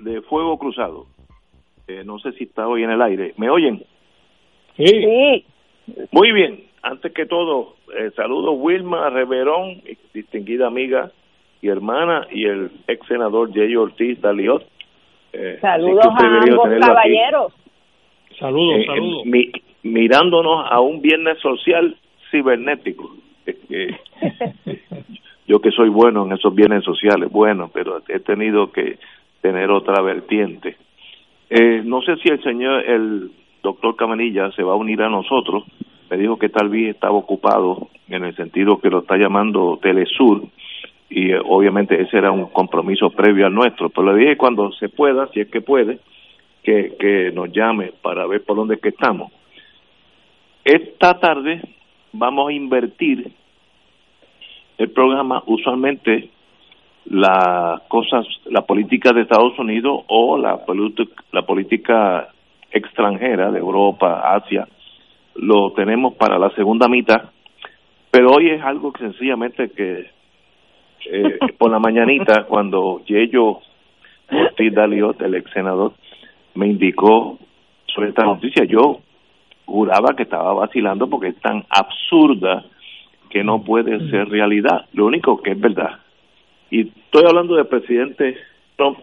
de 0.00 0.22
Fuego 0.22 0.58
Cruzado, 0.58 1.06
eh, 1.88 2.02
no 2.04 2.18
sé 2.18 2.32
si 2.32 2.44
está 2.44 2.66
hoy 2.66 2.82
en 2.82 2.90
el 2.90 3.02
aire, 3.02 3.34
¿me 3.36 3.50
oyen? 3.50 3.84
Sí. 4.76 5.44
Muy 6.12 6.32
bien, 6.32 6.64
antes 6.82 7.12
que 7.12 7.26
todo, 7.26 7.74
eh, 7.96 8.10
saludo 8.16 8.52
Wilma 8.52 9.10
Reverón, 9.10 9.82
distinguida 10.14 10.66
amiga 10.66 11.10
y 11.60 11.68
hermana, 11.68 12.26
y 12.30 12.46
el 12.46 12.70
ex 12.86 13.06
senador 13.06 13.52
Jay 13.52 13.76
Ortiz 13.76 14.20
Daliot. 14.20 14.64
Eh, 15.32 15.58
saludos 15.60 16.06
a 16.06 16.26
ambos 16.26 16.68
caballeros. 16.80 17.52
Saludos, 18.38 18.78
eh, 18.78 18.86
saludos. 18.86 19.26
Mi, 19.26 19.52
mirándonos 19.82 20.66
a 20.70 20.80
un 20.80 21.02
viernes 21.02 21.38
social 21.40 21.96
cibernético. 22.30 23.10
yo 25.46 25.60
que 25.60 25.70
soy 25.72 25.88
bueno 25.88 26.24
en 26.24 26.32
esos 26.32 26.54
bienes 26.54 26.84
sociales, 26.84 27.30
bueno, 27.30 27.70
pero 27.72 28.00
he 28.08 28.20
tenido 28.20 28.70
que 28.70 28.98
tener 29.40 29.70
otra 29.70 30.02
vertiente. 30.02 30.76
Eh, 31.48 31.82
no 31.84 32.02
sé 32.02 32.16
si 32.16 32.28
el 32.28 32.42
señor, 32.42 32.84
el 32.88 33.30
doctor 33.62 33.96
Camanilla 33.96 34.50
se 34.52 34.62
va 34.62 34.72
a 34.72 34.76
unir 34.76 35.02
a 35.02 35.08
nosotros. 35.08 35.64
Me 36.10 36.16
dijo 36.16 36.38
que 36.38 36.48
tal 36.48 36.68
vez 36.68 36.94
estaba 36.94 37.14
ocupado 37.14 37.88
en 38.08 38.24
el 38.24 38.34
sentido 38.36 38.80
que 38.80 38.90
lo 38.90 39.00
está 39.00 39.16
llamando 39.16 39.78
Telesur 39.80 40.42
y 41.08 41.32
eh, 41.32 41.40
obviamente 41.44 42.00
ese 42.00 42.18
era 42.18 42.30
un 42.30 42.46
compromiso 42.46 43.10
previo 43.10 43.46
al 43.46 43.54
nuestro. 43.54 43.90
Pero 43.90 44.12
le 44.12 44.20
dije 44.20 44.36
cuando 44.36 44.70
se 44.72 44.88
pueda, 44.88 45.28
si 45.28 45.40
es 45.40 45.48
que 45.48 45.60
puede, 45.60 45.98
que, 46.62 46.96
que 46.98 47.32
nos 47.32 47.52
llame 47.52 47.92
para 48.00 48.26
ver 48.26 48.44
por 48.44 48.56
dónde 48.56 48.76
es 48.76 48.80
que 48.80 48.90
estamos. 48.90 49.32
Esta 50.64 51.18
tarde 51.18 51.62
vamos 52.12 52.48
a 52.48 52.52
invertir 52.52 53.32
el 54.78 54.90
programa 54.90 55.42
usualmente 55.46 56.30
las 57.06 57.82
cosas, 57.88 58.26
la 58.46 58.62
política 58.62 59.12
de 59.12 59.22
Estados 59.22 59.58
Unidos 59.58 60.04
o 60.08 60.38
la, 60.38 60.60
la 61.32 61.42
política 61.42 62.28
extranjera 62.70 63.50
de 63.50 63.58
Europa, 63.58 64.34
Asia, 64.34 64.68
lo 65.34 65.72
tenemos 65.72 66.14
para 66.14 66.38
la 66.38 66.50
segunda 66.50 66.88
mitad, 66.88 67.30
pero 68.10 68.32
hoy 68.32 68.50
es 68.50 68.62
algo 68.62 68.92
que 68.92 69.04
sencillamente 69.04 69.70
que 69.70 70.10
eh, 71.10 71.38
por 71.58 71.70
la 71.70 71.78
mañanita 71.78 72.44
cuando 72.48 73.02
Yello 73.06 73.60
Ortiz 74.30 74.74
Daliot, 74.74 75.20
el 75.22 75.34
ex 75.34 75.50
senador, 75.52 75.94
me 76.54 76.66
indicó 76.66 77.38
sobre 77.86 78.10
esta 78.10 78.24
noticia, 78.24 78.64
yo 78.64 79.00
juraba 79.64 80.14
que 80.16 80.24
estaba 80.24 80.52
vacilando 80.52 81.08
porque 81.08 81.28
es 81.28 81.40
tan 81.40 81.64
absurda 81.70 82.64
que 83.30 83.42
no 83.42 83.62
puede 83.62 84.10
ser 84.10 84.28
realidad. 84.28 84.86
Lo 84.92 85.06
único 85.06 85.40
que 85.40 85.52
es 85.52 85.60
verdad 85.60 86.00
y 86.70 86.88
estoy 86.88 87.24
hablando 87.26 87.56
del 87.56 87.66
presidente 87.66 88.36
Trump, 88.76 88.98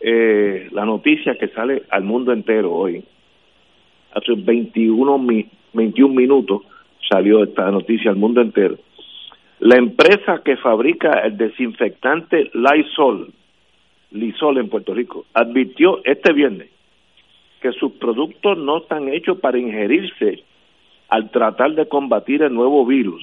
eh, 0.00 0.68
la 0.72 0.84
noticia 0.84 1.36
que 1.36 1.48
sale 1.48 1.84
al 1.90 2.02
mundo 2.02 2.32
entero 2.32 2.72
hoy, 2.72 3.04
hace 4.12 4.32
21, 4.34 5.26
21 5.72 6.14
minutos 6.14 6.62
salió 7.08 7.44
esta 7.44 7.70
noticia 7.70 8.10
al 8.10 8.16
mundo 8.16 8.40
entero. 8.40 8.76
La 9.60 9.76
empresa 9.76 10.42
que 10.44 10.56
fabrica 10.56 11.20
el 11.20 11.36
desinfectante 11.36 12.50
Lysol, 12.52 13.32
Lysol 14.10 14.58
en 14.58 14.68
Puerto 14.68 14.92
Rico, 14.92 15.24
advirtió 15.32 16.00
este 16.04 16.32
viernes 16.32 16.68
que 17.60 17.72
sus 17.72 17.92
productos 17.92 18.58
no 18.58 18.78
están 18.78 19.08
hechos 19.08 19.38
para 19.38 19.58
ingerirse 19.58 20.42
al 21.08 21.30
tratar 21.30 21.74
de 21.74 21.88
combatir 21.88 22.42
el 22.42 22.52
nuevo 22.52 22.84
virus, 22.84 23.22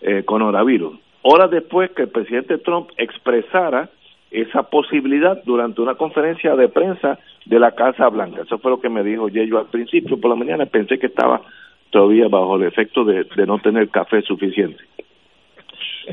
eh, 0.00 0.22
coronavirus 0.24 1.05
horas 1.26 1.50
después 1.50 1.90
que 1.90 2.02
el 2.02 2.08
presidente 2.08 2.58
Trump 2.58 2.90
expresara 2.96 3.90
esa 4.30 4.64
posibilidad 4.64 5.42
durante 5.44 5.80
una 5.80 5.94
conferencia 5.94 6.54
de 6.54 6.68
prensa 6.68 7.18
de 7.44 7.58
la 7.58 7.72
Casa 7.72 8.08
Blanca. 8.08 8.42
Eso 8.42 8.58
fue 8.58 8.70
lo 8.70 8.80
que 8.80 8.88
me 8.88 9.02
dijo 9.02 9.28
yo 9.28 9.58
al 9.58 9.66
principio 9.66 10.20
por 10.20 10.30
la 10.30 10.36
mañana. 10.36 10.66
Pensé 10.66 10.98
que 10.98 11.06
estaba 11.06 11.42
todavía 11.90 12.28
bajo 12.28 12.56
el 12.56 12.64
efecto 12.64 13.04
de, 13.04 13.26
no 13.46 13.58
tener 13.58 13.88
café 13.88 14.22
suficiente. 14.22 14.82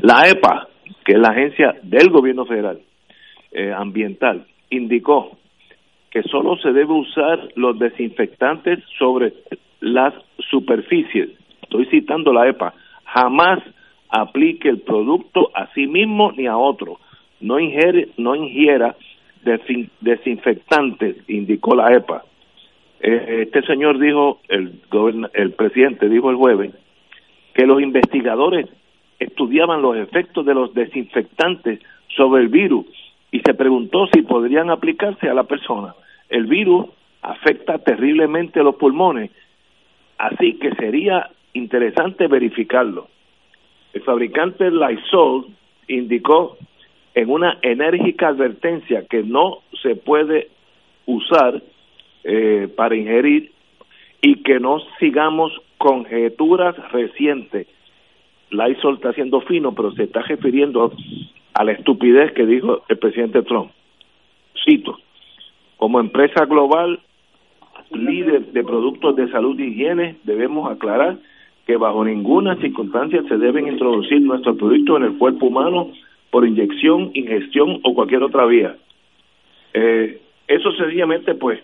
La 0.02 0.28
EPA, 0.28 0.68
que 1.04 1.12
es 1.12 1.18
la 1.18 1.28
agencia 1.28 1.76
del 1.82 2.10
gobierno 2.10 2.44
federal 2.44 2.80
eh, 3.52 3.72
ambiental, 3.72 4.46
indicó 4.70 5.38
que 6.10 6.22
solo 6.24 6.56
se 6.56 6.72
debe 6.72 6.92
usar 6.92 7.48
los 7.56 7.78
desinfectantes 7.78 8.80
sobre 8.98 9.34
las 9.80 10.14
superficies. 10.50 11.30
Estoy 11.62 11.86
citando 11.86 12.32
la 12.32 12.48
EPA. 12.48 12.74
Jamás 13.04 13.60
aplique 14.14 14.68
el 14.68 14.78
producto 14.78 15.50
a 15.54 15.66
sí 15.74 15.88
mismo 15.88 16.30
ni 16.36 16.46
a 16.46 16.56
otro. 16.56 17.00
No, 17.40 17.58
ingiere, 17.58 18.10
no 18.16 18.36
ingiera 18.36 18.94
desinfectantes, 20.00 21.16
indicó 21.28 21.74
la 21.74 21.92
EPA. 21.92 22.24
Eh, 23.00 23.42
este 23.42 23.62
señor 23.62 23.98
dijo, 23.98 24.38
el, 24.48 24.80
el 25.34 25.52
presidente 25.54 26.08
dijo 26.08 26.30
el 26.30 26.36
jueves, 26.36 26.72
que 27.54 27.66
los 27.66 27.82
investigadores 27.82 28.68
estudiaban 29.18 29.82
los 29.82 29.96
efectos 29.96 30.46
de 30.46 30.54
los 30.54 30.72
desinfectantes 30.74 31.80
sobre 32.16 32.42
el 32.42 32.48
virus 32.48 32.86
y 33.32 33.40
se 33.40 33.54
preguntó 33.54 34.06
si 34.14 34.22
podrían 34.22 34.70
aplicarse 34.70 35.28
a 35.28 35.34
la 35.34 35.42
persona. 35.42 35.96
El 36.28 36.46
virus 36.46 36.86
afecta 37.20 37.78
terriblemente 37.78 38.62
los 38.62 38.76
pulmones, 38.76 39.32
así 40.18 40.54
que 40.54 40.70
sería 40.76 41.30
interesante 41.52 42.28
verificarlo. 42.28 43.08
El 43.94 44.02
fabricante 44.02 44.70
Lysol 44.70 45.46
indicó 45.86 46.58
en 47.14 47.30
una 47.30 47.58
enérgica 47.62 48.28
advertencia 48.28 49.06
que 49.08 49.22
no 49.22 49.62
se 49.82 49.94
puede 49.94 50.48
usar 51.06 51.62
eh, 52.24 52.68
para 52.76 52.96
ingerir 52.96 53.52
y 54.20 54.42
que 54.42 54.58
no 54.58 54.80
sigamos 54.98 55.52
conjeturas 55.78 56.74
recientes. 56.90 57.68
Lysol 58.50 58.96
está 58.96 59.12
siendo 59.12 59.40
fino, 59.42 59.74
pero 59.74 59.92
se 59.92 60.04
está 60.04 60.22
refiriendo 60.22 60.92
a 61.54 61.62
la 61.62 61.72
estupidez 61.72 62.32
que 62.32 62.46
dijo 62.46 62.82
el 62.88 62.98
presidente 62.98 63.42
Trump. 63.42 63.70
Cito, 64.64 64.98
como 65.76 66.00
empresa 66.00 66.46
global, 66.46 66.98
líder 67.92 68.46
de 68.46 68.64
productos 68.64 69.14
de 69.14 69.30
salud 69.30 69.58
y 69.60 69.68
higiene, 69.68 70.16
debemos 70.24 70.68
aclarar 70.68 71.18
que 71.66 71.76
bajo 71.76 72.04
ninguna 72.04 72.56
circunstancia 72.56 73.22
se 73.28 73.38
deben 73.38 73.68
introducir 73.68 74.20
nuestros 74.20 74.56
productos 74.56 74.98
en 74.98 75.04
el 75.04 75.18
cuerpo 75.18 75.46
humano 75.46 75.90
por 76.30 76.46
inyección, 76.46 77.10
ingestión 77.14 77.80
o 77.82 77.94
cualquier 77.94 78.22
otra 78.22 78.44
vía. 78.44 78.76
Eh, 79.72 80.20
eso 80.46 80.72
sencillamente, 80.72 81.34
pues, 81.34 81.60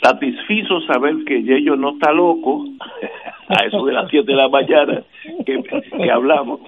satisfizo 0.00 0.80
saber 0.82 1.24
que 1.26 1.36
ellos 1.36 1.78
no 1.78 1.90
está 1.90 2.12
loco, 2.12 2.64
a 3.48 3.66
eso 3.66 3.84
de 3.84 3.92
las 3.92 4.08
7 4.10 4.24
de 4.24 4.36
la 4.36 4.48
mañana 4.48 5.02
que, 5.44 5.62
que 5.62 6.10
hablamos, 6.10 6.60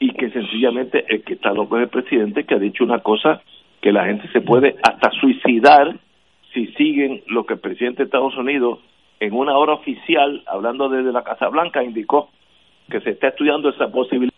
y 0.00 0.10
que 0.12 0.30
sencillamente 0.30 1.04
el 1.08 1.22
que 1.22 1.34
está 1.34 1.52
loco 1.52 1.76
es 1.76 1.84
el 1.84 1.88
presidente 1.88 2.44
que 2.44 2.54
ha 2.54 2.58
dicho 2.58 2.82
una 2.82 3.00
cosa 3.00 3.42
que 3.80 3.92
la 3.92 4.06
gente 4.06 4.28
se 4.32 4.40
puede 4.40 4.76
hasta 4.82 5.10
suicidar 5.12 5.94
si 6.52 6.66
siguen 6.68 7.22
lo 7.28 7.44
que 7.44 7.54
el 7.54 7.60
presidente 7.60 7.98
de 7.98 8.04
Estados 8.06 8.36
Unidos 8.36 8.80
en 9.20 9.34
una 9.34 9.56
hora 9.56 9.74
oficial, 9.74 10.42
hablando 10.46 10.88
desde 10.88 11.12
la 11.12 11.22
Casa 11.22 11.48
Blanca, 11.48 11.84
indicó 11.84 12.30
que 12.90 13.00
se 13.00 13.10
está 13.10 13.28
estudiando 13.28 13.68
esa 13.68 13.88
posibilidad. 13.88 14.30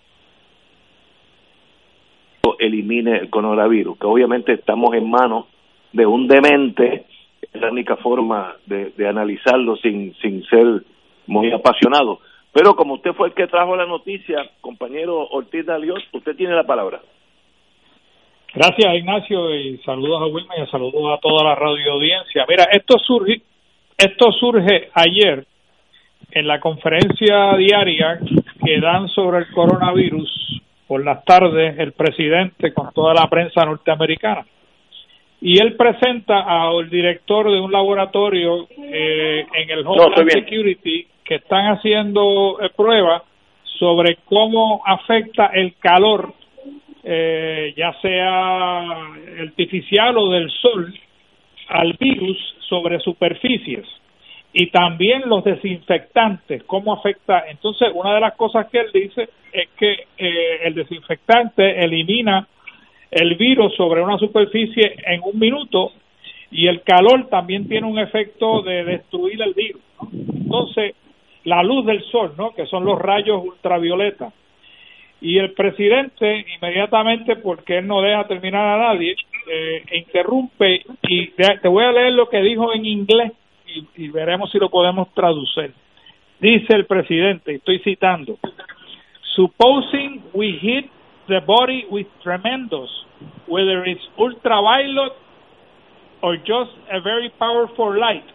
elimine 2.58 3.16
el 3.16 3.30
coronavirus, 3.30 3.98
que 3.98 4.06
obviamente 4.06 4.52
estamos 4.52 4.94
en 4.94 5.10
manos 5.10 5.46
de 5.92 6.06
un 6.06 6.28
demente, 6.28 7.06
es 7.40 7.60
la 7.60 7.70
única 7.70 7.96
forma 7.96 8.54
de, 8.66 8.92
analizarlo 9.06 9.76
sin, 9.76 10.14
sin 10.22 10.44
ser 10.44 10.82
muy 11.26 11.50
apasionado. 11.50 12.20
Pero 12.52 12.76
como 12.76 12.94
usted 12.94 13.12
fue 13.14 13.28
el 13.28 13.34
que 13.34 13.46
trajo 13.46 13.76
la 13.76 13.86
noticia, 13.86 14.48
compañero 14.60 15.26
Ortiz 15.30 15.66
Dalios, 15.66 16.02
usted 16.12 16.36
tiene 16.36 16.54
la 16.54 16.64
palabra. 16.64 17.00
Gracias, 18.54 18.94
Ignacio, 18.94 19.54
y 19.54 19.78
saludos 19.78 20.22
a 20.22 20.26
Wilma 20.26 20.54
y 20.56 20.70
saludos 20.70 21.18
a 21.18 21.20
toda 21.20 21.42
la 21.42 21.54
radio 21.54 21.92
audiencia. 21.92 22.44
Mira, 22.46 22.64
esto 22.70 22.98
surge, 22.98 23.42
esto 23.96 24.32
surge 24.32 24.90
ayer 24.94 25.44
en 26.30 26.46
la 26.46 26.60
conferencia 26.60 27.56
diaria 27.56 28.18
que 28.64 28.80
dan 28.80 29.08
sobre 29.08 29.38
el 29.38 29.50
coronavirus 29.52 30.62
por 30.86 31.04
las 31.04 31.24
tardes 31.24 31.78
el 31.78 31.92
presidente 31.92 32.72
con 32.72 32.92
toda 32.92 33.14
la 33.14 33.28
prensa 33.28 33.64
norteamericana. 33.64 34.44
Y 35.40 35.60
él 35.60 35.74
presenta 35.74 36.40
al 36.42 36.88
director 36.88 37.50
de 37.50 37.60
un 37.60 37.72
laboratorio 37.72 38.68
eh, 38.78 39.44
en 39.54 39.70
el 39.70 39.86
Homeland 39.86 40.30
Security 40.30 41.06
que 41.24 41.36
están 41.36 41.72
haciendo 41.72 42.58
eh, 42.60 42.70
pruebas 42.76 43.22
sobre 43.78 44.18
cómo 44.24 44.82
afecta 44.86 45.46
el 45.46 45.74
calor 45.78 46.32
eh, 47.04 47.74
ya 47.76 47.92
sea 48.00 48.82
artificial 49.40 50.16
o 50.18 50.30
del 50.30 50.48
sol, 50.50 50.94
al 51.72 51.94
virus 51.94 52.36
sobre 52.68 53.00
superficies 53.00 53.86
y 54.52 54.66
también 54.66 55.22
los 55.26 55.42
desinfectantes, 55.44 56.62
cómo 56.64 56.92
afecta. 56.92 57.44
Entonces, 57.48 57.88
una 57.94 58.14
de 58.14 58.20
las 58.20 58.34
cosas 58.34 58.66
que 58.68 58.80
él 58.80 58.90
dice 58.92 59.28
es 59.52 59.68
que 59.78 59.92
eh, 60.18 60.60
el 60.64 60.74
desinfectante 60.74 61.82
elimina 61.82 62.46
el 63.10 63.34
virus 63.36 63.74
sobre 63.76 64.02
una 64.02 64.18
superficie 64.18 64.94
en 65.06 65.20
un 65.22 65.38
minuto 65.38 65.92
y 66.50 66.66
el 66.66 66.82
calor 66.82 67.28
también 67.28 67.66
tiene 67.66 67.86
un 67.86 67.98
efecto 67.98 68.62
de 68.62 68.84
destruir 68.84 69.40
el 69.40 69.54
virus. 69.54 69.82
Entonces, 70.12 70.94
la 71.44 71.62
luz 71.62 71.86
del 71.86 72.02
sol, 72.04 72.34
¿no? 72.36 72.54
que 72.54 72.66
son 72.66 72.84
los 72.84 72.98
rayos 72.98 73.42
ultravioletas, 73.42 74.34
y 75.22 75.38
el 75.38 75.52
presidente 75.52 76.44
inmediatamente, 76.56 77.36
porque 77.36 77.78
él 77.78 77.86
no 77.86 78.02
deja 78.02 78.26
terminar 78.26 78.66
a 78.66 78.92
nadie, 78.92 79.14
eh, 79.48 79.84
interrumpe 79.92 80.82
y 81.02 81.28
te 81.28 81.68
voy 81.68 81.84
a 81.84 81.92
leer 81.92 82.12
lo 82.12 82.28
que 82.28 82.42
dijo 82.42 82.74
en 82.74 82.84
inglés 82.84 83.32
y, 83.96 84.08
veremos 84.08 84.50
si 84.50 84.58
lo 84.58 84.68
podemos 84.68 85.14
traducir. 85.14 85.72
Dice 86.40 86.74
el 86.74 86.86
presidente, 86.86 87.54
estoy 87.54 87.78
citando, 87.78 88.36
supposing 89.36 90.22
we 90.34 90.58
hit 90.60 90.90
the 91.28 91.38
body 91.46 91.86
with 91.88 92.08
tremendous, 92.24 92.90
whether 93.46 93.84
it's 93.84 94.02
ultraviolet 94.18 95.12
or 96.20 96.36
just 96.38 96.72
a 96.90 97.00
very 97.00 97.30
powerful 97.38 97.96
light, 97.96 98.26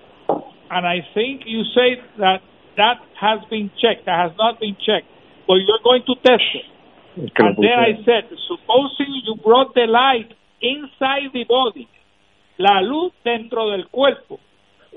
and 0.69 0.87
I 0.87 1.05
think 1.13 1.41
you 1.45 1.65
say 1.75 2.01
that 2.17 2.41
that 2.77 2.99
has 3.19 3.41
been 3.49 3.71
checked, 3.77 4.05
that 4.05 4.29
has 4.29 4.37
not 4.37 4.61
been 4.61 4.75
checked, 4.75 5.07
but 5.47 5.55
you're 5.55 5.83
going 5.83 6.03
to 6.07 6.15
test 6.23 6.43
it. 6.55 6.76
And 7.17 7.57
then 7.57 7.77
I 7.79 7.97
said, 8.05 8.29
supposing 8.47 9.21
you 9.25 9.35
brought 9.43 9.73
the 9.73 9.87
light 9.89 10.29
inside 10.61 11.33
the 11.33 11.45
body, 11.45 11.87
la 12.59 12.79
luz 12.81 13.11
dentro 13.25 13.71
del 13.71 13.87
cuerpo, 13.89 14.39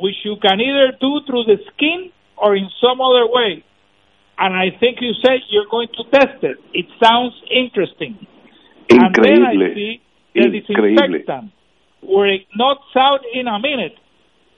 which 0.01 0.17
you 0.25 0.37
can 0.41 0.61
either 0.61 0.93
do 1.01 1.21
through 1.27 1.45
the 1.45 1.57
skin 1.73 2.13
or 2.37 2.57
in 2.57 2.69
some 2.81 3.01
other 3.01 3.27
way. 3.27 3.65
And 4.39 4.55
I 4.55 4.77
think 4.79 4.99
you 5.01 5.13
said 5.25 5.41
you're 5.49 5.69
going 5.71 5.89
to 5.97 6.05
test 6.11 6.43
it. 6.43 6.59
It 6.73 6.87
sounds 7.03 7.35
interesting. 7.51 8.27
Increíble. 8.89 9.07
And 9.07 9.15
then 9.25 9.45
I 9.45 9.75
see 9.75 10.01
the 10.35 10.75
Increíble. 10.75 11.51
where 12.03 12.33
it 12.33 12.47
knocks 12.55 12.97
out 12.97 13.21
in 13.33 13.47
a 13.47 13.59
minute 13.59 13.97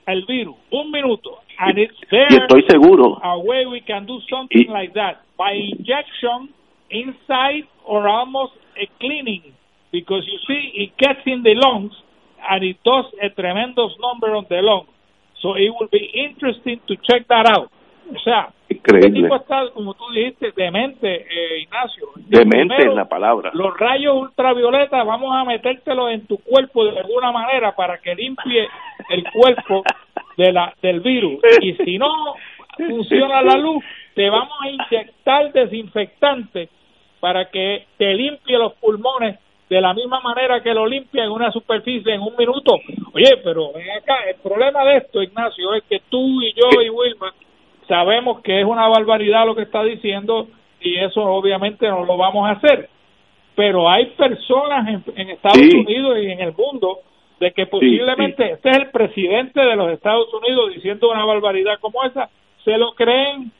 el 0.06 0.22
virus, 0.26 0.56
un 0.72 0.90
minuto, 0.90 1.38
and 1.58 1.78
it's 1.78 1.94
there. 2.10 2.26
Y 2.28 2.36
estoy 2.36 2.62
seguro. 2.68 3.20
A 3.22 3.38
way 3.38 3.66
we 3.66 3.80
can 3.80 4.06
do 4.06 4.18
something 4.28 4.66
y, 4.68 4.72
like 4.72 4.94
that 4.94 5.22
by 5.36 5.52
injection 5.52 6.54
inside 6.92 7.66
or 7.84 8.06
almost 8.06 8.52
a 8.76 8.86
cleaning 9.00 9.54
because 9.90 10.24
you 10.26 10.38
see 10.46 10.72
it 10.84 10.96
gets 10.96 11.20
in 11.26 11.42
the 11.42 11.54
lungs 11.54 11.92
and 12.48 12.64
it 12.64 12.76
does 12.84 13.06
a 13.22 13.28
tremendous 13.30 13.92
number 14.00 14.34
on 14.34 14.46
the 14.48 14.60
lungs. 14.60 14.88
So 15.40 15.54
it 15.54 15.70
will 15.74 15.88
be 15.90 16.06
interesting 16.14 16.80
to 16.86 16.94
check 16.96 17.26
that 17.28 17.46
out. 17.50 17.70
O 18.10 18.18
sea, 18.22 18.52
Increíble. 18.68 19.08
Este 19.08 19.22
tipo 19.22 19.36
está, 19.36 19.70
como 19.74 19.94
tú 19.94 20.04
dijiste, 20.12 20.52
demente, 20.56 21.08
eh, 21.14 21.60
Ignacio. 21.60 22.08
Demente 22.16 22.82
en 22.82 22.94
la 22.94 23.08
palabra. 23.08 23.50
Los 23.54 23.76
rayos 23.78 24.16
ultravioletas 24.16 25.06
vamos 25.06 25.34
a 25.34 25.44
metértelos 25.44 26.10
en 26.12 26.26
tu 26.26 26.38
cuerpo 26.38 26.84
de 26.84 26.98
alguna 26.98 27.32
manera 27.32 27.74
para 27.74 27.98
que 27.98 28.14
limpie 28.14 28.66
el 29.10 29.24
cuerpo 29.32 29.82
de 30.36 30.52
la, 30.52 30.74
del 30.80 31.00
virus. 31.00 31.40
Y 31.60 31.74
si 31.84 31.98
no 31.98 32.34
funciona 32.76 33.42
la 33.42 33.56
luz, 33.56 33.84
te 34.14 34.28
vamos 34.30 34.54
a 34.60 34.68
inyectar 34.68 35.52
desinfectante 35.52 36.68
para 37.22 37.48
que 37.50 37.86
te 37.98 38.14
limpie 38.14 38.58
los 38.58 38.72
pulmones 38.74 39.38
de 39.70 39.80
la 39.80 39.94
misma 39.94 40.18
manera 40.18 40.60
que 40.60 40.74
lo 40.74 40.88
limpia 40.88 41.22
en 41.22 41.30
una 41.30 41.52
superficie 41.52 42.12
en 42.12 42.20
un 42.20 42.34
minuto. 42.36 42.74
Oye, 43.14 43.36
pero 43.44 43.68
acá, 43.68 44.24
el 44.28 44.40
problema 44.42 44.84
de 44.84 44.96
esto, 44.96 45.22
Ignacio, 45.22 45.72
es 45.74 45.84
que 45.84 46.00
tú 46.10 46.42
y 46.42 46.52
yo 46.52 46.82
y 46.82 46.90
Wilma 46.90 47.32
sabemos 47.86 48.40
que 48.40 48.58
es 48.58 48.66
una 48.66 48.88
barbaridad 48.88 49.46
lo 49.46 49.54
que 49.54 49.62
está 49.62 49.84
diciendo 49.84 50.48
y 50.80 50.96
eso 50.96 51.22
obviamente 51.22 51.86
no 51.86 52.04
lo 52.04 52.16
vamos 52.16 52.48
a 52.48 52.54
hacer. 52.54 52.88
Pero 53.54 53.88
hay 53.88 54.06
personas 54.06 55.04
en, 55.14 55.30
Estados 55.30 55.74
Unidos 55.74 56.18
y 56.20 56.26
en 56.28 56.40
el 56.40 56.52
mundo 56.52 57.02
de 57.38 57.52
que 57.52 57.66
posiblemente 57.66 58.50
este 58.50 58.68
es 58.68 58.76
el 58.78 58.90
presidente 58.90 59.60
de 59.60 59.76
los 59.76 59.92
Estados 59.92 60.26
Unidos 60.34 60.74
diciendo 60.74 61.08
una 61.08 61.24
barbaridad 61.24 61.78
como 61.80 62.02
esa, 62.02 62.30
se 62.64 62.76
lo 62.76 62.94
creen 62.94 63.52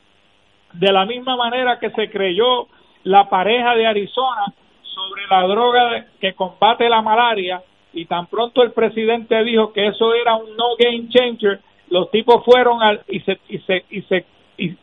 de 0.73 0.91
la 0.91 1.05
misma 1.05 1.37
manera 1.37 1.79
que 1.79 1.91
se 1.91 2.09
creyó 2.09 2.67
la 3.03 3.29
pareja 3.29 3.75
de 3.75 3.85
Arizona 3.85 4.45
sobre 4.81 5.23
la 5.29 5.47
droga 5.47 6.05
que 6.19 6.33
combate 6.33 6.89
la 6.89 7.01
malaria 7.01 7.61
y 7.93 8.05
tan 8.05 8.27
pronto 8.27 8.63
el 8.63 8.71
presidente 8.71 9.43
dijo 9.43 9.71
que 9.71 9.87
eso 9.87 10.13
era 10.13 10.35
un 10.35 10.55
no 10.55 10.75
game 10.77 11.07
changer, 11.09 11.59
los 11.89 12.09
tipos 12.11 12.43
fueron 12.43 12.81
al, 12.81 13.01
y 13.07 13.19
se 13.21 13.39
y 13.49 13.59
se 13.59 13.85
y 13.89 14.01
se 14.03 14.25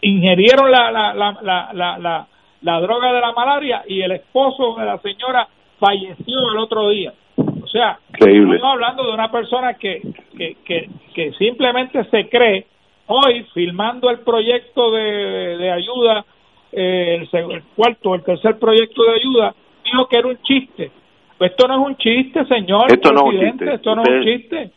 ingerieron 0.03 0.71
la 0.71 0.91
la, 0.91 1.15
la, 1.15 1.39
la, 1.43 1.99
la, 1.99 2.27
la 2.63 2.81
droga 2.81 3.13
de 3.13 3.21
la 3.21 3.33
malaria 3.33 3.83
y 3.87 4.03
el 4.03 4.13
esposo 4.13 4.77
de 4.77 4.85
la 4.85 4.99
señora 4.99 5.49
falleció 5.79 6.51
el 6.51 6.59
otro 6.59 6.89
día. 6.91 7.13
O 7.37 7.67
sea, 7.67 7.99
estamos 8.13 8.65
hablando 8.65 9.05
de 9.05 9.13
una 9.13 9.31
persona 9.31 9.75
que, 9.75 10.03
que, 10.37 10.57
que, 10.65 10.89
que 11.15 11.33
simplemente 11.35 12.05
se 12.11 12.29
cree 12.29 12.67
hoy 13.07 13.45
filmando 13.55 14.11
el 14.11 14.21
proyecto 14.21 14.91
de, 14.91 15.57
de 15.57 15.71
ayuda 15.71 16.25
eh, 16.73 17.27
el, 17.33 17.63
cuarto, 17.77 18.15
el 18.15 18.23
tercer 18.23 18.59
proyecto 18.59 19.03
de 19.05 19.13
ayuda, 19.13 19.55
dijo 19.85 20.07
que 20.09 20.17
era 20.17 20.29
un 20.29 20.43
chiste. 20.43 20.91
Pues 21.39 21.53
esto 21.53 21.67
no 21.69 21.75
es 21.81 21.87
un 21.87 21.97
chiste, 21.97 22.45
señor 22.47 22.93
esto 22.93 23.11
presidente, 23.11 23.65
no 23.65 23.73
esto 23.73 23.97
no 23.97 24.03
es 24.03 24.09
un 24.09 24.23
chiste. 24.23 24.71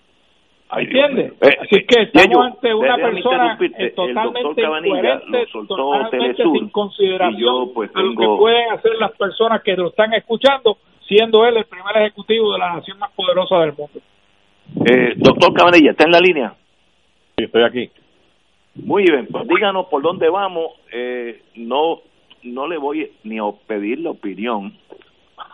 ¿Entiendes? 0.75 1.33
Eh, 1.41 1.57
Así 1.61 1.85
que 1.85 2.03
estamos 2.03 2.45
ante 2.45 2.73
una 2.73 2.95
persona 2.95 3.57
totalmente 3.95 4.61
incoherente, 4.61 5.45
totalmente 5.51 6.43
sin 6.43 6.69
consideración 6.69 7.73
pues, 7.73 7.91
a 7.93 8.01
lo 8.01 8.15
que 8.15 8.25
pueden 8.25 8.71
hacer 8.71 8.95
las 8.99 9.11
personas 9.11 9.61
que 9.61 9.75
lo 9.75 9.89
están 9.89 10.13
escuchando, 10.13 10.77
siendo 11.07 11.45
él 11.45 11.57
el 11.57 11.65
primer 11.65 11.95
ejecutivo 11.97 12.53
de 12.53 12.59
la 12.59 12.75
nación 12.75 12.97
más 12.97 13.11
poderosa 13.11 13.59
del 13.59 13.73
mundo. 13.77 13.99
Eh, 14.85 15.13
doctor 15.17 15.53
Cabanilla, 15.53 15.91
¿está 15.91 16.05
en 16.05 16.11
la 16.11 16.19
línea? 16.19 16.53
Sí, 17.37 17.43
estoy 17.43 17.63
aquí. 17.63 17.91
Muy 18.75 19.03
bien, 19.03 19.27
pues 19.31 19.47
díganos 19.47 19.85
por 19.87 20.01
dónde 20.01 20.29
vamos. 20.29 20.71
Eh, 20.91 21.41
no, 21.55 22.01
no 22.43 22.67
le 22.67 22.77
voy 22.77 23.11
ni 23.23 23.37
a 23.37 23.43
pedir 23.67 23.99
la 23.99 24.11
opinión 24.11 24.73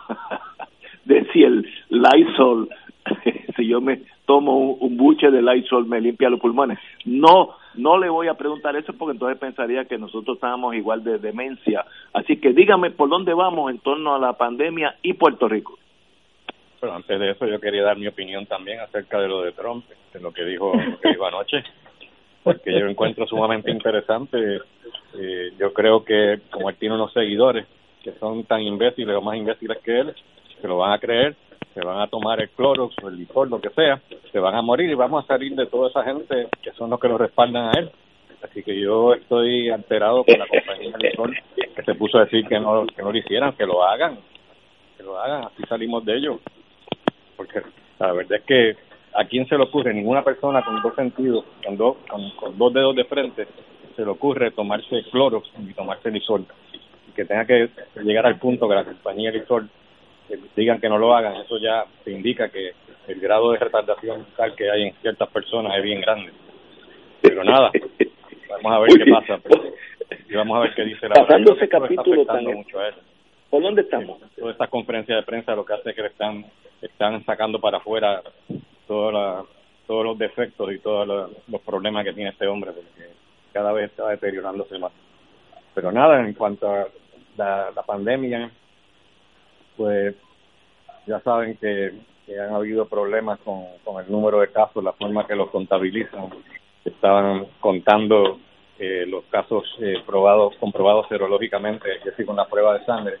de 1.04 1.26
si 1.32 1.42
el 1.42 1.68
Lysol, 1.90 2.68
si 3.56 3.66
yo 3.66 3.80
me 3.80 4.00
tomo 4.24 4.56
un, 4.56 4.96
buche 4.96 5.30
de 5.30 5.42
Lysol 5.42 5.86
me 5.86 6.00
limpia 6.00 6.30
los 6.30 6.40
pulmones. 6.40 6.78
No, 7.04 7.56
no 7.74 7.98
le 7.98 8.08
voy 8.08 8.28
a 8.28 8.34
preguntar 8.34 8.74
eso 8.76 8.94
porque 8.94 9.12
entonces 9.12 9.38
pensaría 9.38 9.84
que 9.84 9.98
nosotros 9.98 10.36
estábamos 10.36 10.74
igual 10.74 11.04
de 11.04 11.18
demencia. 11.18 11.84
Así 12.14 12.38
que 12.38 12.52
dígame 12.52 12.90
por 12.90 13.10
dónde 13.10 13.34
vamos 13.34 13.70
en 13.70 13.80
torno 13.80 14.14
a 14.14 14.18
la 14.18 14.32
pandemia 14.32 14.96
y 15.02 15.12
Puerto 15.12 15.46
Rico. 15.46 15.78
Bueno, 16.80 16.96
antes 16.96 17.20
de 17.20 17.32
eso 17.32 17.46
yo 17.46 17.60
quería 17.60 17.82
dar 17.82 17.98
mi 17.98 18.06
opinión 18.06 18.46
también 18.46 18.80
acerca 18.80 19.20
de 19.20 19.28
lo 19.28 19.42
de 19.42 19.52
Trump, 19.52 19.84
de 20.14 20.20
lo 20.20 20.32
que 20.32 20.44
dijo, 20.44 20.72
lo 20.74 20.98
que 21.02 21.10
dijo 21.10 21.26
anoche 21.26 21.62
porque 22.42 22.72
yo 22.72 22.86
encuentro 22.86 23.26
sumamente 23.26 23.70
interesante. 23.70 24.60
Eh, 25.18 25.52
yo 25.58 25.72
creo 25.72 26.04
que 26.04 26.40
como 26.50 26.70
él 26.70 26.76
tiene 26.76 26.94
unos 26.94 27.12
seguidores 27.12 27.66
que 28.02 28.12
son 28.12 28.44
tan 28.44 28.62
imbéciles 28.62 29.14
o 29.14 29.20
más 29.20 29.36
imbéciles 29.36 29.78
que 29.84 30.00
él, 30.00 30.14
que 30.60 30.68
lo 30.68 30.78
van 30.78 30.92
a 30.92 30.98
creer, 30.98 31.36
se 31.74 31.80
van 31.84 32.00
a 32.00 32.08
tomar 32.08 32.40
el 32.40 32.50
cloro 32.50 32.90
o 33.02 33.08
el 33.08 33.18
licor, 33.18 33.48
lo 33.48 33.60
que 33.60 33.70
sea, 33.70 34.00
se 34.32 34.38
van 34.38 34.54
a 34.54 34.62
morir 34.62 34.90
y 34.90 34.94
vamos 34.94 35.24
a 35.24 35.26
salir 35.26 35.54
de 35.54 35.66
toda 35.66 35.90
esa 35.90 36.02
gente 36.04 36.48
que 36.62 36.72
son 36.72 36.90
los 36.90 36.98
que 36.98 37.08
lo 37.08 37.18
respaldan 37.18 37.68
a 37.68 37.78
él. 37.78 37.90
Así 38.42 38.62
que 38.62 38.78
yo 38.80 39.12
estoy 39.12 39.68
alterado 39.68 40.24
con 40.24 40.38
la 40.38 40.46
compañía 40.46 40.92
de 40.96 41.10
licor 41.10 41.30
que 41.54 41.82
se 41.82 41.94
puso 41.94 42.18
a 42.18 42.24
decir 42.24 42.46
que 42.46 42.58
no, 42.58 42.86
que 42.86 43.02
no 43.02 43.12
lo 43.12 43.18
hicieran, 43.18 43.52
que 43.52 43.66
lo 43.66 43.84
hagan. 43.84 44.18
que 44.96 45.02
lo 45.02 45.18
hagan, 45.18 45.44
así 45.44 45.62
salimos 45.68 46.04
de 46.04 46.16
ello. 46.16 46.40
Porque 47.36 47.60
la 47.98 48.12
verdad 48.12 48.38
es 48.38 48.44
que 48.44 48.76
a 49.14 49.24
quién 49.24 49.46
se 49.48 49.56
le 49.56 49.64
ocurre, 49.64 49.92
ninguna 49.92 50.22
persona 50.22 50.62
con 50.62 50.80
dos 50.82 50.94
sentidos, 50.94 51.44
con 51.64 51.76
dos, 51.76 51.96
con, 52.08 52.56
dos 52.56 52.72
dedos 52.72 52.94
de 52.94 53.04
frente, 53.04 53.46
se 53.96 54.02
le 54.02 54.10
ocurre 54.10 54.50
tomarse 54.52 55.02
cloro 55.10 55.42
y 55.58 55.72
tomarse 55.74 56.10
lisol. 56.10 56.46
Que 57.14 57.24
tenga 57.24 57.44
que 57.44 57.70
llegar 58.02 58.26
al 58.26 58.38
punto 58.38 58.68
que 58.68 58.74
la 58.74 58.84
compañía 58.84 59.30
lisol 59.30 59.68
digan 60.54 60.80
que 60.80 60.88
no 60.88 60.98
lo 60.98 61.14
hagan, 61.14 61.36
eso 61.36 61.58
ya 61.58 61.84
te 62.04 62.12
indica 62.12 62.48
que 62.48 62.72
el 63.08 63.20
grado 63.20 63.52
de 63.52 63.58
retardación 63.58 64.22
mental 64.22 64.54
que 64.54 64.70
hay 64.70 64.82
en 64.84 64.94
ciertas 65.02 65.28
personas 65.30 65.76
es 65.76 65.82
bien 65.82 66.00
grande. 66.00 66.32
Pero 67.20 67.42
nada, 67.42 67.70
vamos 68.48 68.72
a 68.72 68.78
ver 68.78 68.90
qué 68.96 69.10
pasa. 69.10 69.40
y 70.28 70.34
vamos 70.34 70.56
a 70.56 70.60
ver 70.60 70.74
qué 70.74 70.84
dice 70.84 71.08
la 71.08 71.14
Pasando 71.14 71.54
ese 71.56 71.68
capítulo 71.68 72.24
tan... 72.24 72.44
Mucho 72.44 72.78
a 72.78 72.88
eso. 72.88 72.98
¿Por 73.50 73.62
dónde 73.62 73.82
estamos? 73.82 74.20
Todas 74.36 74.52
estas 74.52 74.68
conferencias 74.68 75.18
de 75.18 75.26
prensa 75.26 75.56
lo 75.56 75.64
que 75.64 75.72
hace 75.72 75.90
es 75.90 75.96
que 75.96 76.02
le 76.02 76.08
están, 76.08 76.44
están 76.80 77.24
sacando 77.24 77.60
para 77.60 77.78
afuera 77.78 78.22
todos 78.90 80.04
los 80.04 80.18
defectos 80.18 80.72
y 80.72 80.78
todos 80.80 81.06
los, 81.06 81.60
problemas 81.62 82.04
que 82.04 82.12
tiene 82.12 82.30
este 82.30 82.46
hombre, 82.46 82.72
porque 82.72 83.12
cada 83.52 83.72
vez 83.72 83.90
está 83.90 84.08
deteriorándose 84.08 84.78
más. 84.78 84.92
Pero 85.74 85.92
nada, 85.92 86.20
en 86.20 86.34
cuanto 86.34 86.68
a 86.68 86.88
la, 87.36 87.70
la 87.70 87.82
pandemia, 87.82 88.50
pues 89.76 90.16
ya 91.06 91.20
saben 91.20 91.56
que, 91.56 91.92
han 92.30 92.54
habido 92.54 92.86
problemas 92.86 93.40
con, 93.40 93.64
con 93.82 94.04
el 94.04 94.10
número 94.10 94.38
de 94.38 94.52
casos, 94.52 94.84
la 94.84 94.92
forma 94.92 95.26
que 95.26 95.34
los 95.34 95.50
contabilizan. 95.50 96.30
Estaban 96.84 97.46
contando 97.58 98.38
eh, 98.78 99.04
los 99.06 99.24
casos 99.24 99.64
eh, 99.80 99.96
probados, 100.06 100.54
comprobados 100.58 101.06
serológicamente, 101.08 101.96
es 101.96 102.04
decir, 102.04 102.24
con 102.24 102.36
la 102.36 102.46
prueba 102.46 102.78
de 102.78 102.84
sangre, 102.86 103.16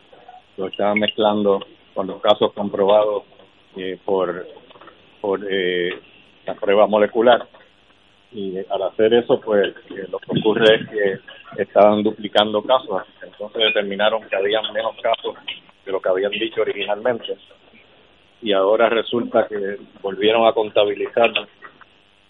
lo 0.56 0.68
estaban 0.68 0.98
mezclando 0.98 1.60
con 1.92 2.06
los 2.06 2.20
casos 2.22 2.52
comprobados 2.54 3.24
eh, 3.76 3.98
por, 4.04 4.46
por 5.20 5.40
la 5.40 6.54
prueba 6.54 6.86
molecular. 6.86 7.46
Y 8.32 8.58
al 8.58 8.82
hacer 8.82 9.12
eso, 9.14 9.40
pues 9.40 9.74
lo 10.08 10.18
que 10.18 10.38
ocurre 10.38 10.74
es 10.76 10.88
que 10.88 11.62
estaban 11.62 12.02
duplicando 12.02 12.62
casos, 12.62 13.02
entonces 13.22 13.62
determinaron 13.62 14.22
que 14.28 14.36
había 14.36 14.60
menos 14.72 14.94
casos 15.02 15.34
de 15.84 15.92
lo 15.92 16.00
que 16.00 16.08
habían 16.08 16.30
dicho 16.30 16.60
originalmente. 16.60 17.36
Y 18.42 18.52
ahora 18.52 18.88
resulta 18.88 19.46
que 19.48 19.78
volvieron 20.00 20.46
a 20.46 20.52
contabilizar 20.52 21.32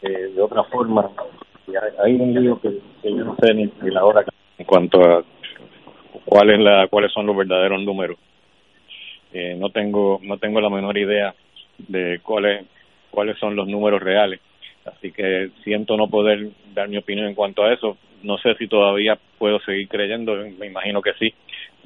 de 0.01 0.41
otra 0.41 0.65
forma 0.65 1.11
hay 2.03 2.15
un 2.15 2.35
lío 2.35 2.61
que, 2.61 2.79
yo 3.05 3.25
no 3.25 3.37
sé 3.41 3.55
ni, 3.55 3.71
la 3.91 4.05
hora 4.05 4.25
en 4.59 4.65
cuanto 4.65 5.01
a 5.03 5.25
cuál 6.25 6.51
es 6.51 6.59
la, 6.59 6.89
cuáles 6.89 7.13
son 7.13 7.27
los 7.27 7.37
verdaderos 7.37 7.81
números. 7.83 8.19
Eh, 9.33 9.57
no 9.59 9.71
tengo 9.71 10.19
no 10.23 10.39
tengo 10.39 10.61
la 10.61 10.71
menor 10.71 10.99
idea 10.99 11.35
de 11.79 12.21
cuáles 12.23 12.67
cuáles 13.11 13.39
son 13.39 13.57
los 13.57 13.69
números 13.69 14.03
reales. 14.03 14.41
Así 14.85 15.13
que 15.13 15.51
siento 15.63 15.97
no 15.97 16.09
poder 16.09 16.49
dar 16.75 16.89
mi 16.89 16.97
opinión 16.97 17.27
en 17.27 17.35
cuanto 17.35 17.63
a 17.63 17.73
eso. 17.73 17.97
No 18.23 18.39
sé 18.39 18.55
si 18.55 18.67
todavía 18.67 19.19
puedo 19.39 19.61
seguir 19.61 19.89
creyendo, 19.89 20.37
me 20.59 20.67
imagino 20.67 21.03
que 21.03 21.13
sí, 21.15 21.33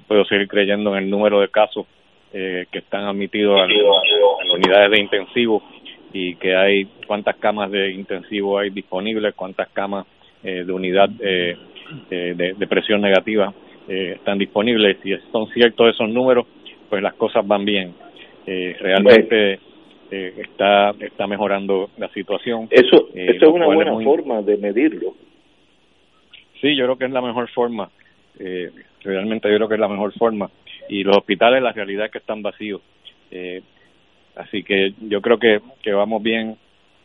puedo 0.06 0.24
seguir 0.24 0.48
creyendo 0.48 0.96
en 0.96 1.04
el 1.04 1.10
número 1.10 1.40
de 1.40 1.48
casos 1.48 1.86
eh, 2.32 2.66
que 2.70 2.78
están 2.78 3.04
admitidos 3.04 3.60
a, 3.60 3.66
las 3.66 4.54
unidades 4.54 4.90
de 4.90 5.00
intensivo 5.00 5.62
y 6.12 6.36
que 6.36 6.54
hay 6.54 6.84
cuántas 7.06 7.36
camas 7.36 7.70
de 7.70 7.90
intensivo 7.90 8.58
hay 8.58 8.70
disponibles, 8.70 9.34
cuántas 9.34 9.68
camas 9.70 10.06
eh, 10.44 10.62
de 10.64 10.72
unidad 10.72 11.08
eh, 11.20 11.56
eh, 12.10 12.54
de, 12.56 12.66
presión 12.66 13.00
negativa 13.00 13.52
están 13.86 14.38
disponibles. 14.38 14.96
Si 15.02 15.14
son 15.30 15.46
ciertos 15.48 15.94
esos 15.94 16.08
números, 16.08 16.46
pues 16.88 17.02
las 17.02 17.14
cosas 17.14 17.46
van 17.46 17.64
bien. 17.64 17.94
realmente 18.46 19.58
está 20.10 20.90
está 21.00 21.26
mejorando 21.26 21.90
la 21.98 22.08
situación. 22.10 22.68
Eso, 22.70 23.08
eso 23.14 23.46
es 23.46 23.52
una 23.52 23.66
buena 23.66 23.92
forma 24.00 24.42
de 24.42 24.56
medirlo. 24.56 25.14
Sí, 26.60 26.76
yo 26.76 26.84
creo 26.84 26.98
que 26.98 27.04
es 27.06 27.10
la 27.10 27.22
mejor 27.22 27.48
forma. 27.50 27.90
realmente 29.02 29.50
yo 29.50 29.56
creo 29.56 29.68
que 29.68 29.74
es 29.74 29.80
la 29.80 29.88
mejor 29.88 30.12
forma. 30.12 30.50
Y 30.88 31.02
los 31.02 31.16
hospitales, 31.16 31.62
la 31.62 31.72
realidad 31.72 32.06
es 32.06 32.12
que 32.12 32.18
están 32.18 32.42
vacíos. 32.42 32.80
Eh, 33.30 33.62
Así 34.36 34.62
que 34.64 34.94
yo 35.00 35.20
creo 35.20 35.38
que, 35.38 35.60
que 35.82 35.92
vamos 35.92 36.22
bien 36.22 36.56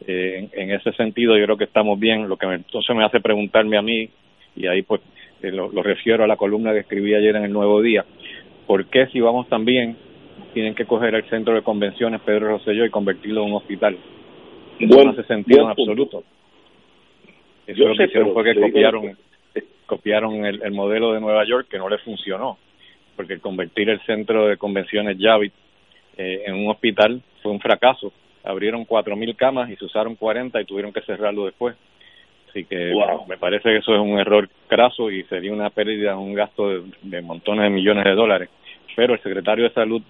eh, 0.08 0.50
en, 0.51 0.72
ese 0.72 0.91
sentido, 0.94 1.38
yo 1.38 1.46
creo 1.46 1.58
que 1.58 1.65
estamos 1.65 2.00
bien. 2.00 2.27
Lo 2.27 2.38
que 2.38 2.48
entonces 2.48 2.96
me 2.96 3.06
hace 3.06 3.20
preguntarme 3.20 3.77
a 3.77 3.82
mí, 3.82 4.10
y 4.56 4.68
ahí 4.68 4.82
pues 4.82 5.01
eh, 5.44 5.51
lo, 5.51 5.70
refiero 5.84 6.24
a 6.24 6.27
la 6.27 6.38
columna 6.38 6.74
que 6.74 6.79
escribí 6.79 7.13
ayer 7.13 7.36
en 7.36 7.46
el 7.46 7.53
Nuevo 7.53 7.82
Día, 7.82 8.03
¿por 8.65 8.86
qué 8.86 9.08
si 9.08 9.20
vamos 9.20 9.48
tan 9.48 9.63
bien 9.63 9.96
tienen 10.53 10.75
que 10.75 10.86
coger 10.86 11.15
el 11.15 11.29
centro 11.29 11.53
de 11.53 11.62
convenciones 11.62 12.22
Pedro 12.22 12.50
Rosselló 12.50 12.86
y 12.86 12.89
convertirlo 12.89 13.44
en 13.44 13.50
un 13.51 13.56
hospital? 13.58 13.98
Eso 14.79 15.03
no 15.03 15.12
hace 15.12 15.24
sentido 15.24 15.63
en 15.63 15.70
absoluto. 15.70 16.24
Eso 17.68 17.88
lo 17.88 17.96
que 17.96 18.06
hicieron 18.06 18.34
fue 18.34 18.44
que 18.44 18.60
copiaron, 18.60 19.18
copiaron 19.86 20.46
el, 20.46 20.62
el 20.63 20.72
modelo 20.72 21.13
de 21.13 21.20
Nueva 21.20 21.46
York 21.46 21.68
que 21.70 21.77
no 21.77 21.89
le 21.89 21.98
funcionó, 22.00 22.58
porque 23.15 23.39
convertir 23.39 23.89
el 23.89 24.00
centro 24.01 24.48
de 24.48 24.58
convenciones 24.58 25.18
Javits 25.20 25.56
eh, 26.20 26.44
en 26.48 26.56
un 26.56 26.70
hospital 26.70 27.22
fue 27.41 27.51
un 27.51 27.62
fracaso. 27.62 28.12
Abrieron 28.44 28.86
4.000 28.86 29.36
camas 29.38 29.70
y 29.70 29.77
se 29.77 29.86
usaron 29.86 30.15
40 30.15 30.60
y 30.60 30.65
tuvieron 30.65 30.91
que 30.91 31.01
cerrarlo 31.01 31.46
después. 31.46 31.77
Así 32.50 32.65
que 32.65 32.94
me 33.27 33.38
parece 33.38 33.70
que 33.70 33.77
eso 33.77 33.94
es 33.94 34.01
un 34.01 34.20
error 34.20 34.50
craso 34.68 35.10
y 35.12 35.24
sería 35.24 35.53
una 35.53 35.70
pérdida, 35.70 36.18
un 36.18 36.34
gasto 36.34 36.82
de, 37.03 37.22
montones 37.22 37.63
de 37.63 37.70
millones 37.70 38.03
de 38.03 38.15
dólares. 38.15 38.50
Pero 38.98 39.13
el 39.13 39.22
secretario 39.22 39.63
de 39.65 39.74
Salud, 39.74 40.01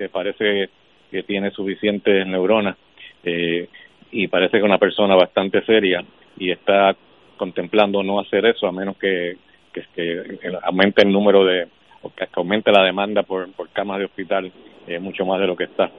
que 0.00 0.08
parece 0.08 0.70
que 1.10 1.22
tiene 1.24 1.50
suficientes 1.50 2.26
neuronas 2.26 2.74
eh, 3.22 3.68
y 4.10 4.28
parece 4.28 4.56
que 4.56 4.64
una 4.64 4.78
persona 4.78 5.14
bastante 5.14 5.62
seria 5.66 6.02
y 6.38 6.50
está 6.50 6.96
contemplando 7.36 8.02
no 8.02 8.18
hacer 8.18 8.46
eso 8.46 8.66
a 8.66 8.72
menos 8.72 8.96
que, 8.96 9.36
que, 9.70 9.82
que 9.94 10.52
aumente 10.62 11.02
el 11.02 11.12
número 11.12 11.44
de, 11.44 11.68
o 12.00 12.08
que 12.14 12.26
aumente 12.32 12.72
la 12.72 12.82
demanda 12.82 13.24
por, 13.24 13.52
por 13.52 13.68
camas 13.68 13.98
de 13.98 14.06
hospital 14.06 14.50
eh, 14.86 14.98
mucho 14.98 15.26
más 15.26 15.38
de 15.38 15.46
lo 15.46 15.54
que 15.54 15.64
está. 15.64 15.90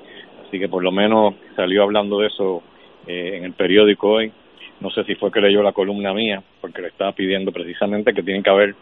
Así 0.47 0.57
que 0.57 0.67
por 0.67 0.81
lo 0.81 0.91
menos 0.91 1.35
salió 1.55 1.83
hablando 1.83 2.17
de 2.21 2.27
eso 2.27 2.63
eh, 3.05 3.33
en 3.35 3.43
el 3.43 3.53
periódico 3.53 4.13
hoy. 4.13 4.31
No 4.79 4.89
sé 4.89 5.03
si 5.03 5.13
fue 5.13 5.31
que 5.31 5.41
leyó 5.41 5.61
la 5.61 5.73
columna 5.73 6.11
mía, 6.11 6.41
porque 6.59 6.81
le 6.81 6.87
estaba 6.87 7.11
pidiendo 7.11 7.51
precisamente 7.51 8.15
que 8.15 8.23
tienen 8.23 8.41
que 8.41 8.49
haber 8.49 8.73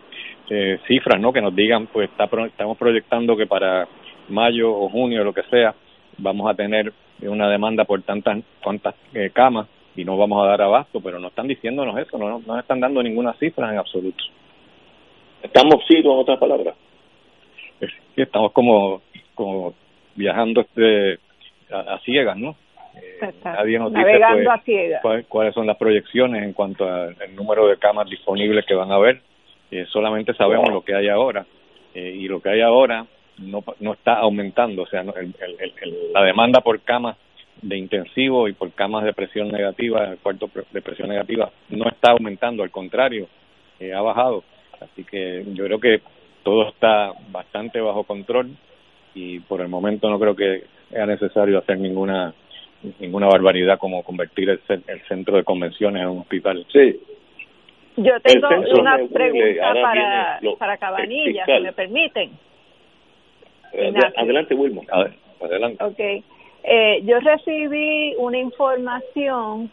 eh, 0.49 0.79
cifras, 0.87 1.19
¿no? 1.19 1.33
Que 1.33 1.41
nos 1.41 1.53
digan, 1.53 1.87
pues 1.87 2.09
está, 2.09 2.29
estamos 2.45 2.77
proyectando 2.77 3.35
que 3.35 3.47
para 3.47 3.85
mayo 4.29 4.71
o 4.71 4.89
junio, 4.89 5.23
lo 5.23 5.33
que 5.33 5.43
sea, 5.43 5.73
vamos 6.17 6.49
a 6.49 6.55
tener 6.55 6.93
una 7.21 7.49
demanda 7.49 7.85
por 7.85 8.01
tantas 8.03 8.39
cuantas 8.63 8.95
eh, 9.13 9.29
camas 9.33 9.67
y 9.95 10.05
no 10.05 10.17
vamos 10.17 10.43
a 10.43 10.47
dar 10.47 10.61
abasto, 10.61 11.01
pero 11.01 11.19
no 11.19 11.27
están 11.27 11.47
diciéndonos 11.47 11.97
eso, 11.97 12.17
no, 12.17 12.39
no 12.39 12.59
están 12.59 12.79
dando 12.79 13.03
ninguna 13.03 13.33
cifra 13.33 13.71
en 13.71 13.77
absoluto. 13.77 14.23
Estamos 15.41 15.83
sí, 15.87 15.97
en 15.97 16.07
otras 16.07 16.37
palabras. 16.37 16.75
Sí, 17.79 17.87
estamos 18.21 18.51
como, 18.51 19.01
como 19.35 19.73
viajando 20.15 20.61
este 20.61 21.19
a, 21.71 21.99
ciegas, 21.99 22.37
¿no? 22.37 22.55
Eh, 22.95 23.31
nadie 23.43 23.79
nos 23.79 23.93
dice 23.93 24.99
pues, 25.01 25.25
cuáles 25.27 25.53
son 25.53 25.67
las 25.67 25.77
proyecciones 25.77 26.43
en 26.43 26.53
cuanto 26.53 26.85
al 26.85 27.15
número 27.35 27.67
de 27.67 27.77
camas 27.77 28.09
disponibles 28.09 28.65
que 28.65 28.75
van 28.75 28.91
a 28.91 28.95
haber. 28.95 29.21
Eh, 29.71 29.85
solamente 29.89 30.33
sabemos 30.33 30.69
lo 30.69 30.81
que 30.81 30.95
hay 30.95 31.07
ahora 31.07 31.45
eh, 31.93 32.15
y 32.17 32.27
lo 32.27 32.41
que 32.41 32.49
hay 32.49 32.61
ahora 32.61 33.05
no, 33.41 33.63
no 33.79 33.93
está 33.93 34.15
aumentando, 34.19 34.83
o 34.83 34.87
sea, 34.87 35.03
la 35.03 36.23
demanda 36.23 36.61
por 36.61 36.79
camas 36.81 37.17
de 37.61 37.77
intensivo 37.77 38.47
y 38.47 38.53
por 38.53 38.71
camas 38.71 39.03
de 39.03 39.13
presión 39.13 39.49
negativa, 39.49 40.15
cuarto 40.21 40.49
de 40.71 40.81
presión 40.81 41.09
negativa, 41.09 41.51
no 41.69 41.89
está 41.89 42.11
aumentando, 42.11 42.63
al 42.63 42.71
contrario, 42.71 43.27
ha 43.95 44.01
bajado. 44.01 44.43
Así 44.79 45.03
que 45.03 45.43
yo 45.53 45.65
creo 45.65 45.79
que 45.79 46.01
todo 46.43 46.69
está 46.69 47.11
bastante 47.31 47.81
bajo 47.81 48.03
control 48.03 48.51
y 49.13 49.39
por 49.41 49.61
el 49.61 49.67
momento 49.67 50.09
no 50.09 50.19
creo 50.19 50.35
que 50.35 50.63
sea 50.89 51.05
necesario 51.05 51.57
hacer 51.59 51.79
ninguna 51.79 52.33
ninguna 52.99 53.27
barbaridad 53.27 53.77
como 53.77 54.03
convertir 54.03 54.49
el, 54.49 54.61
el 54.87 55.01
centro 55.01 55.35
de 55.35 55.43
convenciones 55.43 56.01
en 56.01 56.07
un 56.07 56.19
hospital. 56.19 56.65
Sí. 56.71 56.97
Yo 57.97 58.19
tengo 58.21 58.47
una 58.79 58.97
pregunta 59.11 59.73
para, 59.81 60.39
para 60.57 60.77
Cabanilla, 60.77 61.45
si 61.45 61.59
me 61.61 61.73
permiten. 61.73 62.31
Adelante, 64.15 64.55
Wilmo. 64.55 64.83
Adelante. 65.41 65.83
Okay. 65.83 66.23
Eh, 66.63 67.01
yo 67.03 67.19
recibí 67.19 68.15
una 68.17 68.37
información, 68.37 69.71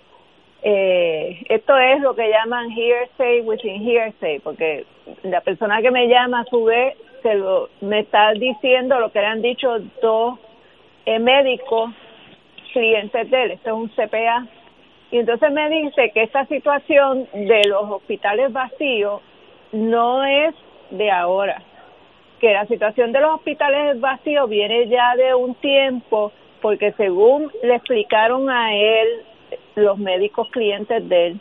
eh, 0.62 1.42
esto 1.48 1.76
es 1.76 2.00
lo 2.00 2.14
que 2.14 2.28
llaman 2.30 2.70
hearsay 2.70 3.40
within 3.40 3.82
hearsay, 3.82 4.38
porque 4.38 4.84
la 5.22 5.40
persona 5.40 5.82
que 5.82 5.90
me 5.90 6.06
llama 6.08 6.40
a 6.40 6.44
su 6.44 6.64
vez 6.64 6.96
me 7.80 8.00
está 8.00 8.32
diciendo 8.34 9.00
lo 9.00 9.10
que 9.10 9.18
le 9.18 9.26
han 9.26 9.42
dicho 9.42 9.80
dos 10.00 10.38
eh, 11.06 11.18
médicos 11.18 11.90
clientes 12.72 13.30
de 13.30 13.42
él, 13.42 13.50
esto 13.52 13.70
es 13.70 13.74
un 13.74 13.88
CPA, 13.88 14.46
y 15.10 15.18
entonces 15.18 15.50
me 15.50 15.68
dice 15.68 16.10
que 16.12 16.22
esta 16.22 16.46
situación 16.46 17.26
de 17.32 17.62
los 17.66 17.90
hospitales 17.90 18.52
vacíos 18.52 19.22
no 19.72 20.24
es 20.24 20.54
de 20.90 21.10
ahora, 21.10 21.62
que 22.40 22.52
la 22.52 22.66
situación 22.66 23.12
de 23.12 23.20
los 23.20 23.34
hospitales 23.34 24.00
vacíos 24.00 24.48
viene 24.48 24.88
ya 24.88 25.14
de 25.16 25.34
un 25.34 25.54
tiempo, 25.56 26.32
porque 26.60 26.92
según 26.92 27.50
le 27.62 27.76
explicaron 27.76 28.50
a 28.50 28.74
él 28.74 29.08
los 29.76 29.98
médicos 29.98 30.48
clientes 30.50 31.08
de 31.08 31.26
él, 31.28 31.40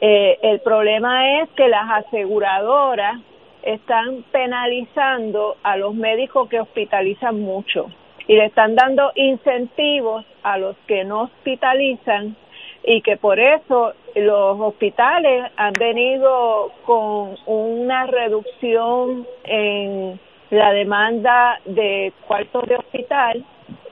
eh, 0.00 0.38
el 0.42 0.60
problema 0.60 1.40
es 1.40 1.50
que 1.50 1.68
las 1.68 2.04
aseguradoras 2.06 3.20
están 3.62 4.24
penalizando 4.32 5.56
a 5.62 5.76
los 5.76 5.94
médicos 5.94 6.48
que 6.48 6.60
hospitalizan 6.60 7.40
mucho 7.40 7.86
y 8.26 8.34
le 8.34 8.46
están 8.46 8.74
dando 8.74 9.12
incentivos 9.14 10.24
a 10.42 10.58
los 10.58 10.76
que 10.86 11.04
no 11.04 11.22
hospitalizan 11.22 12.36
y 12.84 13.00
que 13.02 13.16
por 13.16 13.38
eso 13.38 13.92
los 14.16 14.60
hospitales 14.60 15.50
han 15.56 15.72
venido 15.74 16.72
con 16.84 17.36
una 17.46 18.06
reducción 18.06 19.26
en 19.44 20.18
la 20.52 20.70
demanda 20.72 21.58
de 21.64 22.12
cuartos 22.26 22.68
de 22.68 22.76
hospital, 22.76 23.42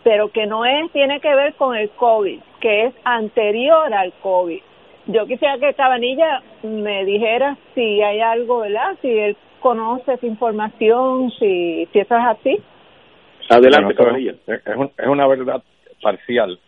pero 0.04 0.28
que 0.28 0.46
no 0.46 0.66
es 0.66 0.92
tiene 0.92 1.18
que 1.18 1.34
ver 1.34 1.54
con 1.54 1.74
el 1.74 1.88
COVID, 1.90 2.38
que 2.60 2.84
es 2.84 2.94
anterior 3.04 3.92
al 3.92 4.12
COVID. 4.22 4.60
Yo 5.06 5.26
quisiera 5.26 5.56
que 5.58 5.72
Cabanilla 5.72 6.42
me 6.62 7.06
dijera 7.06 7.56
si 7.74 8.02
hay 8.02 8.20
algo, 8.20 8.60
¿verdad? 8.60 8.94
Si 9.00 9.08
él 9.08 9.38
conoce 9.60 10.12
esa 10.12 10.26
información, 10.26 11.30
si, 11.38 11.88
si 11.92 11.98
eso 11.98 12.14
es 12.14 12.24
así. 12.24 12.58
Adelante, 13.48 13.94
Cabanilla. 13.94 14.34
Es, 14.46 14.60
es 14.66 15.06
una 15.06 15.26
verdad 15.26 15.62
parcial 16.02 16.58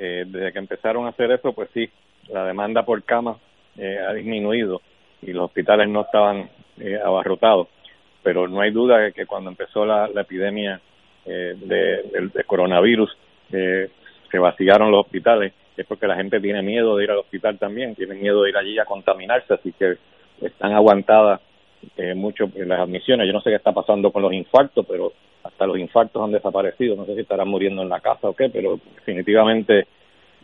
eh, 0.00 0.24
desde 0.26 0.52
que 0.52 0.58
empezaron 0.58 1.06
a 1.06 1.10
hacer 1.10 1.30
eso, 1.30 1.52
pues 1.52 1.70
sí, 1.72 1.88
la 2.28 2.44
demanda 2.44 2.84
por 2.84 3.00
cama 3.04 3.36
eh, 3.76 3.98
ha 4.04 4.12
disminuido 4.14 4.80
y 5.22 5.32
los 5.32 5.44
hospitales 5.44 5.88
no 5.88 6.00
estaban 6.00 6.50
eh, 6.80 6.98
abarrotados. 7.04 7.68
Pero 8.22 8.48
no 8.48 8.60
hay 8.60 8.70
duda 8.70 8.98
de 8.98 9.12
que 9.12 9.26
cuando 9.26 9.50
empezó 9.50 9.86
la, 9.86 10.06
epidemia 10.14 10.80
eh, 11.24 11.54
de, 11.56 12.30
de, 12.34 12.44
coronavirus, 12.44 13.16
se 13.50 14.38
vaciaron 14.38 14.90
los 14.90 15.06
hospitales. 15.06 15.52
Es 15.76 15.86
porque 15.86 16.06
la 16.06 16.16
gente 16.16 16.40
tiene 16.40 16.62
miedo 16.62 16.96
de 16.96 17.04
ir 17.04 17.10
al 17.10 17.18
hospital 17.18 17.58
también, 17.58 17.94
tiene 17.94 18.14
miedo 18.14 18.42
de 18.42 18.50
ir 18.50 18.56
allí 18.56 18.78
a 18.78 18.84
contaminarse, 18.84 19.54
así 19.54 19.72
que 19.72 19.96
están 20.42 20.72
aguantadas 20.72 21.40
eh, 21.96 22.14
mucho 22.14 22.50
las 22.56 22.80
admisiones. 22.80 23.26
Yo 23.26 23.32
no 23.32 23.40
sé 23.40 23.50
qué 23.50 23.56
está 23.56 23.72
pasando 23.72 24.10
con 24.10 24.22
los 24.22 24.32
infartos, 24.32 24.84
pero 24.86 25.12
hasta 25.44 25.66
los 25.66 25.78
infartos 25.78 26.22
han 26.22 26.32
desaparecido. 26.32 26.96
No 26.96 27.06
sé 27.06 27.14
si 27.14 27.20
estarán 27.20 27.48
muriendo 27.48 27.82
en 27.82 27.88
la 27.88 28.00
casa 28.00 28.28
o 28.28 28.34
qué, 28.34 28.48
pero 28.50 28.80
definitivamente 28.96 29.86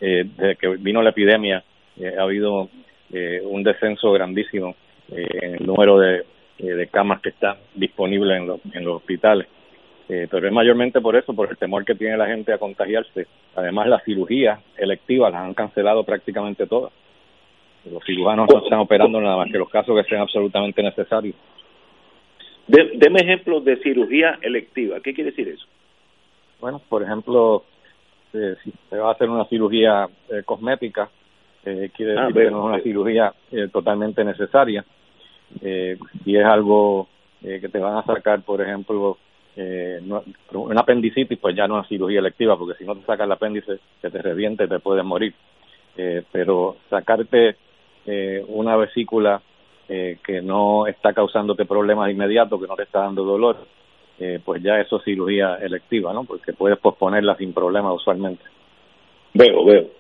eh, 0.01 0.25
desde 0.37 0.57
que 0.57 0.69
vino 0.77 1.03
la 1.03 1.11
epidemia 1.11 1.65
eh, 1.99 2.15
ha 2.19 2.23
habido 2.23 2.69
eh, 3.13 3.41
un 3.45 3.63
descenso 3.63 4.13
grandísimo 4.13 4.75
en 5.09 5.57
el 5.57 5.67
número 5.67 5.99
de, 5.99 6.25
de 6.59 6.87
camas 6.87 7.21
que 7.21 7.31
están 7.31 7.57
disponibles 7.75 8.41
en, 8.41 8.73
en 8.73 8.85
los 8.85 8.97
hospitales. 8.97 9.47
pero 10.07 10.47
es 10.47 10.53
mayormente 10.53 11.01
por 11.01 11.17
eso, 11.17 11.35
por 11.35 11.51
el 11.51 11.57
temor 11.57 11.85
que 11.85 11.95
tiene 11.95 12.17
la 12.17 12.27
gente 12.27 12.53
a 12.53 12.59
contagiarse. 12.59 13.27
Además, 13.57 13.89
las 13.89 14.05
cirugías 14.05 14.61
electivas 14.77 15.33
las 15.33 15.43
han 15.43 15.55
cancelado 15.55 16.05
prácticamente 16.05 16.67
todas. 16.67 16.93
Los 17.91 18.03
cirujanos 18.05 18.49
no 18.51 18.63
están 18.63 18.79
operando 18.79 19.21
nada 19.21 19.37
más 19.37 19.51
que 19.51 19.59
los 19.59 19.69
casos 19.69 19.97
que 19.97 20.09
sean 20.09 20.23
absolutamente 20.23 20.83
necesarios. 20.83 21.35
De, 22.67 22.93
deme 22.95 23.21
ejemplos 23.21 23.65
de 23.65 23.77
cirugía 23.83 24.39
electiva. 24.41 25.01
¿Qué 25.01 25.13
quiere 25.13 25.31
decir 25.31 25.49
eso? 25.49 25.67
Bueno, 26.61 26.81
por 26.89 27.03
ejemplo, 27.03 27.65
eh, 28.33 28.57
si 28.65 28.73
se 28.89 28.97
va 28.97 29.11
a 29.11 29.13
hacer 29.13 29.29
una 29.29 29.45
cirugía 29.47 30.09
eh, 30.31 30.43
cosmética, 30.45 31.11
eh, 31.65 31.91
quiere 31.95 32.19
ah, 32.19 32.27
decir 32.27 32.43
que 32.43 32.51
no 32.51 32.61
es 32.61 32.75
una 32.75 32.83
cirugía 32.83 33.35
eh, 33.53 33.69
totalmente 33.71 34.25
necesaria. 34.25 34.85
Eh, 35.63 35.97
si 36.25 36.37
es 36.37 36.45
algo 36.45 37.09
que 37.43 37.69
te 37.69 37.79
van 37.79 37.99
a 37.99 38.05
sacar, 38.05 38.41
por 38.41 38.63
ejemplo, 38.63 39.19
no, 40.03 40.23
un 40.53 40.79
apendicitis, 40.79 41.39
pues 41.39 41.55
ya 41.55 41.69
no 41.69 41.79
es 41.79 41.89
cirugía 41.89 42.21
electiva, 42.21 42.59
porque 42.59 42.79
si 42.79 42.85
no 42.87 42.97
te 42.97 43.05
sacan 43.05 43.27
el 43.27 43.33
apéndice, 43.33 43.81
que 44.01 44.09
te 44.09 44.23
reviente, 44.23 44.67
te 44.67 44.79
puedes 44.79 45.05
morir. 45.05 45.35
pero 46.33 46.77
sacarte 46.89 47.57
una 48.49 48.77
vesícula 48.77 49.43
eh, 49.87 50.17
que 50.25 50.41
no 50.41 50.87
está 50.87 51.13
causándote 51.13 51.67
problemas 51.67 52.11
inmediatos, 52.11 52.59
que 52.59 52.67
no 52.67 52.75
te 52.75 52.85
está 52.85 53.01
dando 53.01 53.23
dolor, 53.23 53.59
eh, 54.19 54.41
pues 54.43 54.63
ya 54.63 54.81
eso 54.81 54.97
es 54.97 55.05
cirugía 55.05 55.57
electiva, 55.57 56.11
¿no? 56.15 56.25
Porque 56.25 56.55
puedes 56.55 56.79
posponerla 56.79 57.37
sin 57.37 57.53
problema 57.53 57.93
usualmente. 57.93 58.43
Veo, 59.35 59.63
veo. 59.63 59.91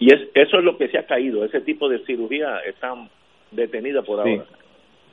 Y 0.00 0.12
es, 0.12 0.22
eso 0.34 0.58
es 0.58 0.64
lo 0.64 0.76
que 0.76 0.88
se 0.88 0.98
ha 0.98 1.06
caído, 1.06 1.44
ese 1.44 1.60
tipo 1.60 1.88
de 1.88 2.00
cirugía 2.00 2.58
está 2.66 2.92
detenida 3.54 4.02
por 4.02 4.20
ahora. 4.20 4.44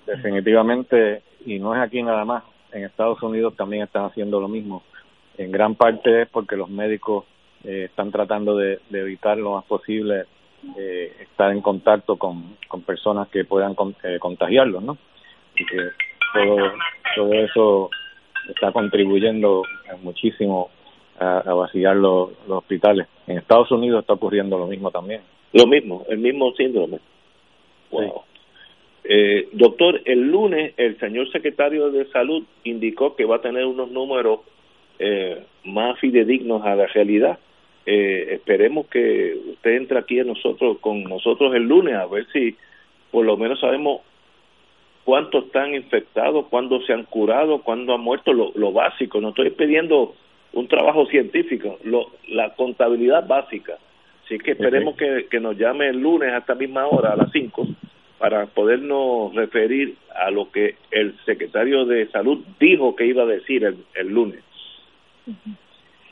Definitivamente, 0.06 1.22
y 1.46 1.60
no 1.60 1.76
es 1.76 1.82
aquí 1.82 2.02
nada 2.02 2.26
más, 2.26 2.44
en 2.72 2.84
Estados 2.84 3.22
Unidos 3.22 3.56
también 3.56 3.84
están 3.84 4.06
haciendo 4.06 4.40
lo 4.40 4.48
mismo. 4.48 4.84
En 5.38 5.52
gran 5.52 5.76
parte 5.76 6.24
es 6.24 6.30
porque 6.30 6.56
los 6.56 6.70
médicos 6.70 7.26
eh, 7.64 7.86
están 7.90 8.12
tratando 8.12 8.58
de, 8.58 8.80
de 8.90 9.02
evitar 9.02 9.38
lo 9.38 9.54
más 9.54 9.66
posible 9.66 10.26
eh, 10.78 11.12
estar 11.20 11.52
en 11.52 11.62
contacto 11.62 12.18
con, 12.18 12.56
con 12.68 12.84
personas 12.84 13.28
que 13.30 13.46
puedan 13.46 13.76
eh, 14.04 14.20
contagiarlos, 14.20 14.84
¿no? 14.84 14.96
Y 15.56 15.66
que 15.66 15.78
todo, 16.34 16.72
todo 17.16 17.34
eso 17.34 17.90
está 18.48 18.72
contribuyendo 18.72 19.64
muchísimo 20.04 20.70
a, 21.20 21.54
vaciar 21.54 21.96
los, 21.96 22.30
hospitales. 22.48 23.08
En 23.26 23.40
Estados 23.40 23.72
Unidos 23.72 24.02
está 24.02 24.14
ocurriendo 24.14 24.58
lo 24.58 24.68
mismo 24.68 24.92
también. 24.92 25.22
Lo 25.54 25.66
mismo, 25.66 26.06
el 26.10 26.20
mismo 26.20 26.52
síndrome. 26.54 27.00
Wow. 27.90 28.24
Eh, 29.04 29.50
doctor, 29.54 30.02
el 30.06 30.30
lunes 30.30 30.74
el 30.78 31.00
señor 31.00 31.32
secretario 31.32 31.90
de 31.90 32.06
Salud 32.12 32.44
indicó 32.64 33.16
que 33.16 33.26
va 33.26 33.38
a 33.38 33.42
tener 33.42 33.66
unos 33.66 33.90
números 33.90 34.42
eh, 35.00 35.44
más 35.64 36.00
fidedignos 36.00 36.64
a 36.64 36.76
la 36.76 36.86
realidad 36.86 37.40
eh, 37.86 38.36
esperemos 38.36 38.86
que 38.88 39.36
usted 39.54 39.72
entre 39.72 39.98
aquí 39.98 40.20
a 40.20 40.24
nosotros 40.24 40.78
con 40.80 41.04
nosotros 41.04 41.56
el 41.56 41.64
lunes 41.64 41.96
a 41.96 42.06
ver 42.06 42.28
si 42.32 42.56
por 43.10 43.26
lo 43.26 43.38
menos 43.38 43.60
sabemos 43.60 44.02
cuántos 45.04 45.46
están 45.46 45.74
infectados, 45.74 46.46
cuándo 46.50 46.80
se 46.82 46.94
han 46.94 47.04
curado, 47.04 47.62
cuándo 47.64 47.94
han 47.96 48.02
muerto, 48.02 48.34
lo, 48.34 48.52
lo 48.56 48.72
básico. 48.72 49.20
No 49.20 49.30
estoy 49.30 49.50
pidiendo 49.50 50.14
un 50.54 50.68
trabajo 50.68 51.06
científico, 51.08 51.80
lo, 51.84 52.12
la 52.28 52.54
contabilidad 52.54 53.28
básica. 53.28 53.78
Así 54.24 54.38
que 54.38 54.52
esperemos 54.52 54.96
que, 54.96 55.28
que 55.30 55.40
nos 55.40 55.58
llame 55.58 55.90
el 55.90 56.00
lunes 56.00 56.32
a 56.32 56.38
esta 56.38 56.56
misma 56.56 56.88
hora, 56.88 57.14
a 57.14 57.16
las 57.18 57.32
5, 57.32 57.68
para 58.22 58.46
podernos 58.46 59.34
referir 59.34 59.96
a 60.14 60.30
lo 60.30 60.52
que 60.52 60.76
el 60.92 61.18
secretario 61.26 61.86
de 61.86 62.08
Salud 62.12 62.46
dijo 62.60 62.96
que 62.96 63.08
iba 63.08 63.24
a 63.24 63.26
decir 63.26 63.64
el, 63.64 63.84
el 63.96 64.10
lunes. 64.10 64.44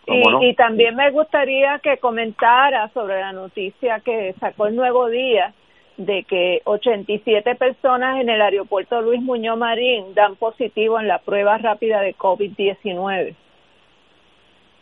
Y, 0.07 0.55
también 0.55 0.95
me 0.95 1.11
gustaría 1.11 1.77
que 1.83 1.99
comentara 1.99 2.89
sobre 2.95 3.19
la 3.21 3.31
noticia 3.31 3.99
que 3.99 4.33
sacó 4.39 4.65
el 4.65 4.75
Nuevo 4.75 5.07
Día 5.07 5.53
de 5.97 6.23
que 6.23 6.61
87 6.63 7.53
personas 7.53 8.19
en 8.19 8.29
el 8.29 8.41
aeropuerto 8.41 9.01
Luis 9.03 9.21
Muñoz 9.21 9.59
Marín 9.59 10.15
dan 10.15 10.35
positivo 10.35 10.99
en 10.99 11.07
la 11.07 11.19
prueba 11.19 11.59
rápida 11.59 12.01
de 12.01 12.15
COVID-19. 12.15 13.35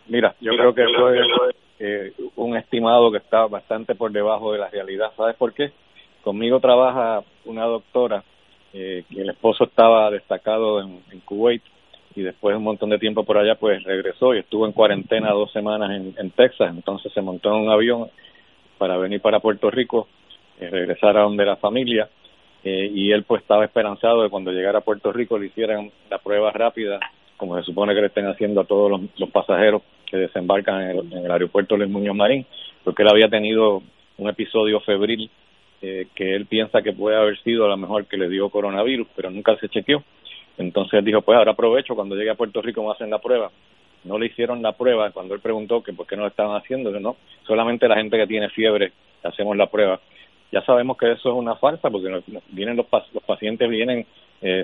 Mira, 0.08 0.34
yo 0.40 0.54
creo 0.56 0.74
que 0.74 0.84
eso 0.84 1.14
es 1.14 1.56
eh, 1.80 2.14
un 2.38 2.56
estimado 2.56 3.12
que 3.12 3.18
está 3.18 3.48
bastante 3.48 3.96
por 3.96 4.14
debajo 4.14 4.54
de 4.54 4.60
la 4.60 4.70
realidad. 4.70 5.12
¿Sabes 5.18 5.36
por 5.36 5.54
qué? 5.54 5.74
Conmigo 6.28 6.60
trabaja 6.60 7.24
una 7.46 7.64
doctora 7.64 8.22
eh, 8.74 9.06
que 9.10 9.22
el 9.22 9.30
esposo 9.30 9.64
estaba 9.64 10.12
destacado 10.12 10.82
en, 10.82 11.22
Kuwait 11.24 11.64
y 12.18 12.22
después 12.22 12.52
de 12.52 12.58
un 12.58 12.66
montón 12.66 12.90
de 12.90 13.00
tiempo 13.00 13.24
por 13.24 13.38
allá 13.38 13.56
pues 13.56 13.82
regresó 13.86 14.36
y 14.36 14.40
estuvo 14.40 14.66
en 14.66 14.74
cuarentena 14.74 15.32
dos 15.32 15.54
semanas 15.54 15.90
en, 15.92 16.14
en 16.18 16.32
Texas, 16.32 16.70
entonces 16.76 17.14
se 17.14 17.22
montó 17.22 17.56
en 17.56 17.62
un 17.62 17.70
avión 17.70 18.10
para 18.78 18.98
venir 18.98 19.22
para 19.22 19.40
Puerto 19.40 19.72
Rico, 19.72 20.10
eh, 20.60 20.70
regresar 20.70 21.16
a 21.16 21.22
donde 21.22 21.46
la 21.46 21.56
familia 21.56 22.10
eh, 22.62 22.92
y 22.94 23.10
él 23.14 23.24
pues 23.24 23.42
estaba 23.42 23.64
esperanzado 23.64 24.24
de 24.24 24.30
cuando 24.30 24.52
llegara 24.52 24.80
a 24.80 24.84
Puerto 24.84 25.14
Rico 25.14 25.40
le 25.40 25.46
hicieran 25.46 25.90
la 26.10 26.18
prueba 26.18 26.52
rápida 26.52 27.00
como 27.38 27.56
se 27.56 27.64
supone 27.64 27.96
que 27.96 28.02
le 28.02 28.08
estén 28.08 28.28
haciendo 28.28 28.60
a 28.60 28.66
todos 28.66 28.92
los, 29.16 29.30
pasajeros 29.30 29.82
que 30.06 30.18
desembarcan 30.18 30.82
en 30.82 30.90
el, 30.90 31.14
en 31.14 31.26
el 31.26 31.32
aeropuerto 31.32 31.78
Luis 31.78 31.90
Muñoz 31.90 32.18
Marín, 32.18 32.46
porque 32.84 33.04
él 33.04 33.10
había 33.10 33.30
tenido 33.30 33.82
un 34.18 34.28
episodio 34.28 34.82
febril 34.82 35.32
eh, 35.82 36.08
que 36.16 36.36
él 36.36 36.46
piensa 36.46 36.82
que 36.82 36.94
puede 36.94 37.18
haber 37.18 37.38
sido 37.44 37.66
a 37.66 37.70
lo 37.70 37.78
mejor 37.78 38.06
que 38.06 38.18
le 38.18 38.30
dio 38.30 38.50
coronavirus, 38.50 39.08
pero 39.16 39.30
nunca 39.30 39.56
se 39.58 39.70
chequeó. 39.70 40.04
Entonces 40.58 41.04
dijo, 41.06 41.22
pues 41.22 41.38
ahora 41.38 41.52
aprovecho, 41.52 41.96
cuando 41.96 42.16
llegue 42.16 42.32
a 42.32 42.36
Puerto 42.36 42.62
Rico 42.62 42.84
me 42.84 42.92
hacen 42.92 43.10
la 43.10 43.20
prueba. 43.20 43.52
No 44.04 44.18
le 44.18 44.28
hicieron 44.28 44.62
la 44.62 44.72
prueba 44.72 45.12
cuando 45.12 45.36
él 45.36 45.42
preguntó 45.42 45.84
que 45.84 45.94
por 45.94 46.08
qué 46.08 46.16
no 46.16 46.24
lo 46.24 46.30
estaban 46.30 46.56
haciendo, 46.56 46.92
no, 47.00 47.18
solamente 47.46 47.88
la 47.88 47.98
gente 47.98 48.18
que 48.18 48.28
tiene 48.28 48.50
fiebre 48.50 48.92
hacemos 49.24 49.56
la 49.58 49.68
prueba. 49.68 50.00
Ya 50.52 50.62
sabemos 50.62 50.98
que 50.98 51.12
eso 51.12 51.30
es 51.30 51.36
una 51.36 51.56
farsa 51.56 51.90
porque 51.90 52.22
vienen 52.50 52.78
los, 52.78 52.86
los 53.14 53.24
pacientes 53.24 53.70
vienen 53.70 54.06
eh, 54.42 54.64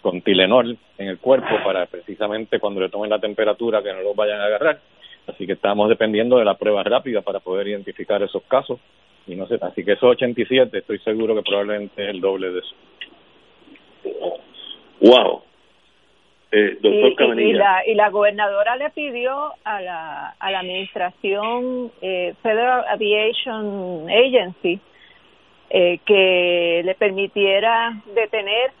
con 0.00 0.22
Tilenol 0.22 0.78
en 0.96 1.08
el 1.08 1.18
cuerpo 1.18 1.54
para 1.64 1.86
precisamente 1.86 2.58
cuando 2.58 2.80
le 2.80 2.88
tomen 2.88 3.10
la 3.10 3.18
temperatura 3.18 3.82
que 3.82 3.92
no 3.92 4.00
los 4.00 4.16
vayan 4.16 4.40
a 4.40 4.46
agarrar. 4.46 4.80
Así 5.26 5.46
que 5.46 5.52
estamos 5.52 5.88
dependiendo 5.90 6.38
de 6.38 6.44
la 6.44 6.54
prueba 6.54 6.82
rápida 6.82 7.20
para 7.20 7.40
poder 7.40 7.68
identificar 7.68 8.22
esos 8.22 8.42
casos. 8.44 8.80
Y 9.28 9.36
no 9.36 9.46
sé 9.46 9.58
Así 9.60 9.84
que 9.84 9.92
esos 9.92 10.10
87 10.10 10.78
estoy 10.78 10.98
seguro 11.00 11.34
que 11.34 11.42
probablemente 11.42 12.02
es 12.02 12.10
el 12.10 12.20
doble 12.20 12.50
de 12.50 12.58
eso. 12.60 12.74
Wow. 15.00 15.42
Eh, 16.50 16.78
doctor 16.80 17.38
y, 17.38 17.50
y, 17.50 17.52
la, 17.52 17.86
y 17.86 17.94
la 17.94 18.08
gobernadora 18.08 18.74
le 18.76 18.88
pidió 18.90 19.52
a 19.64 19.82
la, 19.82 20.28
a 20.38 20.50
la 20.50 20.60
administración 20.60 21.92
eh, 22.00 22.34
Federal 22.42 22.86
Aviation 22.88 24.08
Agency 24.08 24.80
eh, 25.68 25.98
que 26.06 26.80
le 26.82 26.94
permitiera 26.94 28.00
detener 28.14 28.72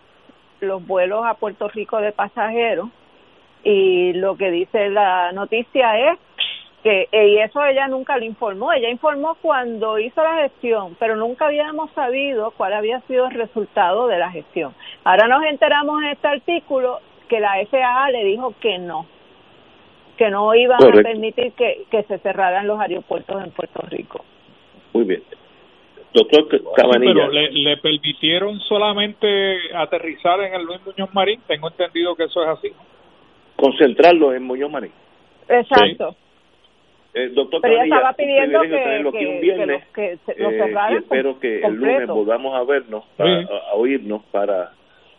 los 0.60 0.84
vuelos 0.86 1.26
a 1.26 1.34
Puerto 1.34 1.68
Rico 1.68 2.00
de 2.00 2.12
pasajeros 2.12 2.88
y 3.62 4.14
lo 4.14 4.38
que 4.38 4.50
dice 4.50 4.88
la 4.88 5.32
noticia 5.32 6.12
es 6.12 6.18
que 6.82 7.08
y 7.12 7.38
eso 7.38 7.64
ella 7.64 7.88
nunca 7.88 8.16
lo 8.16 8.24
informó. 8.24 8.72
Ella 8.72 8.90
informó 8.90 9.36
cuando 9.40 9.98
hizo 9.98 10.22
la 10.22 10.42
gestión 10.42 10.96
pero 10.98 11.16
nunca 11.16 11.46
habíamos 11.46 11.90
sabido 11.92 12.52
cuál 12.52 12.72
había 12.72 13.00
sido 13.02 13.26
el 13.26 13.34
resultado 13.34 14.06
de 14.06 14.18
la 14.18 14.30
gestión. 14.30 14.74
Ahora 15.04 15.26
nos 15.28 15.44
enteramos 15.44 16.02
en 16.02 16.10
este 16.10 16.28
artículo 16.28 17.00
que 17.28 17.40
la 17.40 17.54
FAA 17.70 18.10
le 18.10 18.24
dijo 18.24 18.54
que 18.60 18.78
no 18.78 19.06
que 20.16 20.30
no 20.30 20.52
iban 20.54 20.82
a 20.82 20.90
permitir 20.90 21.52
que, 21.52 21.84
que 21.90 22.02
se 22.04 22.18
cerraran 22.18 22.66
los 22.66 22.80
aeropuertos 22.80 23.40
en 23.44 23.52
Puerto 23.52 23.80
Rico. 23.88 24.24
Muy 24.92 25.04
bien. 25.04 25.22
Doctor 26.12 26.48
Cabanilla 26.74 27.12
pero 27.14 27.30
le, 27.30 27.52
le 27.52 27.76
permitieron 27.76 28.58
solamente 28.60 29.56
aterrizar 29.76 30.40
en 30.40 30.54
el 30.54 30.64
Luis 30.64 30.80
Muñoz 30.84 31.14
Marín. 31.14 31.40
Tengo 31.46 31.68
entendido 31.68 32.16
que 32.16 32.24
eso 32.24 32.42
es 32.42 32.48
así 32.48 32.72
concentrarlo 33.54 34.32
en 34.32 34.42
Muñoz 34.42 34.70
Marín. 34.70 34.92
Exacto 35.48 36.16
eh, 37.14 37.30
doctor 37.34 37.60
Pero 37.62 37.82
estaba 37.82 38.12
pidiendo 38.12 38.60
que, 38.62 38.68
que, 39.18 39.26
un 39.26 39.40
viernes, 39.40 39.84
que, 39.94 40.18
lo 40.36 40.50
eh, 40.50 40.74
y 40.92 40.94
espero 40.96 41.40
que 41.40 41.60
el 41.60 41.74
lunes 41.74 42.06
volvamos 42.06 42.54
a 42.54 42.64
vernos, 42.64 43.04
a, 43.18 43.74
oírnos 43.74 44.22
para 44.30 44.72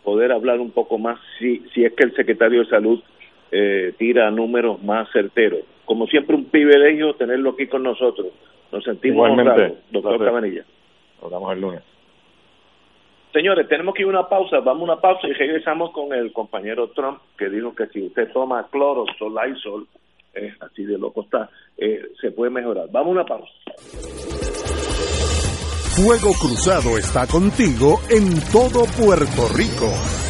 poder 0.04 0.32
hablar 0.32 0.60
un 0.60 0.70
poco 0.70 0.98
más 0.98 1.18
si, 1.38 1.58
si 1.74 1.84
es 1.84 1.92
que 1.94 2.04
el 2.04 2.14
secretario 2.14 2.60
de 2.60 2.66
Salud 2.66 3.02
eh, 3.50 3.92
tira 3.98 4.30
números 4.30 4.82
más 4.82 5.10
certeros. 5.12 5.60
Como 5.84 6.06
siempre, 6.06 6.36
un 6.36 6.44
privilegio 6.44 7.14
tenerlo 7.14 7.50
aquí 7.50 7.66
con 7.66 7.82
nosotros. 7.82 8.28
Nos 8.70 8.84
sentimos 8.84 9.28
honrados, 9.28 9.72
doctor 9.90 10.24
Cabanilla. 10.24 10.64
Hablamos 11.20 11.52
el 11.52 11.60
lunes. 11.60 11.82
Señores, 13.32 13.68
tenemos 13.68 13.94
que 13.94 14.02
ir 14.02 14.06
a 14.06 14.10
una 14.10 14.28
pausa, 14.28 14.60
vamos 14.60 14.88
a 14.88 14.92
una 14.92 15.00
pausa 15.00 15.26
y 15.28 15.32
regresamos 15.32 15.90
con 15.90 16.12
el 16.12 16.32
compañero 16.32 16.88
Trump 16.90 17.18
que 17.36 17.48
dijo 17.48 17.74
que 17.74 17.86
si 17.88 18.02
usted 18.06 18.32
toma 18.32 18.66
cloro, 18.70 19.04
sol, 19.18 19.34
sol 19.62 19.86
eh, 20.34 20.52
así 20.60 20.84
de 20.84 20.98
loco 20.98 21.22
está, 21.22 21.50
eh, 21.76 22.00
se 22.20 22.30
puede 22.30 22.50
mejorar. 22.50 22.88
Vamos 22.90 23.08
a 23.08 23.20
una 23.20 23.24
pausa. 23.24 23.52
Fuego 25.96 26.30
Cruzado 26.40 26.96
está 26.96 27.26
contigo 27.26 28.00
en 28.08 28.40
todo 28.52 28.84
Puerto 28.96 29.48
Rico. 29.54 30.29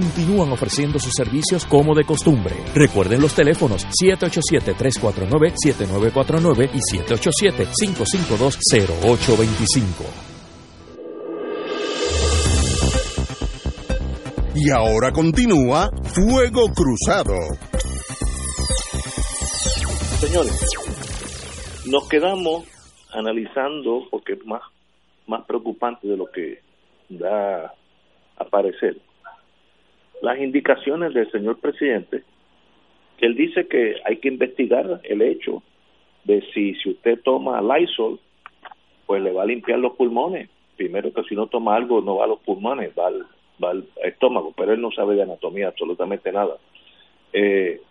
continúan 0.01 0.51
ofreciendo 0.51 0.97
sus 0.97 1.13
servicios 1.13 1.67
como 1.67 1.93
de 1.93 2.03
costumbre. 2.03 2.55
Recuerden 2.73 3.21
los 3.21 3.35
teléfonos 3.35 3.85
787-349-7949 4.01 6.71
y 6.73 6.79
787-552-0825. 6.97 9.85
Y 14.55 14.71
ahora 14.71 15.11
continúa 15.11 15.91
Fuego 16.03 16.71
Cruzado. 16.73 17.35
Señores, 20.19 20.65
nos 21.85 22.09
quedamos 22.09 22.65
analizando, 23.13 24.07
porque 24.09 24.33
es 24.33 24.43
más, 24.45 24.63
más 25.27 25.45
preocupante 25.45 26.07
de 26.07 26.17
lo 26.17 26.25
que 26.25 26.59
da 27.09 27.71
a 28.37 28.45
parecer, 28.45 28.99
las 30.21 30.39
indicaciones 30.39 31.13
del 31.13 31.29
señor 31.31 31.59
presidente, 31.59 32.23
que 33.17 33.25
él 33.25 33.35
dice 33.35 33.67
que 33.67 33.95
hay 34.05 34.17
que 34.17 34.27
investigar 34.27 35.01
el 35.03 35.21
hecho 35.21 35.63
de 36.23 36.41
si, 36.53 36.75
si 36.75 36.91
usted 36.91 37.19
toma 37.23 37.61
Lysol, 37.61 38.19
pues 39.05 39.21
le 39.21 39.31
va 39.31 39.43
a 39.43 39.47
limpiar 39.47 39.79
los 39.79 39.93
pulmones. 39.93 40.49
Primero 40.77 41.11
que 41.13 41.23
si 41.23 41.35
no 41.35 41.47
toma 41.47 41.75
algo, 41.75 42.01
no 42.01 42.17
va 42.17 42.25
a 42.25 42.27
los 42.27 42.39
pulmones, 42.39 42.91
va 42.97 43.07
al, 43.07 43.25
va 43.63 43.71
al 43.71 43.85
estómago, 44.03 44.53
pero 44.55 44.73
él 44.73 44.81
no 44.81 44.91
sabe 44.91 45.15
de 45.15 45.23
anatomía 45.23 45.67
absolutamente 45.67 46.31
nada. 46.31 46.57
Eh, 47.33 47.81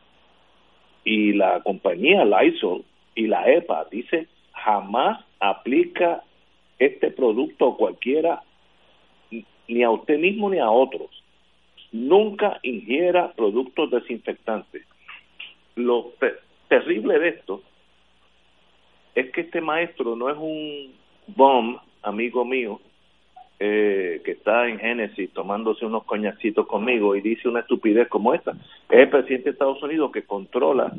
y 1.04 1.32
la 1.32 1.60
compañía 1.62 2.24
Lysol 2.24 2.84
y 3.14 3.26
la 3.26 3.50
EPA 3.50 3.86
dice 3.90 4.28
jamás 4.52 5.24
aplica 5.40 6.22
este 6.78 7.10
producto 7.10 7.76
cualquiera 7.76 8.42
ni 9.68 9.82
a 9.82 9.90
usted 9.90 10.18
mismo 10.18 10.50
ni 10.50 10.58
a 10.58 10.70
otros 10.70 11.19
nunca 11.92 12.58
ingiera 12.62 13.32
productos 13.32 13.90
desinfectantes. 13.90 14.86
Lo 15.76 16.12
terrible 16.68 17.18
de 17.18 17.28
esto 17.28 17.62
es 19.14 19.30
que 19.32 19.42
este 19.42 19.60
maestro 19.60 20.16
no 20.16 20.30
es 20.30 20.36
un 20.38 20.94
bomb, 21.28 21.78
amigo 22.02 22.44
mío, 22.44 22.80
eh, 23.58 24.22
que 24.24 24.32
está 24.32 24.68
en 24.68 24.78
Génesis 24.78 25.30
tomándose 25.32 25.84
unos 25.84 26.04
coñacitos 26.04 26.66
conmigo 26.66 27.14
y 27.14 27.20
dice 27.20 27.48
una 27.48 27.60
estupidez 27.60 28.08
como 28.08 28.32
esta. 28.32 28.52
Es 28.88 29.00
el 29.00 29.10
presidente 29.10 29.44
de 29.44 29.50
Estados 29.50 29.82
Unidos 29.82 30.10
que 30.12 30.22
controla 30.22 30.92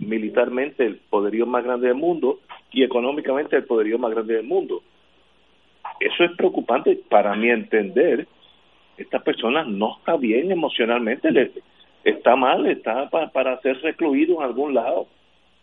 militarmente 0.00 0.84
el 0.84 0.96
poderío 0.96 1.46
más 1.46 1.62
grande 1.62 1.86
del 1.86 1.96
mundo 1.96 2.40
y 2.72 2.82
económicamente 2.82 3.56
el 3.56 3.64
poderío 3.64 3.98
más 3.98 4.10
grande 4.10 4.34
del 4.34 4.46
mundo. 4.46 4.82
Eso 6.00 6.24
es 6.24 6.32
preocupante 6.32 6.98
para 7.08 7.36
mi 7.36 7.50
entender 7.50 8.26
esta 9.02 9.20
persona 9.20 9.64
no 9.64 9.96
está 9.98 10.16
bien 10.16 10.50
emocionalmente, 10.50 11.30
le, 11.30 11.52
está 12.04 12.36
mal, 12.36 12.66
está 12.66 13.08
para 13.08 13.60
ser 13.60 13.80
recluido 13.82 14.36
en 14.36 14.42
algún 14.42 14.74
lado. 14.74 15.06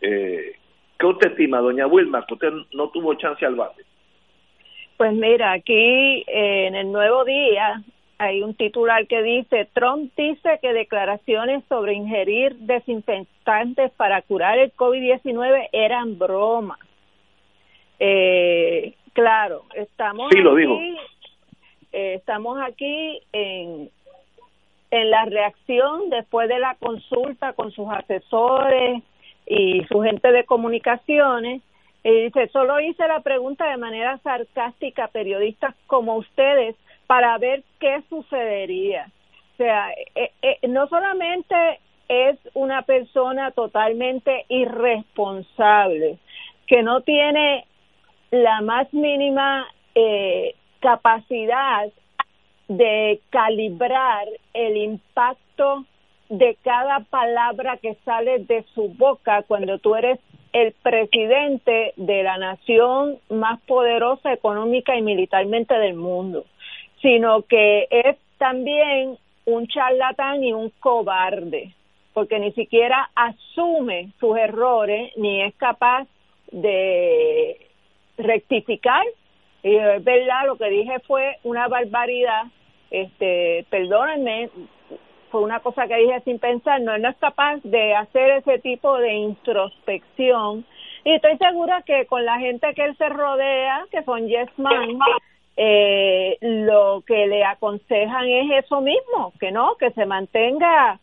Eh, 0.02 0.54
¿Qué 0.98 1.06
usted 1.06 1.32
estima, 1.32 1.60
doña 1.60 1.88
Wilma, 1.88 2.26
que 2.26 2.34
usted 2.34 2.52
no 2.74 2.90
tuvo 2.90 3.14
chance 3.16 3.46
al 3.46 3.56
bate? 3.56 3.84
Pues 4.98 5.14
mira, 5.14 5.54
aquí 5.54 6.26
eh, 6.28 6.68
en 6.68 6.76
el 6.76 6.92
Nuevo 6.92 7.24
Día 7.24 7.82
hay 8.18 8.42
un 8.44 8.54
titular 8.54 9.08
que 9.08 9.24
dice, 9.24 9.70
Trump 9.74 10.12
dice 10.18 10.60
que 10.62 10.74
declaraciones 10.74 11.64
sobre 11.70 11.94
ingerir 11.94 12.54
desinfectantes 12.56 13.92
para 13.92 14.22
curar 14.24 14.60
el 14.60 14.74
COVID-19 14.74 15.70
eran 15.72 16.20
broma. 16.20 16.78
Eh, 17.98 18.94
claro, 19.14 19.64
estamos 19.74 20.30
Sí, 20.34 20.40
lo 20.40 20.54
dijo. 20.56 20.78
Eh, 21.92 22.16
estamos 22.16 22.60
aquí 22.62 23.22
en, 23.32 23.90
en 24.92 25.12
la 25.12 25.26
reacción 25.26 26.10
después 26.10 26.50
de 26.50 26.60
la 26.60 26.76
consulta 26.76 27.54
con 27.54 27.72
sus 27.72 27.90
asesores 27.90 29.04
y 29.46 29.84
su 29.86 30.02
gente 30.02 30.32
de 30.32 30.46
comunicaciones. 30.46 31.62
Y 32.04 32.12
dice, 32.12 32.48
solo 32.50 32.80
hice 32.80 33.08
la 33.08 33.20
pregunta 33.22 33.70
de 33.70 33.78
manera 33.78 34.18
sarcástica 34.20 35.06
a 35.06 35.08
periodistas 35.10 35.76
como 35.88 36.16
ustedes 36.16 36.76
para 37.08 37.38
ver 37.38 37.64
qué 37.80 38.02
sucedería. 38.10 39.10
O 39.54 39.58
sea, 39.58 39.92
eh, 40.16 40.32
eh, 40.42 40.60
no 40.68 40.88
solamente 40.88 41.80
es 42.08 42.38
una 42.54 42.84
persona 42.84 43.52
totalmente 43.52 44.46
irresponsable, 44.48 46.18
que 46.68 46.82
no 46.84 47.02
tiene 47.02 47.66
la 48.32 48.62
más 48.62 48.92
mínima 48.94 49.68
eh, 49.96 50.56
capacidad 50.80 51.90
de 52.68 53.20
calibrar 53.30 54.28
el 54.54 54.78
impacto 54.78 55.86
de 56.30 56.56
cada 56.64 57.00
palabra 57.10 57.78
que 57.78 57.96
sale 58.06 58.40
de 58.40 58.64
su 58.76 58.90
boca 58.90 59.44
cuando 59.44 59.80
tú 59.80 59.96
eres 59.96 60.20
el 60.54 60.74
presidente 60.84 61.94
de 61.96 62.24
la 62.24 62.38
nación 62.38 63.18
más 63.30 63.60
poderosa 63.62 64.32
económica 64.34 64.96
y 64.96 65.02
militarmente 65.02 65.74
del 65.76 65.96
mundo, 65.96 66.46
sino 67.02 67.44
que 67.44 67.88
es 67.90 68.18
también 68.38 69.18
un 69.46 69.68
charlatán 69.68 70.44
y 70.44 70.54
un 70.54 70.72
cobarde, 70.80 71.74
porque 72.14 72.40
ni 72.40 72.52
siquiera 72.54 73.10
asume 73.16 74.12
sus 74.20 74.38
errores 74.38 75.12
ni 75.18 75.42
es 75.42 75.54
capaz 75.56 76.08
de 76.52 77.68
rectificar. 78.18 79.04
Y 79.64 79.76
es 79.76 80.04
verdad, 80.04 80.46
lo 80.46 80.58
que 80.58 80.70
dije 80.70 81.00
fue 81.06 81.38
una 81.44 81.68
barbaridad. 81.68 82.44
Este, 82.92 83.66
perdónenme, 83.70 84.50
fue 85.30 85.42
una 85.42 85.60
cosa 85.60 85.88
que 85.88 85.96
dije 85.98 86.22
sin 86.22 86.40
pensar, 86.40 86.82
no, 86.82 86.96
él 86.96 87.02
no 87.02 87.10
es 87.10 87.18
capaz 87.18 87.58
de 87.64 87.94
hacer 87.94 88.32
ese 88.32 88.60
tipo 88.60 88.98
de 88.98 89.14
introspección. 89.14 90.66
Y 91.04 91.14
estoy 91.14 91.38
segura 91.38 91.82
que 91.84 92.06
con 92.06 92.26
la 92.26 92.40
gente 92.40 92.74
que 92.74 92.84
él 92.84 92.98
se 92.98 93.10
rodea, 93.10 93.86
que 93.92 94.04
son 94.04 94.28
yes 94.28 94.50
man, 94.58 95.00
eh, 95.56 96.38
lo 96.42 97.04
que 97.06 97.28
le 97.28 97.44
aconsejan 97.44 98.28
es 98.28 98.66
eso 98.66 98.82
mismo, 98.82 99.34
que 99.40 99.52
no, 99.52 99.76
que 99.76 99.92
se 99.92 100.06
mantenga 100.06 101.00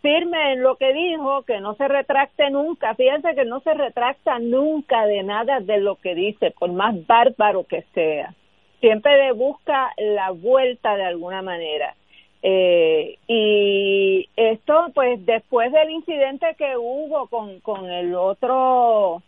firme 0.00 0.52
en 0.52 0.62
lo 0.62 0.76
que 0.76 0.92
dijo, 0.92 1.42
que 1.42 1.60
no 1.60 1.74
se 1.74 1.88
retracte 1.88 2.50
nunca. 2.50 2.94
Fíjense 2.94 3.34
que 3.34 3.44
no 3.44 3.60
se 3.60 3.74
retracta 3.74 4.38
nunca 4.38 5.06
de 5.06 5.22
nada 5.22 5.60
de 5.60 5.78
lo 5.78 5.96
que 5.96 6.14
dice, 6.14 6.52
por 6.52 6.72
más 6.72 7.06
bárbaro 7.06 7.64
que 7.64 7.84
sea. 7.94 8.34
Siempre 8.80 9.32
busca 9.32 9.92
la 9.96 10.30
vuelta 10.30 10.96
de 10.96 11.04
alguna 11.04 11.42
manera. 11.42 11.94
Eh, 12.42 13.18
y 13.26 14.28
esto, 14.36 14.90
pues, 14.94 15.24
después 15.26 15.72
del 15.72 15.90
incidente 15.90 16.54
que 16.56 16.76
hubo 16.76 17.26
con, 17.26 17.58
con 17.60 17.90
el 17.90 18.14
otro, 18.14 19.22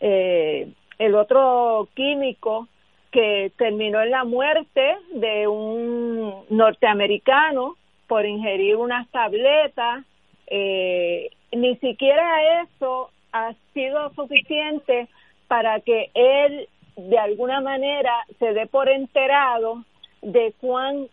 eh, 0.00 0.68
el 0.98 1.14
otro 1.16 1.88
químico 1.94 2.68
que 3.10 3.52
terminó 3.56 4.00
en 4.02 4.10
la 4.10 4.24
muerte 4.24 4.96
de 5.12 5.48
un 5.48 6.44
norteamericano 6.50 7.76
por 8.06 8.26
ingerir 8.26 8.76
unas 8.76 9.08
tabletas, 9.10 10.04
eh, 10.46 11.30
ni 11.52 11.76
siquiera 11.76 12.62
eso 12.62 13.10
ha 13.32 13.54
sido 13.72 14.12
suficiente 14.14 15.08
para 15.48 15.80
que 15.80 16.10
él 16.14 16.68
de 16.96 17.18
alguna 17.18 17.60
manera 17.60 18.12
se 18.38 18.52
dé 18.52 18.66
por 18.66 18.88
enterado 18.88 19.84
de 20.22 20.54
cuán 20.60 21.08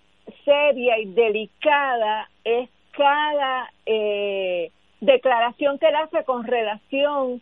seria 0.45 0.99
y 0.99 1.05
delicada 1.05 2.29
es 2.43 2.69
cada 2.91 3.71
eh, 3.85 4.71
declaración 4.99 5.79
que 5.79 5.87
él 5.87 5.95
hace 5.95 6.23
con 6.23 6.43
relación 6.45 7.41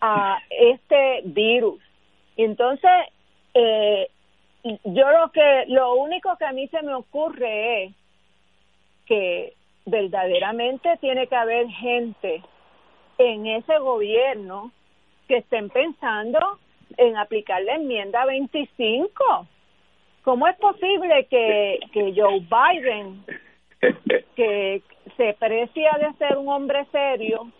a 0.00 0.38
este 0.50 1.22
virus. 1.24 1.80
Entonces, 2.36 2.90
eh, 3.54 4.08
yo 4.62 5.10
lo 5.10 5.30
que 5.32 5.64
lo 5.68 5.94
único 5.94 6.36
que 6.36 6.44
a 6.44 6.52
mí 6.52 6.68
se 6.68 6.82
me 6.82 6.94
ocurre 6.94 7.84
es 7.84 7.94
que 9.10 9.54
verdaderamente 9.86 10.96
tiene 11.00 11.26
que 11.26 11.34
haber 11.34 11.66
gente 11.66 12.42
en 13.18 13.44
ese 13.44 13.76
gobierno 13.78 14.70
que 15.26 15.38
estén 15.38 15.68
pensando 15.68 16.38
en 16.96 17.16
aplicar 17.16 17.60
la 17.64 17.74
enmienda 17.74 18.24
25. 18.24 19.48
¿Cómo 20.22 20.46
es 20.46 20.56
posible 20.58 21.26
que, 21.28 21.80
que 21.92 22.14
Joe 22.16 22.38
Biden, 22.38 23.24
que 24.36 24.80
se 25.16 25.34
precia 25.40 25.90
de 25.98 26.12
ser 26.14 26.38
un 26.38 26.48
hombre 26.48 26.86
serio, 26.92 27.50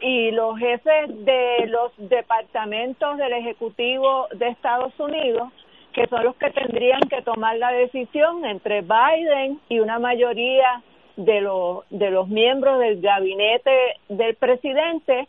y 0.00 0.30
los 0.30 0.58
jefes 0.58 1.08
de 1.26 1.66
los 1.66 1.92
departamentos 1.98 3.18
del 3.18 3.34
Ejecutivo 3.34 4.28
de 4.32 4.48
Estados 4.48 4.98
Unidos, 4.98 5.52
que 5.96 6.06
son 6.08 6.22
los 6.24 6.36
que 6.36 6.50
tendrían 6.50 7.00
que 7.08 7.22
tomar 7.22 7.56
la 7.56 7.72
decisión 7.72 8.44
entre 8.44 8.82
Biden 8.82 9.58
y 9.70 9.80
una 9.80 9.98
mayoría 9.98 10.82
de 11.16 11.40
los 11.40 11.84
de 11.90 12.10
los 12.10 12.28
miembros 12.28 12.78
del 12.78 13.00
gabinete 13.00 13.94
del 14.10 14.34
presidente 14.36 15.26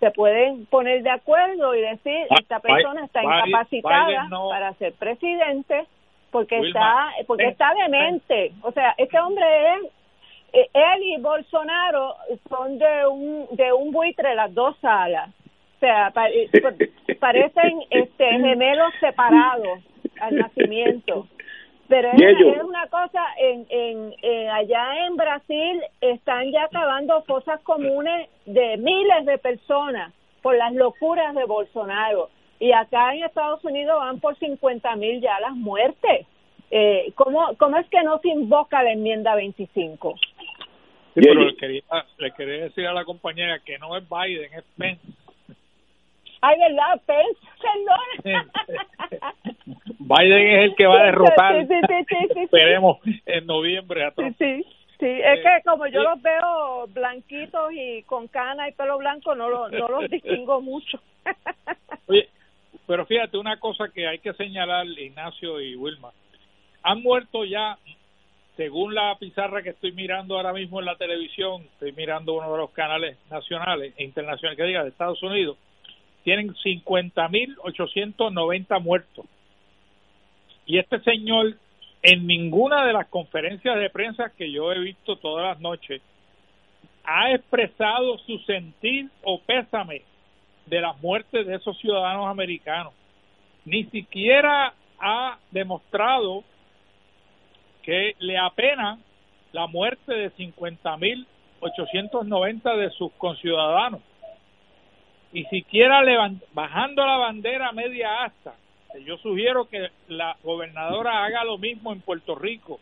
se 0.00 0.10
pueden 0.12 0.64
poner 0.66 1.02
de 1.02 1.10
acuerdo 1.10 1.74
y 1.74 1.82
decir 1.82 2.26
esta 2.40 2.58
persona 2.60 3.04
está 3.04 3.20
Biden- 3.20 3.48
incapacitada 3.48 4.06
Biden 4.06 4.28
no- 4.30 4.48
para 4.48 4.72
ser 4.74 4.94
presidente 4.94 5.84
porque 6.30 6.58
Wilma, 6.60 7.10
está 7.10 7.26
porque 7.26 7.46
está 7.48 7.74
demente. 7.74 8.52
o 8.62 8.72
sea 8.72 8.94
este 8.96 9.18
hombre 9.20 9.44
es 9.74 9.82
eh, 10.54 10.70
él 10.72 11.02
y 11.02 11.20
Bolsonaro 11.20 12.14
son 12.48 12.78
de 12.78 13.06
un 13.06 13.46
de 13.50 13.70
un 13.74 13.90
buitre 13.92 14.34
las 14.34 14.54
dos 14.54 14.76
alas. 14.82 15.28
O 15.76 15.80
sea 15.80 16.10
eh, 16.32 16.48
pa- 16.62 16.72
parecen 17.20 17.82
este 17.90 18.30
gemelos 18.30 18.92
separados 19.00 19.80
al 20.28 20.36
nacimiento. 20.36 21.26
Pero 21.88 22.08
es, 22.12 22.20
Y 22.20 22.24
ellos- 22.24 22.56
es 22.56 22.62
una 22.64 22.86
cosa 22.88 23.24
en, 23.38 23.66
en, 23.70 24.14
en 24.22 24.48
allá 24.50 25.06
en 25.06 25.16
Brasil 25.16 25.82
están 26.00 26.50
ya 26.52 26.64
acabando 26.64 27.22
fosas 27.22 27.60
comunes 27.62 28.28
de 28.46 28.76
miles 28.76 29.24
de 29.26 29.38
personas 29.38 30.12
por 30.42 30.56
las 30.56 30.72
locuras 30.74 31.34
de 31.34 31.44
Bolsonaro. 31.44 32.28
Y 32.60 32.72
acá 32.72 33.14
en 33.14 33.24
Estados 33.24 33.64
Unidos 33.64 33.96
van 33.98 34.20
por 34.20 34.36
50 34.38 34.96
mil 34.96 35.20
ya 35.20 35.38
las 35.40 35.52
muertes. 35.54 36.26
Eh, 36.70 37.12
¿cómo, 37.14 37.54
¿cómo 37.58 37.78
es 37.78 37.88
que 37.88 38.02
no 38.02 38.18
se 38.18 38.28
invoca 38.28 38.82
la 38.82 38.92
enmienda 38.92 39.34
25? 39.34 40.14
Sí, 41.14 41.20
pero 41.24 41.40
le 41.44 41.56
quería, 41.56 41.82
le 42.18 42.30
quería 42.32 42.64
decir 42.64 42.86
a 42.86 42.92
la 42.92 43.04
compañera 43.04 43.58
que 43.64 43.78
no 43.78 43.96
es 43.96 44.04
Biden, 44.08 44.52
es 44.52 44.64
Pence. 44.76 45.00
Ay, 46.40 46.56
¿verdad? 46.58 47.00
Perdón. 47.06 48.50
Biden 49.98 50.46
es 50.46 50.64
el 50.70 50.74
que 50.76 50.86
va 50.86 51.00
a 51.00 51.04
derrotar, 51.04 51.66
Sí, 51.66 51.74
sí, 51.88 52.04
sí, 52.34 52.40
esperemos, 52.42 52.98
en 53.26 53.46
noviembre 53.46 54.04
a 54.04 54.10
Trump. 54.12 54.34
sí, 54.38 54.64
sí, 54.98 55.06
es 55.06 55.38
Eh, 55.38 55.42
que 55.42 55.62
como 55.64 55.86
yo 55.86 56.00
sí. 56.00 56.06
los 56.06 56.22
veo 56.22 56.86
blanquitos 56.88 57.72
y 57.72 58.02
con 58.04 58.28
cana 58.28 58.68
y 58.68 58.72
pelo 58.72 58.98
blanco, 58.98 59.34
no, 59.34 59.48
lo, 59.48 59.68
no 59.68 59.88
los 59.88 60.08
distingo 60.10 60.60
mucho. 60.60 61.00
Oye, 62.06 62.28
pero 62.86 63.04
fíjate, 63.06 63.36
una 63.36 63.58
cosa 63.58 63.88
que 63.92 64.06
hay 64.06 64.18
que 64.20 64.32
señalar, 64.34 64.86
Ignacio 64.86 65.60
y 65.60 65.74
Wilma. 65.76 66.10
Han 66.84 67.02
muerto 67.02 67.44
ya, 67.44 67.76
según 68.56 68.94
la 68.94 69.14
pizarra 69.18 69.62
que 69.62 69.70
estoy 69.70 69.92
mirando 69.92 70.36
ahora 70.36 70.52
mismo 70.54 70.78
en 70.80 70.86
la 70.86 70.96
televisión, 70.96 71.62
estoy 71.72 71.92
mirando 71.92 72.32
uno 72.34 72.50
de 72.52 72.58
los 72.58 72.70
canales 72.70 73.18
nacionales 73.30 73.92
e 73.98 74.04
internacionales, 74.04 74.56
que 74.56 74.64
diga, 74.64 74.84
de 74.84 74.88
Estados 74.90 75.22
Unidos, 75.22 75.58
tienen 76.28 76.52
50.890 76.52 78.82
muertos. 78.82 79.24
Y 80.66 80.78
este 80.78 81.00
señor, 81.00 81.56
en 82.02 82.26
ninguna 82.26 82.84
de 82.84 82.92
las 82.92 83.06
conferencias 83.06 83.78
de 83.78 83.88
prensa 83.88 84.30
que 84.36 84.52
yo 84.52 84.70
he 84.70 84.78
visto 84.78 85.16
todas 85.16 85.46
las 85.46 85.58
noches, 85.58 86.02
ha 87.02 87.32
expresado 87.32 88.18
su 88.26 88.36
sentir 88.40 89.08
o 89.22 89.40
pésame 89.40 90.02
de 90.66 90.82
las 90.82 91.00
muertes 91.00 91.46
de 91.46 91.54
esos 91.54 91.78
ciudadanos 91.78 92.26
americanos. 92.26 92.92
Ni 93.64 93.84
siquiera 93.84 94.74
ha 95.00 95.38
demostrado 95.50 96.44
que 97.82 98.16
le 98.18 98.36
apena 98.36 98.98
la 99.52 99.66
muerte 99.66 100.12
de 100.12 100.30
50.890 100.32 102.76
de 102.76 102.90
sus 102.90 103.10
conciudadanos. 103.12 104.02
Y 105.32 105.44
siquiera 105.44 106.02
bajando 106.52 107.04
la 107.04 107.16
bandera 107.16 107.72
media 107.72 108.24
asta. 108.24 108.54
Yo 109.04 109.18
sugiero 109.18 109.68
que 109.68 109.88
la 110.08 110.36
gobernadora 110.42 111.24
haga 111.24 111.44
lo 111.44 111.58
mismo 111.58 111.92
en 111.92 112.00
Puerto 112.00 112.34
Rico, 112.34 112.80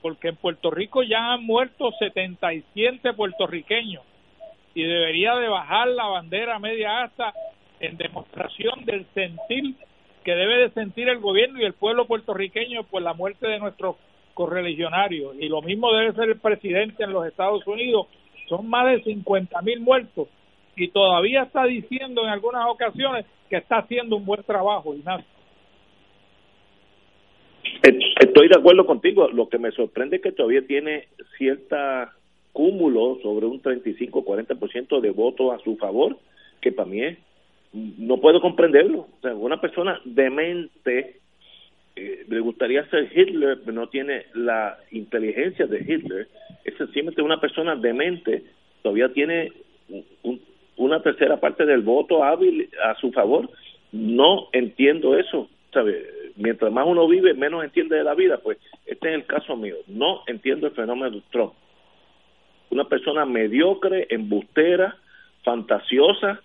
porque 0.00 0.28
en 0.28 0.36
Puerto 0.36 0.70
Rico 0.70 1.02
ya 1.02 1.32
han 1.32 1.44
muerto 1.44 1.90
77 1.98 3.12
puertorriqueños 3.14 4.04
y 4.74 4.84
debería 4.84 5.34
de 5.34 5.48
bajar 5.48 5.88
la 5.88 6.06
bandera 6.06 6.58
media 6.58 7.02
asta 7.02 7.34
en 7.80 7.96
demostración 7.96 8.84
del 8.84 9.06
sentir 9.12 9.74
que 10.24 10.34
debe 10.34 10.58
de 10.58 10.70
sentir 10.70 11.08
el 11.08 11.18
gobierno 11.18 11.60
y 11.60 11.64
el 11.64 11.72
pueblo 11.72 12.06
puertorriqueño 12.06 12.84
por 12.84 13.02
la 13.02 13.14
muerte 13.14 13.48
de 13.48 13.58
nuestros 13.58 13.96
correligionarios. 14.34 15.34
Y 15.40 15.48
lo 15.48 15.62
mismo 15.62 15.92
debe 15.92 16.12
ser 16.12 16.28
el 16.28 16.38
presidente 16.38 17.04
en 17.04 17.12
los 17.12 17.26
Estados 17.26 17.66
Unidos. 17.66 18.06
Son 18.48 18.68
más 18.68 18.86
de 18.86 19.02
50 19.02 19.60
mil 19.62 19.80
muertos 19.80 20.28
y 20.80 20.88
todavía 20.88 21.42
está 21.42 21.64
diciendo 21.64 22.22
en 22.22 22.30
algunas 22.30 22.66
ocasiones 22.66 23.26
que 23.50 23.56
está 23.56 23.78
haciendo 23.78 24.16
un 24.16 24.24
buen 24.24 24.42
trabajo, 24.44 24.94
Ignacio. 24.94 25.26
Estoy 27.82 28.48
de 28.48 28.58
acuerdo 28.58 28.86
contigo. 28.86 29.28
Lo 29.28 29.48
que 29.48 29.58
me 29.58 29.72
sorprende 29.72 30.16
es 30.16 30.22
que 30.22 30.32
todavía 30.32 30.66
tiene 30.66 31.08
cierta 31.36 32.14
cúmulo 32.52 33.18
sobre 33.22 33.46
un 33.46 33.62
35-40% 33.62 35.00
de 35.00 35.10
votos 35.10 35.54
a 35.54 35.62
su 35.62 35.76
favor, 35.76 36.16
que 36.60 36.72
para 36.72 36.88
mí 36.88 37.02
es, 37.02 37.18
no 37.72 38.18
puedo 38.18 38.40
comprenderlo. 38.40 39.00
O 39.00 39.20
sea, 39.20 39.34
una 39.34 39.60
persona 39.60 40.00
demente 40.04 41.20
eh, 41.96 42.24
le 42.26 42.40
gustaría 42.40 42.88
ser 42.88 43.10
Hitler, 43.14 43.58
pero 43.64 43.72
no 43.72 43.88
tiene 43.88 44.24
la 44.34 44.78
inteligencia 44.90 45.66
de 45.66 45.80
Hitler. 45.80 46.28
Es 46.64 46.74
sencillamente 46.76 47.20
una 47.20 47.38
persona 47.38 47.76
demente, 47.76 48.44
todavía 48.82 49.12
tiene 49.12 49.52
una 50.80 51.02
tercera 51.02 51.38
parte 51.38 51.66
del 51.66 51.82
voto 51.82 52.24
hábil 52.24 52.68
a 52.84 52.94
su 52.96 53.12
favor. 53.12 53.48
No 53.92 54.48
entiendo 54.52 55.16
eso. 55.16 55.48
¿sabe? 55.72 56.04
Mientras 56.36 56.72
más 56.72 56.86
uno 56.86 57.06
vive, 57.06 57.34
menos 57.34 57.64
entiende 57.64 57.96
de 57.96 58.04
la 58.04 58.14
vida. 58.14 58.38
Pues 58.38 58.58
este 58.86 59.08
es 59.08 59.14
el 59.14 59.26
caso 59.26 59.56
mío. 59.56 59.76
No 59.86 60.22
entiendo 60.26 60.66
el 60.66 60.72
fenómeno 60.72 61.10
de 61.10 61.22
Trump 61.30 61.52
una 62.70 62.84
persona 62.84 63.26
mediocre, 63.26 64.06
embustera, 64.10 64.96
fantasiosa 65.42 66.40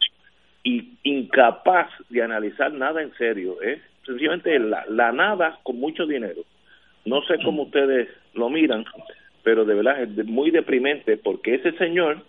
y 0.64 0.94
incapaz 1.04 1.90
de 2.10 2.24
analizar 2.24 2.74
nada 2.74 3.02
en 3.02 3.14
serio. 3.14 3.62
¿eh? 3.62 3.82
Sencillamente 4.06 4.58
la, 4.60 4.86
la 4.90 5.12
nada 5.12 5.60
con 5.64 5.80
mucho 5.80 6.06
dinero. 6.06 6.42
No 7.06 7.22
sé 7.24 7.36
cómo 7.44 7.64
ustedes 7.64 8.10
lo 8.34 8.50
miran, 8.50 8.84
pero 9.44 9.64
de 9.64 9.76
verdad 9.76 10.02
es 10.02 10.26
muy 10.26 10.50
deprimente 10.50 11.18
porque 11.18 11.56
ese 11.56 11.72
señor, 11.74 12.24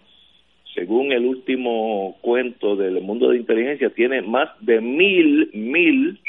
según 0.77 1.11
el 1.11 1.27
último 1.27 2.17
cuento 2.21 2.77
del 2.77 3.01
mundo 3.01 3.31
de 3.31 3.39
inteligencia, 3.39 3.91
tiene 3.91 4.23
más 4.23 4.49
de 4.61 4.81
mil, 4.81 5.51
mil 5.53 6.21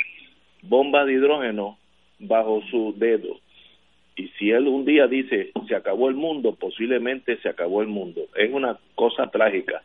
bombas 0.63 1.05
de 1.05 1.13
hidrógeno 1.13 1.77
bajo 2.17 2.63
su 2.71 2.95
dedo 2.97 3.37
y 4.17 4.29
si 4.39 4.49
él 4.49 4.67
un 4.67 4.83
día 4.83 5.07
dice 5.07 5.51
se 5.67 5.75
acabó 5.75 6.09
el 6.09 6.15
mundo, 6.15 6.55
posiblemente 6.55 7.37
se 7.37 7.49
acabó 7.49 7.81
el 7.81 7.87
mundo. 7.87 8.21
Es 8.35 8.51
una 8.51 8.77
cosa 8.95 9.27
trágica. 9.27 9.83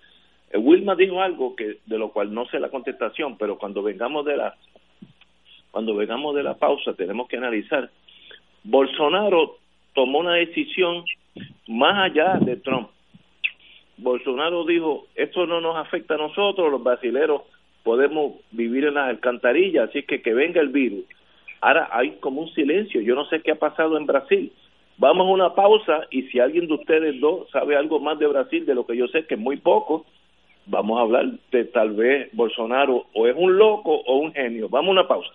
Eh, 0.50 0.58
Wilma 0.58 0.96
dijo 0.96 1.20
algo 1.20 1.54
que 1.54 1.76
de 1.84 1.98
lo 1.98 2.10
cual 2.12 2.32
no 2.32 2.46
sé 2.46 2.58
la 2.58 2.70
contestación, 2.70 3.36
pero 3.36 3.58
cuando 3.58 3.82
vengamos 3.82 4.24
de 4.24 4.38
la 4.38 4.56
cuando 5.70 5.94
vengamos 5.94 6.34
de 6.34 6.42
la 6.42 6.54
pausa 6.54 6.94
tenemos 6.94 7.28
que 7.28 7.36
analizar. 7.36 7.90
Bolsonaro 8.64 9.58
tomó 9.94 10.20
una 10.20 10.34
decisión 10.34 11.04
más 11.68 12.10
allá 12.10 12.38
de 12.40 12.56
Trump. 12.56 12.88
Bolsonaro 13.98 14.64
dijo, 14.64 15.06
esto 15.14 15.46
no 15.46 15.60
nos 15.60 15.76
afecta 15.76 16.14
a 16.14 16.18
nosotros, 16.18 16.70
los 16.70 16.82
brasileros 16.82 17.42
podemos 17.82 18.34
vivir 18.50 18.84
en 18.84 18.94
las 18.94 19.08
alcantarillas, 19.08 19.88
así 19.88 20.02
que 20.04 20.22
que 20.22 20.34
venga 20.34 20.60
el 20.60 20.68
virus 20.68 21.04
Ahora 21.62 21.88
hay 21.92 22.16
como 22.18 22.42
un 22.42 22.52
silencio. 22.54 23.00
Yo 23.00 23.14
no 23.14 23.24
sé 23.26 23.40
qué 23.40 23.52
ha 23.52 23.54
pasado 23.54 23.96
en 23.96 24.04
Brasil. 24.04 24.52
Vamos 24.98 25.28
a 25.28 25.30
una 25.30 25.54
pausa 25.54 26.00
y 26.10 26.22
si 26.24 26.40
alguien 26.40 26.66
de 26.66 26.74
ustedes 26.74 27.20
dos 27.20 27.48
sabe 27.50 27.76
algo 27.76 28.00
más 28.00 28.18
de 28.18 28.26
Brasil 28.26 28.66
de 28.66 28.74
lo 28.74 28.84
que 28.84 28.96
yo 28.96 29.06
sé, 29.06 29.26
que 29.26 29.34
es 29.34 29.40
muy 29.40 29.56
poco, 29.56 30.04
vamos 30.66 30.98
a 30.98 31.02
hablar 31.02 31.26
de 31.52 31.64
tal 31.66 31.92
vez 31.92 32.28
Bolsonaro 32.32 33.04
o 33.14 33.26
es 33.28 33.34
un 33.38 33.56
loco 33.56 33.94
o 33.94 34.18
un 34.18 34.32
genio. 34.32 34.68
Vamos 34.68 34.88
a 34.88 34.92
una 34.92 35.08
pausa. 35.08 35.30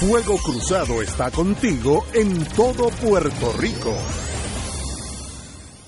Fuego 0.00 0.36
Cruzado 0.44 1.00
está 1.00 1.30
contigo 1.30 2.02
en 2.12 2.44
todo 2.56 2.90
Puerto 3.00 3.52
Rico. 3.58 4.25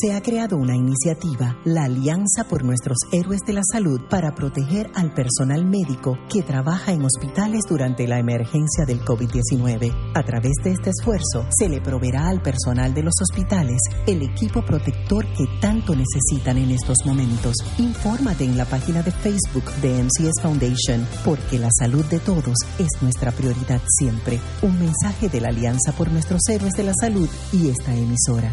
se 0.00 0.12
ha 0.12 0.20
creado 0.22 0.56
una 0.56 0.74
iniciativa, 0.76 1.56
la 1.64 1.84
Alianza 1.84 2.44
por 2.48 2.64
Nuestros 2.64 2.98
Héroes 3.12 3.40
de 3.46 3.52
la 3.52 3.62
Salud, 3.70 4.00
para 4.08 4.34
proteger 4.34 4.90
al 4.94 5.12
personal 5.12 5.64
médico 5.64 6.18
que 6.28 6.42
trabaja 6.42 6.92
en 6.92 7.04
hospitales 7.04 7.62
durante 7.68 8.06
la 8.08 8.18
emergencia 8.18 8.84
del 8.86 9.00
COVID-19. 9.00 10.12
A 10.14 10.22
través 10.24 10.52
de 10.64 10.72
este 10.72 10.90
esfuerzo, 10.90 11.46
se 11.50 11.68
le 11.68 11.80
proveerá 11.80 12.28
al 12.28 12.42
personal 12.42 12.92
de 12.94 13.02
los 13.02 13.14
hospitales 13.20 13.78
el 14.06 14.22
equipo 14.22 14.64
protector 14.64 15.26
que 15.34 15.46
tanto 15.60 15.94
necesitan 15.94 16.58
en 16.58 16.72
estos 16.72 16.98
momentos. 17.04 17.56
Infórmate 17.78 18.44
en 18.44 18.56
la 18.56 18.64
página 18.64 19.02
de 19.02 19.12
Facebook 19.12 19.70
de 19.80 20.02
MCS 20.02 20.42
Foundation, 20.42 21.06
porque 21.24 21.58
la 21.58 21.70
salud 21.78 22.04
de 22.06 22.18
todos 22.18 22.56
es 22.78 22.88
nuestra 23.00 23.30
prioridad 23.32 23.80
siempre. 23.98 24.40
Un 24.62 24.78
mensaje 24.78 25.28
de 25.28 25.40
la 25.40 25.48
Alianza 25.48 25.92
por 25.92 26.10
Nuestros 26.10 26.40
Héroes 26.48 26.72
de 26.72 26.84
la 26.84 26.92
Salud 27.00 27.28
y 27.52 27.68
esta 27.68 27.94
emisora. 27.94 28.52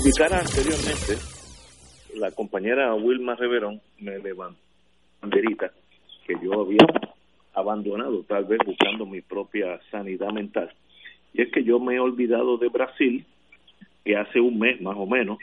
Indicara 0.00 0.40
anteriormente, 0.40 1.20
la 2.14 2.30
compañera 2.30 2.94
Wilma 2.94 3.34
Reverón 3.34 3.82
me 3.98 4.18
levantó 4.18 4.58
banderita 5.20 5.72
que 6.26 6.36
yo 6.42 6.62
había 6.62 6.86
abandonado, 7.52 8.22
tal 8.22 8.46
vez 8.46 8.60
buscando 8.64 9.04
mi 9.04 9.20
propia 9.20 9.78
sanidad 9.90 10.30
mental. 10.30 10.70
Y 11.34 11.42
es 11.42 11.52
que 11.52 11.64
yo 11.64 11.78
me 11.80 11.96
he 11.96 12.00
olvidado 12.00 12.56
de 12.56 12.68
Brasil, 12.68 13.26
que 14.02 14.16
hace 14.16 14.40
un 14.40 14.58
mes 14.58 14.80
más 14.80 14.96
o 14.96 15.04
menos 15.04 15.36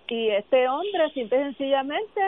Y 0.09 0.29
este 0.29 0.67
hombre, 0.67 1.09
simple 1.13 1.37
y 1.37 1.43
sencillamente, 1.43 2.21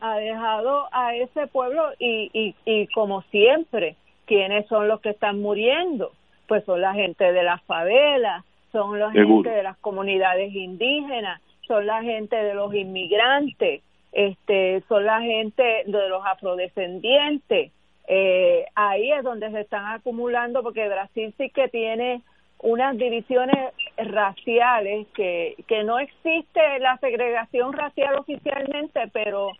ha 0.00 0.16
dejado 0.16 0.88
a 0.92 1.14
ese 1.14 1.46
pueblo 1.46 1.90
y, 1.98 2.30
y, 2.32 2.54
y 2.64 2.86
como 2.88 3.22
siempre, 3.22 3.96
¿quiénes 4.24 4.66
son 4.66 4.88
los 4.88 5.00
que 5.00 5.10
están 5.10 5.40
muriendo? 5.40 6.12
Pues 6.48 6.64
son 6.64 6.80
la 6.80 6.94
gente 6.94 7.32
de 7.32 7.42
las 7.42 7.62
favelas, 7.64 8.44
son 8.72 8.98
la 8.98 9.10
gente 9.10 9.50
de 9.50 9.62
las 9.62 9.76
comunidades 9.78 10.54
indígenas, 10.54 11.40
son 11.66 11.86
la 11.86 12.02
gente 12.02 12.36
de 12.36 12.54
los 12.54 12.74
inmigrantes, 12.74 13.82
este, 14.12 14.82
son 14.88 15.04
la 15.04 15.20
gente 15.20 15.82
de 15.86 16.08
los 16.08 16.24
afrodescendientes. 16.24 17.72
Eh, 18.08 18.66
ahí 18.74 19.12
es 19.12 19.24
donde 19.24 19.50
se 19.50 19.60
están 19.60 19.86
acumulando 19.86 20.62
porque 20.62 20.88
Brasil 20.88 21.34
sí 21.36 21.50
que 21.50 21.68
tiene 21.68 22.22
unas 22.60 22.96
divisiones 22.96 23.72
raciales 23.96 25.06
que, 25.14 25.56
que 25.66 25.84
no 25.84 25.98
existe 25.98 26.78
la 26.80 26.98
segregación 26.98 27.72
racial 27.72 28.16
oficialmente, 28.16 29.08
pero 29.12 29.52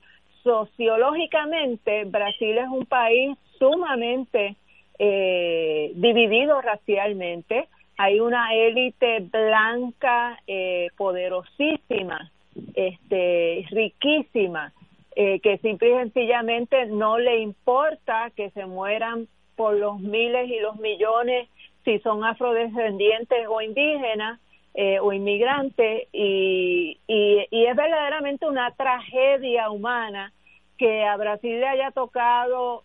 sociológicamente 0.43 2.05
Brasil 2.05 2.57
es 2.59 2.69
un 2.69 2.87
país 2.87 3.37
sumamente 3.59 4.57
eh, 4.99 5.93
dividido 5.95 6.61
racialmente. 6.61 7.69
Hay 7.99 8.21
una 8.21 8.55
élite 8.55 9.21
blanca 9.21 10.39
eh, 10.47 10.89
poderosísima, 10.97 12.31
este, 12.75 13.67
riquísima, 13.71 14.73
eh, 15.17 15.41
que 15.41 15.59
simple 15.59 15.91
y 15.91 15.95
sencillamente 15.95 16.87
no 16.87 17.19
le 17.19 17.41
importa 17.41 18.31
que 18.37 18.51
se 18.51 18.67
mueran 18.67 19.29
por 19.57 19.75
los 19.75 19.99
miles 19.99 20.49
y 20.49 20.61
los 20.61 20.77
millones 20.77 21.49
si 21.87 22.01
son 22.01 22.25
afrodescendientes 22.25 23.47
o 23.49 23.63
indígenas 23.63 24.41
eh, 24.75 24.99
o 25.01 25.13
inmigrantes 25.13 26.09
y, 26.13 26.99
y, 27.07 27.47
y, 27.51 27.65
es 27.65 27.77
verdaderamente 27.77 28.45
una 28.47 28.73
tragedia 28.73 29.71
humana 29.71 30.33
que 30.77 31.05
a 31.05 31.17
Brasil 31.17 31.61
le 31.61 31.67
haya 31.67 31.93
tocado 31.93 32.83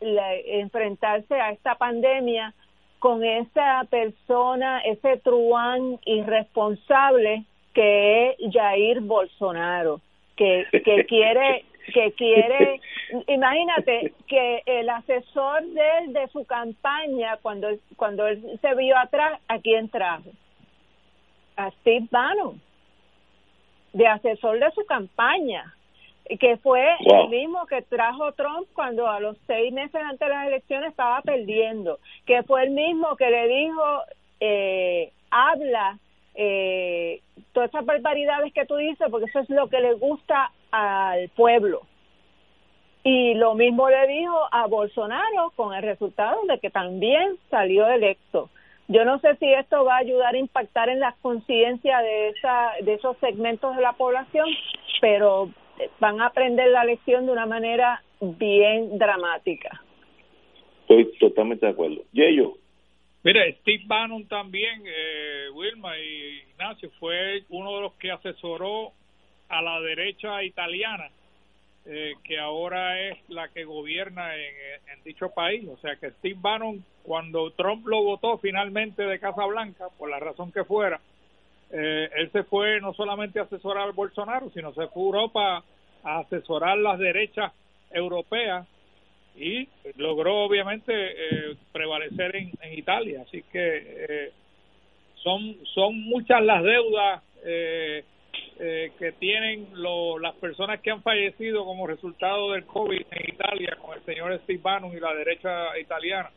enfrentarse 0.00 1.34
a 1.34 1.50
esta 1.50 1.76
pandemia 1.76 2.54
con 2.98 3.22
esa 3.22 3.84
persona, 3.90 4.80
ese 4.80 5.18
truán 5.18 6.00
irresponsable 6.04 7.44
que 7.74 8.30
es 8.30 8.36
Jair 8.52 9.00
Bolsonaro, 9.00 10.00
que, 10.36 10.66
que 10.84 11.04
quiere 11.08 11.64
que 11.92 12.12
quiere, 12.16 12.80
imagínate 13.26 14.12
que 14.26 14.62
el 14.66 14.88
asesor 14.88 15.64
de 15.64 15.98
él, 15.98 16.12
de 16.12 16.28
su 16.28 16.44
campaña, 16.44 17.38
cuando, 17.42 17.68
cuando 17.96 18.26
él 18.26 18.58
se 18.60 18.74
vio 18.74 18.96
atrás, 18.96 19.40
¿a 19.48 19.58
quién 19.58 19.88
trajo? 19.88 20.30
A 21.56 21.70
Steve 21.72 22.06
Bannon, 22.10 22.60
de 23.92 24.06
asesor 24.06 24.58
de 24.58 24.70
su 24.72 24.84
campaña, 24.86 25.74
que 26.36 26.58
fue 26.58 26.84
el 27.00 27.28
mismo 27.30 27.66
que 27.66 27.82
trajo 27.82 28.32
Trump 28.32 28.68
cuando 28.74 29.08
a 29.08 29.18
los 29.18 29.36
seis 29.46 29.72
meses 29.72 30.00
antes 30.02 30.20
de 30.20 30.28
las 30.28 30.46
elecciones 30.46 30.90
estaba 30.90 31.22
perdiendo, 31.22 31.98
que 32.26 32.42
fue 32.42 32.64
el 32.64 32.70
mismo 32.70 33.16
que 33.16 33.30
le 33.30 33.48
dijo, 33.48 34.02
eh, 34.40 35.12
habla 35.30 35.98
eh, 36.34 37.20
todas 37.52 37.70
esas 37.70 37.84
barbaridades 37.86 38.52
que 38.52 38.66
tú 38.66 38.76
dices, 38.76 39.08
porque 39.10 39.26
eso 39.26 39.40
es 39.40 39.50
lo 39.50 39.68
que 39.68 39.80
le 39.80 39.94
gusta 39.94 40.52
al 40.70 41.28
pueblo. 41.30 41.82
Y 43.04 43.34
lo 43.34 43.54
mismo 43.54 43.88
le 43.88 44.06
dijo 44.06 44.36
a 44.50 44.66
Bolsonaro 44.66 45.52
con 45.56 45.74
el 45.74 45.82
resultado 45.82 46.40
de 46.46 46.58
que 46.58 46.70
también 46.70 47.36
salió 47.50 47.88
electo. 47.88 48.50
Yo 48.88 49.04
no 49.04 49.18
sé 49.20 49.36
si 49.36 49.52
esto 49.52 49.84
va 49.84 49.96
a 49.96 50.00
ayudar 50.00 50.34
a 50.34 50.38
impactar 50.38 50.88
en 50.88 51.00
la 51.00 51.14
conciencia 51.20 51.98
de, 51.98 52.28
esa, 52.30 52.72
de 52.82 52.94
esos 52.94 53.16
segmentos 53.18 53.76
de 53.76 53.82
la 53.82 53.92
población, 53.92 54.46
pero 55.00 55.50
van 56.00 56.20
a 56.20 56.26
aprender 56.26 56.70
la 56.70 56.84
lección 56.84 57.26
de 57.26 57.32
una 57.32 57.46
manera 57.46 58.02
bien 58.20 58.98
dramática. 58.98 59.82
Estoy 60.80 61.12
totalmente 61.18 61.66
de 61.66 61.72
acuerdo. 61.72 62.02
Yello. 62.12 62.54
Mira, 63.22 63.42
Steve 63.60 63.82
Bannon 63.86 64.26
también, 64.26 64.82
eh, 64.86 65.50
Wilma 65.52 65.98
y 65.98 66.44
Ignacio, 66.50 66.90
fue 66.98 67.42
uno 67.50 67.76
de 67.76 67.80
los 67.82 67.92
que 67.94 68.10
asesoró 68.10 68.92
a 69.48 69.62
la 69.62 69.80
derecha 69.80 70.42
italiana, 70.42 71.10
eh, 71.86 72.14
que 72.24 72.38
ahora 72.38 73.00
es 73.00 73.18
la 73.28 73.48
que 73.48 73.64
gobierna 73.64 74.36
en, 74.36 75.02
dicho 75.04 75.30
país. 75.30 75.66
O 75.68 75.78
sea 75.78 75.96
que 75.96 76.10
Steve 76.10 76.38
Bannon, 76.38 76.84
cuando 77.02 77.50
Trump 77.52 77.86
lo 77.86 78.02
votó 78.02 78.38
finalmente 78.38 79.02
de 79.02 79.18
Casa 79.18 79.46
Blanca, 79.46 79.86
por 79.96 80.10
la 80.10 80.20
razón 80.20 80.52
que 80.52 80.64
fuera, 80.64 81.00
eh, 81.70 82.10
él 82.16 82.30
se 82.32 82.44
fue 82.44 82.80
no 82.80 82.92
solamente 82.94 83.40
a 83.40 83.44
asesorar 83.44 83.88
a 83.88 83.92
Bolsonaro, 83.92 84.50
sino 84.50 84.72
se 84.74 84.86
fue 84.88 85.02
a 85.02 85.06
Europa 85.06 85.64
a 86.04 86.18
asesorar 86.18 86.78
las 86.78 86.98
derechas 86.98 87.52
europeas 87.90 88.66
y 89.36 89.68
logró 89.96 90.44
obviamente 90.44 90.92
eh, 90.92 91.56
prevalecer 91.72 92.36
en, 92.36 92.50
en, 92.60 92.78
Italia. 92.78 93.22
Así 93.26 93.42
que 93.52 94.06
eh, 94.08 94.32
son, 95.22 95.56
son 95.74 96.00
muchas 96.00 96.42
las 96.42 96.62
deudas 96.62 97.22
eh, 97.44 98.04
eh, 98.58 98.92
que 98.98 99.12
tienen 99.12 99.68
lo, 99.74 100.18
las 100.18 100.34
personas 100.36 100.80
que 100.80 100.90
han 100.90 101.02
fallecido 101.02 101.64
como 101.64 101.86
resultado 101.86 102.52
del 102.52 102.64
COVID 102.64 103.02
en 103.10 103.34
Italia, 103.34 103.76
con 103.80 103.96
el 103.96 104.04
señor 104.04 104.38
Steve 104.42 104.60
y 104.94 105.00
la 105.00 105.14
derecha 105.14 105.78
italiana. 105.78 106.30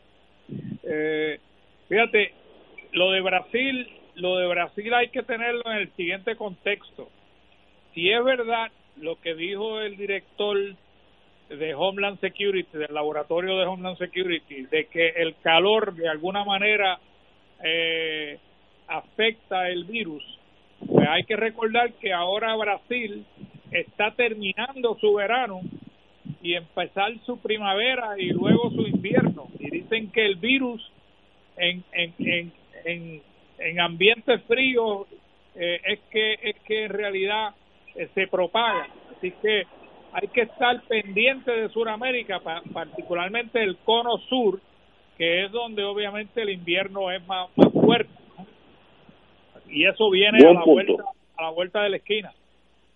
Eh, 0.83 1.39
fíjate, 1.87 2.33
lo 2.93 3.11
de 3.11 3.21
Brasil, 3.21 3.87
lo 4.15 4.37
de 4.37 4.47
Brasil 4.47 4.93
hay 4.93 5.09
que 5.09 5.23
tenerlo 5.23 5.63
en 5.65 5.77
el 5.77 5.91
siguiente 5.95 6.35
contexto. 6.35 7.09
Si 7.93 8.09
es 8.11 8.23
verdad 8.23 8.71
lo 8.97 9.19
que 9.19 9.35
dijo 9.35 9.81
el 9.81 9.97
director 9.97 10.57
de 11.49 11.75
Homeland 11.75 12.19
Security, 12.19 12.77
del 12.77 12.93
laboratorio 12.93 13.57
de 13.57 13.65
Homeland 13.65 13.97
Security, 13.97 14.67
de 14.67 14.85
que 14.85 15.09
el 15.09 15.35
calor 15.41 15.93
de 15.93 16.07
alguna 16.07 16.45
manera 16.45 16.99
eh, 17.63 18.39
afecta 18.87 19.69
el 19.69 19.85
virus, 19.85 20.23
pues 20.87 21.07
hay 21.07 21.23
que 21.23 21.35
recordar 21.35 21.93
que 21.93 22.13
ahora 22.13 22.55
Brasil 22.55 23.25
está 23.71 24.11
terminando 24.11 24.97
su 24.99 25.13
verano 25.13 25.61
y 26.41 26.55
empezar 26.55 27.13
su 27.25 27.37
primavera 27.39 28.19
y 28.19 28.29
luego 28.29 28.69
su 28.71 28.81
invierno. 28.81 29.47
Y 29.59 29.69
dicen 29.69 30.11
que 30.11 30.25
el 30.25 30.35
virus 30.35 30.81
en, 31.57 31.83
en, 31.91 32.13
en, 32.19 32.53
en, 32.85 33.21
en 33.59 33.79
ambientes 33.79 34.41
fríos 34.43 35.07
eh, 35.55 35.79
es 35.85 35.99
que 36.09 36.33
es 36.41 36.55
que 36.65 36.85
en 36.85 36.91
realidad 36.91 37.53
eh, 37.95 38.09
se 38.13 38.27
propaga. 38.27 38.87
Así 39.15 39.31
que 39.41 39.63
hay 40.13 40.27
que 40.29 40.41
estar 40.41 40.81
pendiente 40.87 41.51
de 41.51 41.69
Sudamérica, 41.69 42.41
particularmente 42.73 43.61
el 43.63 43.77
cono 43.77 44.17
sur, 44.29 44.59
que 45.17 45.45
es 45.45 45.51
donde 45.51 45.83
obviamente 45.83 46.41
el 46.41 46.49
invierno 46.49 47.11
es 47.11 47.25
más, 47.27 47.49
más 47.55 47.71
fuerte. 47.71 48.20
Y 49.71 49.85
eso 49.85 50.09
viene 50.09 50.39
a 50.45 50.53
la, 50.53 50.63
vuelta, 50.63 51.03
a 51.37 51.41
la 51.43 51.49
vuelta 51.49 51.83
de 51.83 51.89
la 51.89 51.97
esquina. 51.97 52.33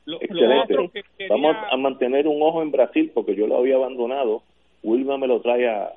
Lo, 0.06 0.18
otro 0.18 0.92
que 0.92 1.28
Vamos 1.28 1.56
a 1.72 1.76
mantener 1.78 2.28
un 2.28 2.42
ojo 2.42 2.62
en 2.62 2.72
Brasil 2.72 3.12
porque 3.14 3.36
yo 3.36 3.48
lo 3.48 3.58
había 3.58 3.76
abandonado. 3.76 4.44
Wilma 4.84 5.18
me 5.18 5.28
lo 5.28 5.42
trae 5.42 5.68
a, 5.68 5.94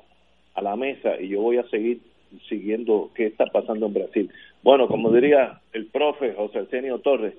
a 0.55 0.61
la 0.61 0.75
mesa 0.75 1.19
y 1.19 1.29
yo 1.29 1.41
voy 1.41 1.57
a 1.57 1.69
seguir 1.69 1.99
siguiendo 2.47 3.11
qué 3.15 3.27
está 3.27 3.45
pasando 3.47 3.85
en 3.87 3.93
Brasil. 3.93 4.31
Bueno, 4.63 4.87
como 4.87 5.11
diría 5.11 5.61
el 5.73 5.87
profe 5.87 6.33
José 6.33 6.59
Arsenio 6.59 6.99
Torres, 6.99 7.33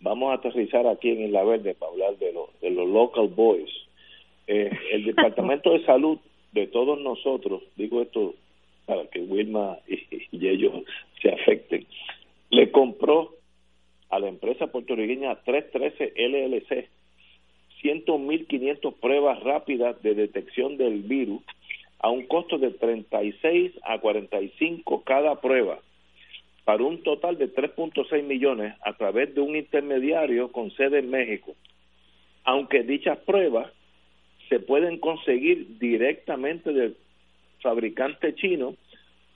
vamos 0.00 0.30
a 0.30 0.34
aterrizar 0.34 0.86
aquí 0.86 1.10
en 1.10 1.22
Isla 1.22 1.44
Verde 1.44 1.74
para 1.74 1.92
hablar 1.92 2.16
de, 2.18 2.34
de 2.60 2.70
los 2.70 2.88
local 2.88 3.28
boys. 3.28 3.70
Eh, 4.46 4.70
el 4.92 5.04
Departamento 5.14 5.72
de 5.72 5.84
Salud 5.84 6.18
de 6.52 6.66
todos 6.66 7.00
nosotros, 7.00 7.62
digo 7.76 8.02
esto 8.02 8.34
para 8.84 9.06
que 9.06 9.20
Wilma 9.20 9.78
y, 9.86 10.46
ellos 10.46 10.72
se 11.20 11.30
afecten, 11.30 11.86
le 12.52 12.70
compró 12.70 13.34
a 14.10 14.18
la 14.18 14.28
empresa 14.28 14.66
puertorriqueña 14.66 15.34
313 15.36 16.12
LLC 16.16 16.90
100.500 17.82 18.94
pruebas 19.00 19.42
rápidas 19.42 20.00
de 20.02 20.14
detección 20.14 20.76
del 20.76 21.00
virus 21.02 21.42
a 21.98 22.10
un 22.10 22.26
costo 22.26 22.58
de 22.58 22.70
36 22.70 23.72
a 23.82 23.98
45 23.98 25.02
cada 25.02 25.40
prueba 25.40 25.80
para 26.64 26.84
un 26.84 27.02
total 27.02 27.38
de 27.38 27.52
3.6 27.52 28.22
millones 28.22 28.74
a 28.84 28.92
través 28.98 29.34
de 29.34 29.40
un 29.40 29.56
intermediario 29.56 30.52
con 30.52 30.70
sede 30.72 30.98
en 30.98 31.10
México. 31.10 31.54
Aunque 32.44 32.82
dichas 32.82 33.18
pruebas 33.20 33.72
se 34.50 34.60
pueden 34.60 34.98
conseguir 34.98 35.78
directamente 35.78 36.74
del 36.74 36.96
fabricante 37.62 38.34
chino 38.34 38.76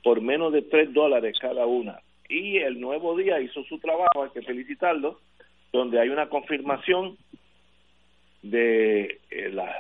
por 0.05 0.21
menos 0.21 0.53
de 0.53 0.61
3 0.61 0.93
dólares 0.93 1.39
cada 1.41 1.65
una. 1.67 2.01
Y 2.29 2.59
el 2.59 2.81
nuevo 2.81 3.17
día 3.17 3.41
hizo 3.41 3.63
su 3.65 3.79
trabajo, 3.79 4.25
hay 4.25 4.31
que 4.31 4.43
felicitarlo, 4.43 5.21
donde 5.73 6.01
hay 6.01 6.09
una 6.09 6.29
confirmación 6.29 7.17
de 8.43 9.21
eh, 9.31 9.51
la, 9.53 9.75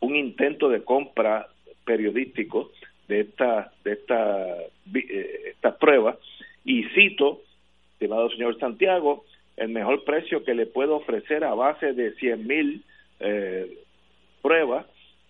un 0.00 0.16
intento 0.16 0.68
de 0.68 0.84
compra 0.84 1.48
periodístico 1.84 2.70
de 3.08 3.20
esta 3.20 3.72
de 3.84 3.92
esta 3.92 4.56
eh, 4.94 5.52
estas 5.52 5.76
pruebas 5.76 6.16
y 6.64 6.84
cito, 6.90 7.40
estimado 7.94 8.30
señor 8.30 8.58
Santiago, 8.58 9.24
el 9.56 9.70
mejor 9.70 10.04
precio 10.04 10.44
que 10.44 10.54
le 10.54 10.66
puedo 10.66 10.96
ofrecer 10.96 11.44
a 11.44 11.54
base 11.54 11.94
de 11.94 12.12
100 12.14 12.46
mil 12.46 12.84
eh, 13.20 13.78
pruebas 14.42 14.86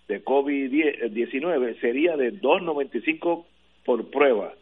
de 0.09 0.25
COVID-19 0.25 1.81
sería 1.81 2.17
de 2.17 2.33
2.95 2.33 3.45
por 3.85 4.11
prueba. 4.11 4.53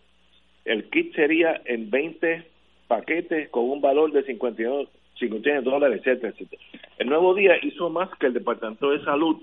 El 0.67 0.91
kit 0.91 1.14
sería 1.14 1.62
en 1.64 1.91
20 1.91 2.45
paquetes 2.89 3.49
con 3.49 3.71
un 3.71 3.81
valor 3.81 4.12
de 4.12 4.25
52, 4.25 4.89
51 5.19 5.62
dólares, 5.62 6.01
etcétera, 6.01 6.35
etcétera. 6.35 6.62
El 6.99 7.09
nuevo 7.09 7.35
día 7.35 7.55
hizo 7.62 7.89
más 7.89 8.11
que 8.19 8.27
el 8.27 8.35
Departamento 8.35 8.91
de 8.91 9.03
Salud, 9.05 9.39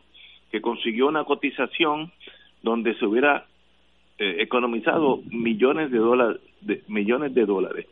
que 0.51 0.61
consiguió 0.61 1.07
una 1.07 1.23
cotización 1.23 2.11
donde 2.61 2.93
se 2.95 3.05
hubiera 3.05 3.47
eh, 4.19 4.35
economizado 4.39 5.21
millones 5.31 5.89
de 5.89 5.97
dólares 5.97 6.41
millones 6.87 7.33
de 7.33 7.45
dólares 7.45 7.87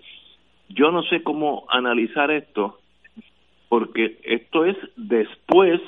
yo 0.70 0.92
no 0.92 1.04
sé 1.04 1.24
cómo 1.24 1.66
analizar 1.68 2.32
esto 2.32 2.80
porque 3.70 4.20
esto 4.24 4.66
es 4.66 4.78
después 4.96 5.82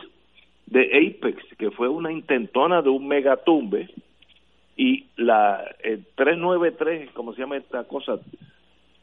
de 0.65 0.81
Apex 0.85 1.43
que 1.57 1.71
fue 1.71 1.87
una 1.87 2.11
intentona 2.11 2.81
de 2.81 2.89
un 2.89 3.07
megatumbe 3.07 3.89
y 4.75 5.05
la 5.17 5.63
393 6.15 7.11
cómo 7.11 7.33
se 7.33 7.41
llama 7.41 7.57
esta 7.57 7.83
cosa 7.85 8.19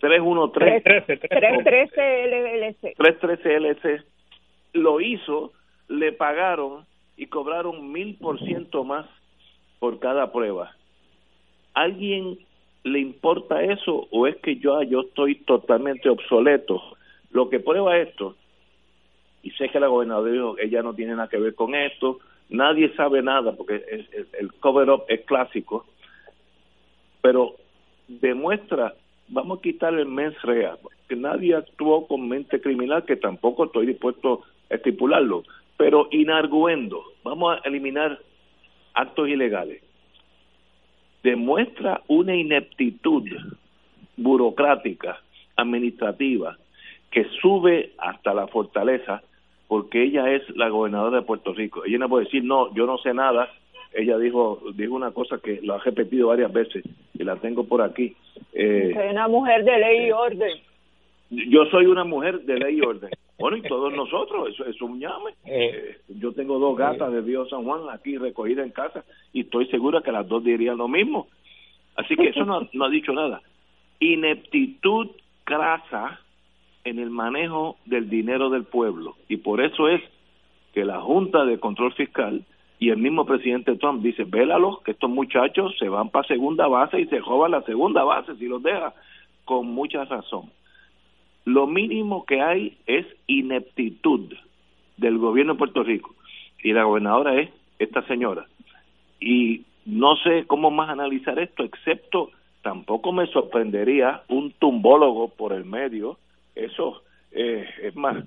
313 0.00 1.16
313 1.16 2.26
LLC 2.26 2.96
313 2.96 3.60
LLC 3.60 4.04
lo 4.72 5.00
hizo 5.00 5.52
le 5.88 6.12
pagaron 6.12 6.86
y 7.16 7.26
cobraron 7.26 7.92
mil 7.92 8.16
por 8.16 8.38
ciento 8.38 8.84
más 8.84 9.06
por 9.78 9.98
cada 9.98 10.32
prueba. 10.32 10.74
¿Alguien 11.74 12.38
le 12.84 13.00
importa 13.00 13.62
eso 13.62 14.06
o 14.10 14.26
es 14.26 14.36
que 14.36 14.56
yo, 14.56 14.82
yo 14.84 15.00
estoy 15.00 15.34
totalmente 15.34 16.08
obsoleto? 16.08 16.80
Lo 17.30 17.50
que 17.50 17.60
prueba 17.60 17.98
esto, 17.98 18.36
y 19.42 19.50
sé 19.52 19.68
que 19.68 19.80
la 19.80 19.88
gobernadora 19.88 20.32
dijo, 20.32 20.56
ella 20.58 20.82
no 20.82 20.94
tiene 20.94 21.12
nada 21.12 21.28
que 21.28 21.38
ver 21.38 21.54
con 21.54 21.74
esto, 21.74 22.20
nadie 22.50 22.92
sabe 22.94 23.22
nada 23.22 23.52
porque 23.52 23.82
el, 24.38 24.52
cover-up 24.54 25.04
es 25.08 25.22
clásico, 25.22 25.86
pero 27.22 27.54
demuestra, 28.08 28.94
vamos 29.28 29.58
a 29.58 29.62
quitar 29.62 29.94
el 29.94 30.06
mens 30.06 30.40
rea, 30.42 30.76
que 31.08 31.16
nadie 31.16 31.54
actuó 31.54 32.06
con 32.06 32.28
mente 32.28 32.60
criminal, 32.60 33.04
que 33.04 33.16
tampoco 33.16 33.64
estoy 33.64 33.86
dispuesto 33.86 34.42
a 34.70 34.74
estipularlo, 34.74 35.44
pero 35.76 36.08
inarguendo, 36.10 37.02
vamos 37.24 37.56
a 37.56 37.68
eliminar 37.68 38.18
actos 38.94 39.28
ilegales, 39.28 39.82
demuestra 41.22 42.02
una 42.08 42.34
ineptitud 42.34 43.24
burocrática, 44.16 45.20
administrativa, 45.56 46.56
que 47.10 47.24
sube 47.40 47.92
hasta 47.98 48.34
la 48.34 48.46
fortaleza 48.46 49.22
porque 49.70 50.02
ella 50.02 50.28
es 50.32 50.42
la 50.56 50.68
gobernadora 50.68 51.20
de 51.20 51.22
Puerto 51.24 51.52
Rico. 51.52 51.84
Ella 51.84 51.98
no 51.98 52.08
puede 52.08 52.24
decir, 52.24 52.42
no, 52.42 52.74
yo 52.74 52.86
no 52.86 52.98
sé 52.98 53.14
nada. 53.14 53.48
Ella 53.92 54.18
dijo, 54.18 54.60
dijo 54.74 54.96
una 54.96 55.12
cosa 55.12 55.38
que 55.38 55.60
lo 55.62 55.74
ha 55.74 55.78
repetido 55.78 56.26
varias 56.26 56.52
veces 56.52 56.82
y 57.14 57.22
la 57.22 57.36
tengo 57.36 57.62
por 57.62 57.80
aquí. 57.80 58.16
Eh, 58.52 58.90
soy 58.92 59.10
una 59.10 59.28
mujer 59.28 59.62
de 59.62 59.78
ley 59.78 60.08
y 60.08 60.10
orden. 60.10 60.58
Yo 61.30 61.66
soy 61.66 61.86
una 61.86 62.02
mujer 62.02 62.40
de 62.40 62.58
ley 62.58 62.78
y 62.78 62.80
orden. 62.80 63.10
Bueno, 63.38 63.58
y 63.58 63.62
todos 63.62 63.92
nosotros, 63.94 64.48
eso 64.52 64.64
es 64.64 64.82
un 64.82 64.98
llame. 64.98 65.30
Eh, 65.46 65.70
eh, 65.72 65.96
yo 66.18 66.32
tengo 66.32 66.58
dos 66.58 66.76
gatas 66.76 67.12
de 67.12 67.22
Dios 67.22 67.48
San 67.48 67.62
Juan 67.62 67.82
aquí 67.92 68.18
recogidas 68.18 68.66
en 68.66 68.72
casa 68.72 69.04
y 69.32 69.42
estoy 69.42 69.66
segura 69.66 70.02
que 70.02 70.10
las 70.10 70.26
dos 70.26 70.42
dirían 70.42 70.78
lo 70.78 70.88
mismo. 70.88 71.28
Así 71.94 72.16
que 72.16 72.30
eso 72.30 72.44
no, 72.44 72.68
no 72.72 72.84
ha 72.86 72.90
dicho 72.90 73.12
nada. 73.12 73.40
Ineptitud 74.00 75.10
crasa 75.44 76.18
en 76.84 76.98
el 76.98 77.10
manejo 77.10 77.76
del 77.84 78.08
dinero 78.08 78.50
del 78.50 78.64
pueblo. 78.64 79.16
Y 79.28 79.38
por 79.38 79.60
eso 79.60 79.88
es 79.88 80.00
que 80.72 80.84
la 80.84 81.00
Junta 81.00 81.44
de 81.44 81.58
Control 81.58 81.92
Fiscal 81.94 82.44
y 82.78 82.90
el 82.90 82.96
mismo 82.96 83.26
presidente 83.26 83.76
Trump 83.76 84.02
dice, 84.02 84.24
vélalos, 84.24 84.80
que 84.82 84.92
estos 84.92 85.10
muchachos 85.10 85.74
se 85.78 85.88
van 85.88 86.08
para 86.08 86.26
segunda 86.26 86.66
base 86.66 87.00
y 87.00 87.06
se 87.06 87.18
roban 87.18 87.50
la 87.50 87.62
segunda 87.62 88.04
base 88.04 88.36
si 88.36 88.46
los 88.46 88.62
deja, 88.62 88.94
con 89.44 89.66
mucha 89.66 90.04
razón. 90.04 90.50
Lo 91.44 91.66
mínimo 91.66 92.24
que 92.24 92.40
hay 92.40 92.78
es 92.86 93.06
ineptitud 93.26 94.32
del 94.96 95.18
gobierno 95.18 95.54
de 95.54 95.58
Puerto 95.58 95.82
Rico. 95.82 96.14
Y 96.62 96.72
la 96.72 96.84
gobernadora 96.84 97.40
es 97.40 97.50
esta 97.78 98.02
señora. 98.06 98.46
Y 99.20 99.62
no 99.84 100.16
sé 100.16 100.44
cómo 100.46 100.70
más 100.70 100.88
analizar 100.88 101.38
esto 101.38 101.64
excepto 101.64 102.30
tampoco 102.62 103.12
me 103.12 103.26
sorprendería 103.26 104.22
un 104.28 104.52
tumbólogo 104.52 105.28
por 105.28 105.52
el 105.52 105.64
medio 105.64 106.18
eso 106.54 107.02
eh, 107.32 107.68
es 107.82 107.94
más 107.96 108.24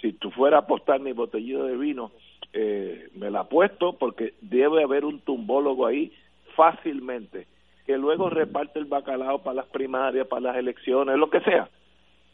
si 0.00 0.12
tú 0.12 0.30
fuera 0.30 0.58
a 0.58 0.60
apostar 0.60 1.00
mi 1.00 1.12
botellito 1.12 1.64
de 1.64 1.76
vino 1.76 2.12
eh, 2.52 3.08
me 3.14 3.30
la 3.30 3.40
apuesto 3.40 3.94
porque 3.94 4.34
debe 4.40 4.82
haber 4.82 5.04
un 5.04 5.20
tumbólogo 5.20 5.86
ahí 5.86 6.12
fácilmente 6.54 7.46
que 7.86 7.96
luego 7.96 8.30
reparte 8.30 8.78
el 8.78 8.86
bacalao 8.86 9.42
para 9.42 9.56
las 9.56 9.66
primarias 9.66 10.26
para 10.26 10.52
las 10.52 10.56
elecciones 10.56 11.16
lo 11.16 11.30
que 11.30 11.40
sea 11.40 11.68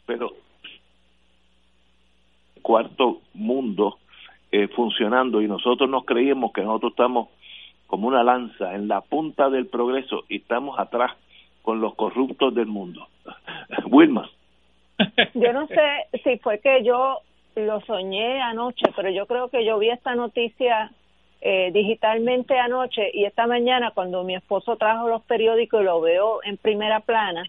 pero 0.05 0.33
cuarto 2.61 3.21
mundo 3.33 3.97
eh, 4.51 4.67
funcionando 4.67 5.41
y 5.41 5.47
nosotros 5.47 5.89
nos 5.89 6.05
creíamos 6.05 6.53
que 6.53 6.61
nosotros 6.61 6.91
estamos 6.91 7.29
como 7.87 8.07
una 8.07 8.23
lanza 8.23 8.73
en 8.73 8.87
la 8.87 9.01
punta 9.01 9.49
del 9.49 9.67
progreso 9.67 10.23
y 10.29 10.37
estamos 10.37 10.79
atrás 10.79 11.11
con 11.61 11.81
los 11.81 11.95
corruptos 11.95 12.53
del 12.53 12.67
mundo. 12.67 13.07
Wilma. 13.89 14.29
Yo 15.33 15.53
no 15.53 15.67
sé 15.67 16.19
si 16.23 16.37
fue 16.39 16.59
que 16.59 16.83
yo 16.83 17.19
lo 17.55 17.81
soñé 17.81 18.41
anoche, 18.41 18.85
pero 18.95 19.09
yo 19.09 19.25
creo 19.25 19.49
que 19.49 19.65
yo 19.65 19.77
vi 19.77 19.89
esta 19.89 20.15
noticia 20.15 20.91
eh, 21.41 21.71
digitalmente 21.71 22.57
anoche 22.57 23.11
y 23.13 23.25
esta 23.25 23.47
mañana 23.47 23.91
cuando 23.91 24.23
mi 24.23 24.35
esposo 24.35 24.77
trajo 24.77 25.07
los 25.09 25.21
periódicos 25.23 25.81
y 25.81 25.83
lo 25.83 26.01
veo 26.01 26.39
en 26.43 26.57
primera 26.57 27.01
plana 27.01 27.43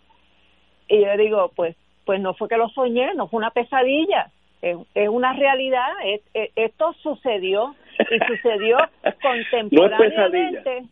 y 0.88 1.00
yo 1.00 1.16
digo, 1.16 1.52
pues 1.54 1.76
pues 2.04 2.20
no 2.20 2.34
fue 2.34 2.48
que 2.48 2.56
lo 2.56 2.68
soñé, 2.68 3.14
no 3.14 3.28
fue 3.28 3.38
una 3.38 3.50
pesadilla, 3.50 4.30
es, 4.60 4.76
es 4.94 5.08
una 5.08 5.32
realidad, 5.32 5.88
esto 6.34 6.92
sucedió 7.02 7.74
y 7.98 8.18
sucedió 8.26 8.76
contemporáneamente 9.22 10.82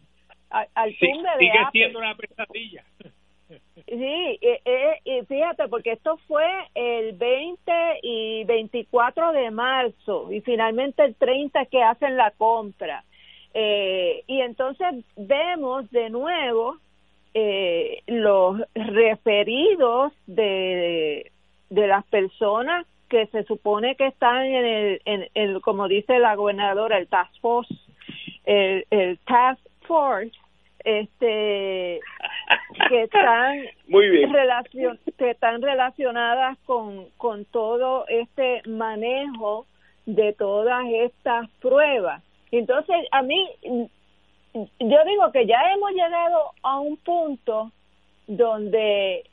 al, 0.50 0.68
al 0.74 0.94
tumbe 0.96 1.28
de 1.30 1.38
Sigue 1.38 1.58
siendo 1.72 1.98
una 1.98 2.14
pesadilla. 2.14 2.82
Sí, 3.86 4.38
eh, 4.40 5.24
fíjate, 5.28 5.68
porque 5.68 5.92
esto 5.92 6.18
fue 6.28 6.46
el 6.74 7.12
20 7.12 7.72
y 8.02 8.44
24 8.44 9.32
de 9.32 9.50
marzo 9.50 10.32
y 10.32 10.40
finalmente 10.40 11.04
el 11.04 11.14
30 11.14 11.66
que 11.66 11.82
hacen 11.82 12.16
la 12.16 12.30
compra. 12.32 13.04
Eh, 13.54 14.24
y 14.26 14.40
entonces 14.40 15.04
vemos 15.16 15.90
de 15.90 16.08
nuevo 16.10 16.78
eh, 17.34 18.02
los 18.06 18.60
referidos 18.74 20.12
de, 20.26 21.30
de 21.70 21.86
las 21.86 22.04
personas 22.06 22.86
que 23.08 23.26
se 23.26 23.44
supone 23.44 23.94
que 23.96 24.06
están 24.06 24.46
en 24.46 24.64
el, 24.64 25.02
en, 25.04 25.28
el 25.34 25.60
como 25.60 25.86
dice 25.86 26.18
la 26.18 26.34
gobernadora, 26.34 26.96
el 26.96 27.08
task 27.08 27.38
force, 27.40 27.74
el, 28.44 28.86
el 28.90 29.18
task 29.26 29.60
force, 29.86 30.32
este 30.82 32.00
que 32.88 33.02
están 33.02 33.64
Muy 33.88 34.08
bien. 34.08 34.32
relacion 34.32 34.98
que 35.18 35.30
están 35.30 35.62
relacionadas 35.62 36.58
con 36.64 37.08
con 37.16 37.44
todo 37.46 38.06
este 38.08 38.62
manejo 38.68 39.66
de 40.06 40.32
todas 40.32 40.84
estas 40.90 41.48
pruebas 41.60 42.22
entonces 42.50 42.96
a 43.10 43.22
mí 43.22 43.48
yo 44.54 45.04
digo 45.06 45.32
que 45.32 45.46
ya 45.46 45.60
hemos 45.72 45.92
llegado 45.92 46.50
a 46.62 46.80
un 46.80 46.96
punto 46.98 47.70
donde 48.26 49.24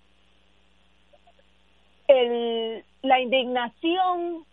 el 2.07 2.83
la 3.01 3.19
indignación 3.19 4.43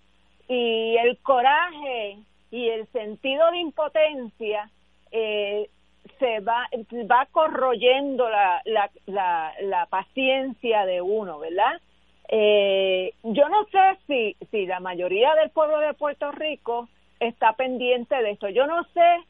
y 0.48 0.96
el 0.98 1.18
coraje 1.18 2.18
y 2.50 2.68
el 2.68 2.86
sentido 2.88 3.50
de 3.50 3.58
impotencia 3.58 4.70
eh, 5.10 5.68
se 6.18 6.40
va 6.40 6.68
va 7.10 7.26
corroyendo 7.32 8.28
la, 8.28 8.62
la, 8.64 8.90
la, 9.06 9.52
la 9.62 9.86
paciencia 9.86 10.86
de 10.86 11.00
uno, 11.00 11.38
¿verdad? 11.38 11.80
Eh, 12.28 13.12
yo 13.22 13.48
no 13.48 13.64
sé 13.66 13.98
si, 14.06 14.46
si 14.50 14.66
la 14.66 14.80
mayoría 14.80 15.34
del 15.34 15.50
pueblo 15.50 15.78
de 15.78 15.94
Puerto 15.94 16.32
Rico 16.32 16.88
está 17.20 17.52
pendiente 17.52 18.16
de 18.16 18.32
esto. 18.32 18.48
Yo 18.48 18.66
no 18.66 18.84
sé 18.84 19.24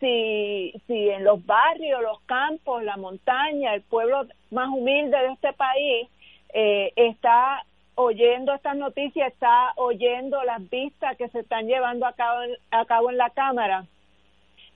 si, 0.00 0.74
si 0.86 1.08
en 1.10 1.24
los 1.24 1.44
barrios, 1.46 2.02
los 2.02 2.20
campos, 2.22 2.82
la 2.82 2.96
montaña, 2.96 3.74
el 3.74 3.82
pueblo 3.82 4.26
más 4.50 4.68
humilde 4.68 5.16
de 5.16 5.32
este 5.32 5.52
país 5.52 6.08
eh, 6.52 6.92
está 6.96 7.64
oyendo 7.94 8.54
estas 8.54 8.76
noticias, 8.76 9.32
está 9.32 9.72
oyendo 9.76 10.42
las 10.44 10.68
vistas 10.68 11.16
que 11.16 11.28
se 11.28 11.40
están 11.40 11.66
llevando 11.66 12.06
a 12.06 12.12
cabo, 12.12 12.40
a 12.70 12.84
cabo 12.84 13.10
en 13.10 13.16
la 13.16 13.30
Cámara. 13.30 13.84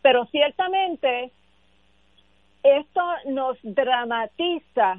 Pero 0.03 0.27
ciertamente 0.27 1.31
esto 2.67 3.03
nos 3.27 3.59
dramatiza 3.63 4.99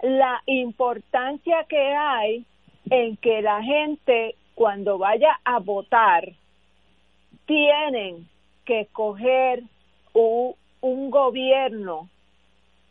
la 0.00 0.42
importancia 0.46 1.64
que 1.68 1.94
hay 1.94 2.44
en 2.90 3.16
que 3.18 3.42
la 3.42 3.62
gente 3.62 4.34
cuando 4.54 4.98
vaya 4.98 5.38
a 5.44 5.58
votar 5.58 6.28
tienen 7.46 8.28
que 8.64 8.80
escoger 8.80 9.62
un, 10.12 10.54
gobierno 11.10 12.08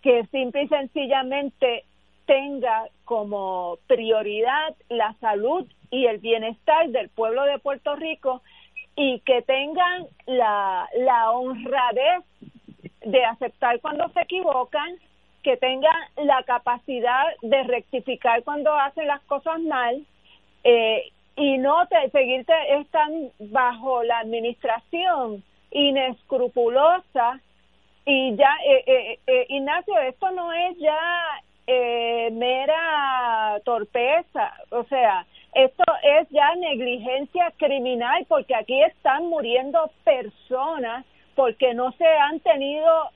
que 0.02 0.26
simple 0.28 0.64
y 0.64 0.68
sencillamente 0.68 1.84
tenga 2.26 2.88
como 3.04 3.78
prioridad 3.88 4.76
la 4.90 5.14
salud 5.20 5.68
y 5.90 6.06
el 6.06 6.20
bienestar 6.20 6.90
del 6.90 7.10
pueblo 7.10 7.44
de 7.44 7.60
Puerto 7.60 7.96
Rico 7.96 8.42
y 8.96 9.20
que 9.22 9.42
tengan 9.42 10.08
la 10.26 11.32
honradez 11.32 12.24
de 13.04 13.26
aceptar 13.26 13.80
cuando 13.80 14.10
se 14.10 14.22
equivocan, 14.22 14.96
que 15.44 15.58
tengan 15.58 15.96
la 16.18 16.44
capacidad 16.44 17.24
de 17.42 17.64
rectificar 17.64 18.44
cuando 18.44 18.74
hacen 18.76 19.08
las 19.08 19.22
cosas 19.22 19.60
mal 19.62 20.06
eh, 20.64 21.12
y 21.36 21.58
no 21.58 21.88
te, 21.88 22.10
seguirte 22.12 22.54
están 22.80 23.32
bajo 23.40 24.04
la 24.04 24.20
administración 24.20 25.44
inescrupulosa 25.72 27.40
y 28.06 28.36
ya 28.36 28.56
eh, 28.66 28.84
eh, 28.86 29.20
eh, 29.28 29.46
Ignacio 29.50 29.98
esto 30.00 30.32
no 30.32 30.52
es 30.54 30.78
ya 30.78 31.00
eh, 31.68 32.30
mera 32.32 33.60
torpeza 33.64 34.54
o 34.70 34.84
sea 34.86 35.26
esto 35.54 35.84
es 36.04 36.30
ya 36.30 36.56
negligencia 36.56 37.52
criminal 37.58 38.26
porque 38.28 38.56
aquí 38.56 38.82
están 38.84 39.28
muriendo 39.28 39.90
personas 40.04 41.06
porque 41.36 41.74
no 41.74 41.92
se 41.94 42.06
han 42.06 42.40
tenido 42.40 43.10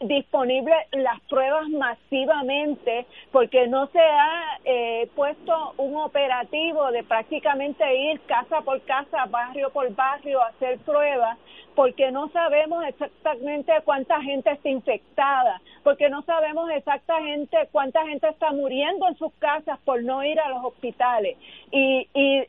disponibles 0.00 0.76
las 0.92 1.20
pruebas 1.22 1.68
masivamente 1.68 3.06
porque 3.30 3.68
no 3.68 3.86
se 3.88 4.00
ha 4.00 4.58
eh, 4.64 5.08
puesto 5.14 5.74
un 5.76 5.96
operativo 5.96 6.90
de 6.90 7.02
prácticamente 7.04 7.84
ir 8.12 8.20
casa 8.22 8.60
por 8.62 8.80
casa, 8.82 9.26
barrio 9.26 9.70
por 9.70 9.94
barrio 9.94 10.42
a 10.42 10.48
hacer 10.48 10.78
pruebas 10.80 11.38
porque 11.74 12.10
no 12.10 12.28
sabemos 12.30 12.84
exactamente 12.86 13.72
cuánta 13.84 14.20
gente 14.20 14.50
está 14.50 14.68
infectada, 14.68 15.60
porque 15.82 16.10
no 16.10 16.22
sabemos 16.22 16.70
exactamente 16.70 17.56
cuánta 17.70 18.06
gente 18.06 18.28
está 18.28 18.52
muriendo 18.52 19.08
en 19.08 19.16
sus 19.16 19.32
casas 19.34 19.78
por 19.84 20.02
no 20.02 20.22
ir 20.22 20.38
a 20.38 20.50
los 20.50 20.64
hospitales. 20.64 21.38
Y, 21.70 22.06
y, 22.12 22.46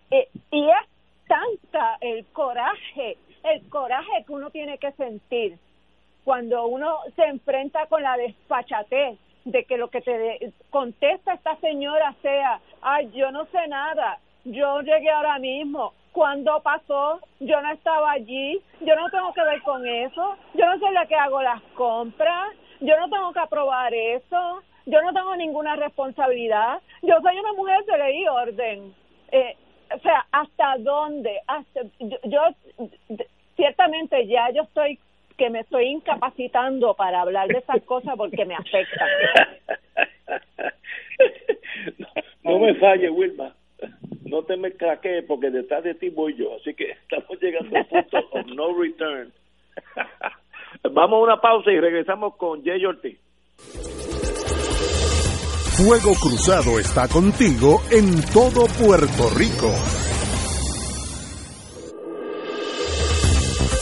y 0.51 0.69
es 0.69 0.87
tanta 1.25 1.97
el 2.01 2.25
coraje 2.33 3.17
el 3.43 3.69
coraje 3.69 4.23
que 4.25 4.33
uno 4.33 4.49
tiene 4.49 4.77
que 4.77 4.91
sentir 4.93 5.57
cuando 6.23 6.67
uno 6.67 6.99
se 7.15 7.23
enfrenta 7.23 7.85
con 7.87 8.01
la 8.01 8.17
despachatez 8.17 9.17
de 9.45 9.65
que 9.65 9.77
lo 9.77 9.89
que 9.89 10.01
te 10.01 10.53
contesta 10.69 11.33
esta 11.33 11.55
señora 11.57 12.15
sea, 12.21 12.61
ay, 12.81 13.11
yo 13.13 13.31
no 13.31 13.45
sé 13.47 13.67
nada, 13.67 14.19
yo 14.45 14.81
llegué 14.81 15.09
ahora 15.09 15.37
mismo, 15.39 15.93
¿cuándo 16.13 16.61
pasó? 16.61 17.19
Yo 17.41 17.61
no 17.61 17.71
estaba 17.71 18.11
allí, 18.11 18.61
yo 18.81 18.95
no 18.95 19.09
tengo 19.09 19.33
que 19.33 19.43
ver 19.43 19.61
con 19.63 19.85
eso, 19.85 20.37
yo 20.53 20.65
no 20.65 20.79
soy 20.79 20.93
la 20.93 21.05
que 21.05 21.15
hago 21.15 21.41
las 21.41 21.61
compras, 21.75 22.53
yo 22.79 22.97
no 22.97 23.09
tengo 23.09 23.33
que 23.33 23.39
aprobar 23.39 23.93
eso, 23.93 24.63
yo 24.85 25.01
no 25.01 25.13
tengo 25.13 25.35
ninguna 25.35 25.75
responsabilidad, 25.75 26.81
yo 27.01 27.19
soy 27.21 27.37
una 27.37 27.53
mujer 27.53 27.83
de 27.85 27.97
ley 27.97 28.21
y 28.21 28.27
orden. 28.27 28.95
Eh, 29.31 29.57
o 29.95 29.99
sea, 29.99 30.25
¿hasta 30.31 30.77
dónde? 30.79 31.39
Hasta, 31.47 31.81
yo, 32.23 32.41
ciertamente 33.55 34.27
ya 34.27 34.49
yo 34.53 34.63
estoy 34.63 34.99
que 35.37 35.49
me 35.49 35.61
estoy 35.61 35.87
incapacitando 35.87 36.93
para 36.93 37.21
hablar 37.21 37.47
de 37.47 37.57
esas 37.57 37.81
cosas 37.83 38.15
porque 38.15 38.45
me 38.45 38.55
afectan. 38.55 39.07
no, 42.43 42.59
me 42.59 42.75
falle, 42.75 43.09
Wilma. 43.09 43.53
No 44.25 44.43
te 44.43 44.55
me 44.57 44.71
craquees 44.71 45.25
porque 45.25 45.49
detrás 45.49 45.83
de 45.83 45.95
ti 45.95 46.09
voy 46.09 46.35
yo. 46.35 46.55
Así 46.55 46.73
que 46.73 46.91
estamos 46.91 47.41
llegando 47.41 47.77
al 47.77 47.85
punto 47.85 48.17
of 48.31 48.45
no 48.47 48.79
return. 48.79 49.31
Vamos 50.91 51.19
a 51.19 51.23
una 51.23 51.41
pausa 51.41 51.71
y 51.71 51.79
regresamos 51.79 52.35
con 52.35 52.63
Jay 52.63 52.85
Ortiz. 52.85 53.17
Fuego 55.75 56.13
Cruzado 56.21 56.79
está 56.79 57.07
contigo 57.07 57.81
en 57.91 58.21
todo 58.31 58.67
Puerto 58.77 59.29
Rico. 59.35 60.02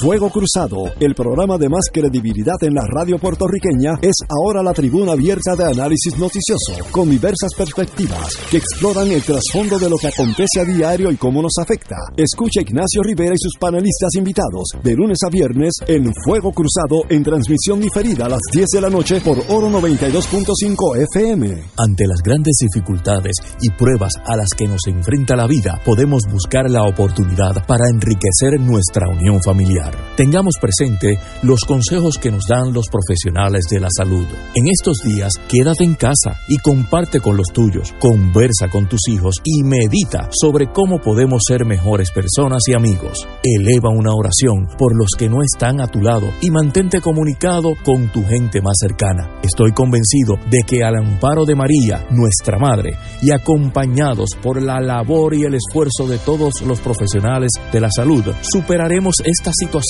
Fuego 0.02 0.32
Cruzado, 0.32 0.92
el 1.00 1.14
programa 1.14 1.60
de 1.60 1.70
más 1.70 1.86
credibilidad 1.94 2.56
en 2.62 2.74
la 2.74 2.82
radio 2.88 3.20
puertorriqueña, 3.20 4.00
es 4.02 4.16
ahora 4.28 4.64
la 4.64 4.74
tribuna 4.74 5.12
abierta 5.12 5.56
de 5.56 5.66
análisis 5.66 6.18
noticioso, 6.18 6.74
con 6.90 7.08
diversas 7.08 7.54
perspectivas 7.56 8.36
que 8.50 8.58
exploran 8.58 9.12
el 9.12 9.22
trasfondo 9.22 9.78
de 9.78 9.92
lo 9.92 9.98
que 9.98 10.08
acontece 10.08 10.60
a 10.60 10.66
diario 10.66 11.12
y 11.12 11.18
cómo 11.18 11.44
nos 11.44 11.54
afecta. 11.62 11.98
Escucha 12.18 12.62
Ignacio 12.62 13.04
Rivera 13.04 13.36
y 13.36 13.38
sus 13.38 13.54
panelistas 13.60 14.16
invitados 14.16 14.70
de 14.82 14.96
lunes 14.96 15.20
a 15.24 15.30
viernes 15.30 15.74
en 15.86 16.12
Fuego 16.26 16.52
Cruzado 16.52 17.04
en 17.08 17.22
transmisión 17.22 17.80
diferida 17.80 18.26
a 18.26 18.30
las 18.30 18.42
10 18.52 18.66
de 18.74 18.82
la 18.82 18.90
noche 18.90 19.22
por 19.22 19.38
Oro 19.50 19.70
92.5 19.70 20.98
FM. 21.14 21.48
Ante 21.78 22.08
las 22.08 22.24
grandes 22.24 22.56
dificultades 22.60 23.36
y 23.62 23.70
pruebas 23.78 24.14
a 24.26 24.36
las 24.36 24.50
que 24.58 24.68
nos 24.68 24.82
enfrenta 24.88 25.36
la 25.36 25.46
vida, 25.46 25.80
podemos 25.86 26.24
buscar 26.32 26.68
la 26.72 26.86
oportunidad 26.86 27.68
para 27.68 27.88
enriquecer 27.88 28.60
nuestra 28.60 29.08
unión 29.08 29.40
familiar. 29.44 29.91
Tengamos 30.16 30.56
presente 30.62 31.18
los 31.42 31.62
consejos 31.62 32.18
que 32.18 32.32
nos 32.32 32.46
dan 32.48 32.74
los 32.74 32.86
profesionales 32.88 33.66
de 33.72 33.80
la 33.80 33.88
salud. 33.96 34.26
En 34.56 34.68
estos 34.68 35.00
días, 35.04 35.32
quédate 35.48 35.84
en 35.84 35.96
casa 35.96 36.40
y 36.48 36.58
comparte 36.58 37.20
con 37.20 37.36
los 37.38 37.48
tuyos, 37.54 37.94
conversa 38.00 38.70
con 38.70 38.88
tus 38.88 39.02
hijos 39.10 39.38
y 39.44 39.64
medita 39.64 40.30
sobre 40.32 40.72
cómo 40.72 41.00
podemos 41.00 41.42
ser 41.48 41.66
mejores 41.66 42.12
personas 42.12 42.62
y 42.68 42.74
amigos. 42.74 43.28
Eleva 43.44 43.90
una 43.90 44.14
oración 44.14 44.68
por 44.78 44.96
los 44.96 45.10
que 45.18 45.28
no 45.28 45.42
están 45.42 45.82
a 45.82 45.88
tu 45.88 46.00
lado 46.02 46.32
y 46.42 46.52
mantente 46.52 47.02
comunicado 47.02 47.74
con 47.84 48.12
tu 48.12 48.24
gente 48.24 48.62
más 48.62 48.76
cercana. 48.80 49.40
Estoy 49.44 49.72
convencido 49.72 50.36
de 50.50 50.64
que 50.68 50.84
al 50.84 50.96
amparo 50.96 51.46
de 51.46 51.56
María, 51.56 52.06
nuestra 52.12 52.60
Madre, 52.60 52.96
y 53.22 53.32
acompañados 53.32 54.30
por 54.42 54.62
la 54.62 54.80
labor 54.80 55.34
y 55.34 55.44
el 55.44 55.56
esfuerzo 55.56 56.08
de 56.08 56.20
todos 56.20 56.62
los 56.62 56.80
profesionales 56.80 57.52
de 57.72 57.82
la 57.82 57.90
salud, 57.90 58.24
superaremos 58.42 59.16
esta 59.26 59.52
situación 59.54 59.81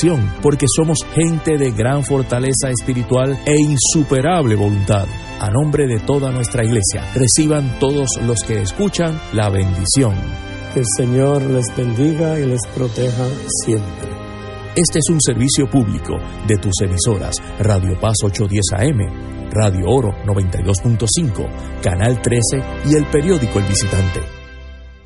porque 0.42 0.66
somos 0.76 1.00
gente 1.14 1.58
de 1.58 1.72
gran 1.72 2.04
fortaleza 2.04 2.70
espiritual 2.70 3.38
e 3.46 3.56
insuperable 3.60 4.56
voluntad. 4.56 5.06
A 5.40 5.50
nombre 5.50 5.88
de 5.88 6.00
toda 6.00 6.32
nuestra 6.32 6.64
iglesia, 6.64 7.12
reciban 7.16 7.80
todos 7.80 8.10
los 8.26 8.42
que 8.44 8.62
escuchan 8.62 9.20
la 9.34 9.50
bendición. 9.50 10.16
Que 10.74 10.80
el 10.82 10.86
Señor 10.98 11.42
les 11.44 11.66
bendiga 11.76 12.40
y 12.40 12.46
les 12.46 12.62
proteja 12.76 13.26
siempre. 13.66 14.10
Este 14.76 15.00
es 15.00 15.10
un 15.10 15.20
servicio 15.20 15.70
público 15.70 16.14
de 16.48 16.56
tus 16.58 16.74
emisoras 16.82 17.36
Radio 17.60 18.00
Paz 18.00 18.16
810 18.24 18.62
AM, 18.78 19.52
Radio 19.52 19.86
Oro 19.88 20.12
92.5, 20.26 21.82
Canal 21.82 22.22
13 22.22 22.64
y 22.90 22.96
el 22.96 23.06
periódico 23.08 23.60
El 23.60 23.66
Visitante. 23.66 24.41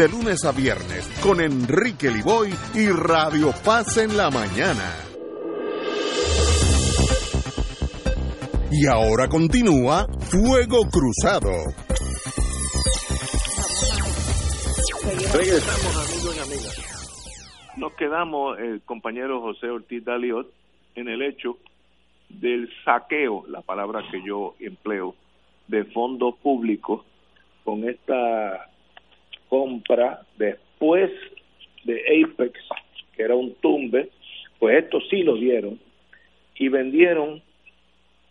de 0.00 0.08
lunes 0.08 0.46
a 0.46 0.52
viernes 0.52 1.06
con 1.22 1.42
Enrique 1.42 2.10
Liboy 2.10 2.48
y 2.74 2.88
Radio 2.88 3.52
Paz 3.62 3.98
en 3.98 4.16
la 4.16 4.30
mañana. 4.30 4.94
Y 8.72 8.86
ahora 8.86 9.28
continúa 9.28 10.06
Fuego 10.20 10.88
Cruzado. 10.90 11.50
Regresamos, 15.34 16.08
amigos 16.08 16.34
y 16.34 16.40
amigas. 16.40 17.74
Nos 17.76 17.92
quedamos, 17.92 18.58
el 18.58 18.80
compañero 18.80 19.42
José 19.42 19.68
Ortiz 19.68 20.02
Daliot, 20.02 20.50
en 20.94 21.08
el 21.08 21.20
hecho 21.20 21.58
del 22.30 22.70
saqueo, 22.86 23.44
la 23.48 23.60
palabra 23.60 24.00
que 24.10 24.22
yo 24.26 24.54
empleo, 24.60 25.14
de 25.68 25.84
fondos 25.84 26.36
públicos 26.36 27.04
con 27.64 27.86
esta 27.86 28.69
compra 29.50 30.22
después 30.38 31.10
de 31.84 32.24
Apex, 32.24 32.58
que 33.14 33.22
era 33.22 33.34
un 33.34 33.54
tumbe, 33.56 34.08
pues 34.58 34.82
esto 34.82 35.00
sí 35.10 35.22
lo 35.22 35.34
dieron 35.34 35.78
y 36.54 36.68
vendieron 36.68 37.42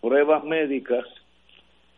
pruebas 0.01 0.43
médicas 0.43 1.05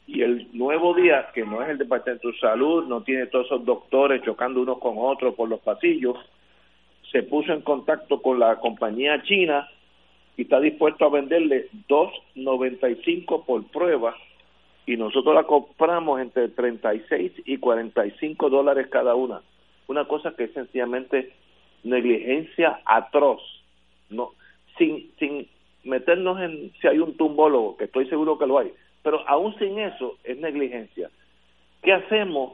y 0.07 0.23
el 0.23 0.47
nuevo 0.51 0.93
día, 0.93 1.29
que 1.33 1.45
no 1.45 1.61
es 1.61 1.69
el 1.69 1.77
Departamento 1.77 2.31
de 2.31 2.39
Salud, 2.39 2.85
no 2.87 3.01
tiene 3.01 3.27
todos 3.27 3.45
esos 3.45 3.63
doctores 3.63 4.21
chocando 4.23 4.61
unos 4.61 4.79
con 4.79 4.95
otros 4.97 5.35
por 5.35 5.47
los 5.47 5.61
pasillos, 5.61 6.17
se 7.11 7.23
puso 7.23 7.53
en 7.53 7.61
contacto 7.61 8.21
con 8.21 8.39
la 8.39 8.57
compañía 8.57 9.21
china 9.23 9.69
y 10.35 10.43
está 10.43 10.59
dispuesto 10.59 11.05
a 11.05 11.09
venderle 11.09 11.67
2.95 11.87 13.45
por 13.45 13.63
prueba 13.67 14.15
y 14.85 14.97
nosotros 14.97 15.35
la 15.35 15.43
compramos 15.43 16.19
entre 16.21 16.49
36 16.49 17.31
y 17.45 17.57
45 17.57 18.49
dólares 18.49 18.87
cada 18.89 19.15
una. 19.15 19.41
Una 19.87 20.05
cosa 20.07 20.35
que 20.35 20.45
es 20.45 20.53
sencillamente 20.53 21.33
negligencia 21.83 22.81
atroz, 22.85 23.41
no 24.09 24.31
sin 24.77 25.11
sin 25.19 25.47
meternos 25.83 26.39
en 26.41 26.71
si 26.79 26.87
hay 26.87 26.99
un 26.99 27.17
tumbólogo, 27.17 27.77
que 27.77 27.85
estoy 27.85 28.07
seguro 28.07 28.37
que 28.37 28.47
lo 28.47 28.59
hay, 28.59 28.71
pero 29.03 29.27
aún 29.27 29.57
sin 29.57 29.79
eso 29.79 30.17
es 30.23 30.37
negligencia. 30.37 31.09
¿Qué 31.81 31.93
hacemos? 31.93 32.53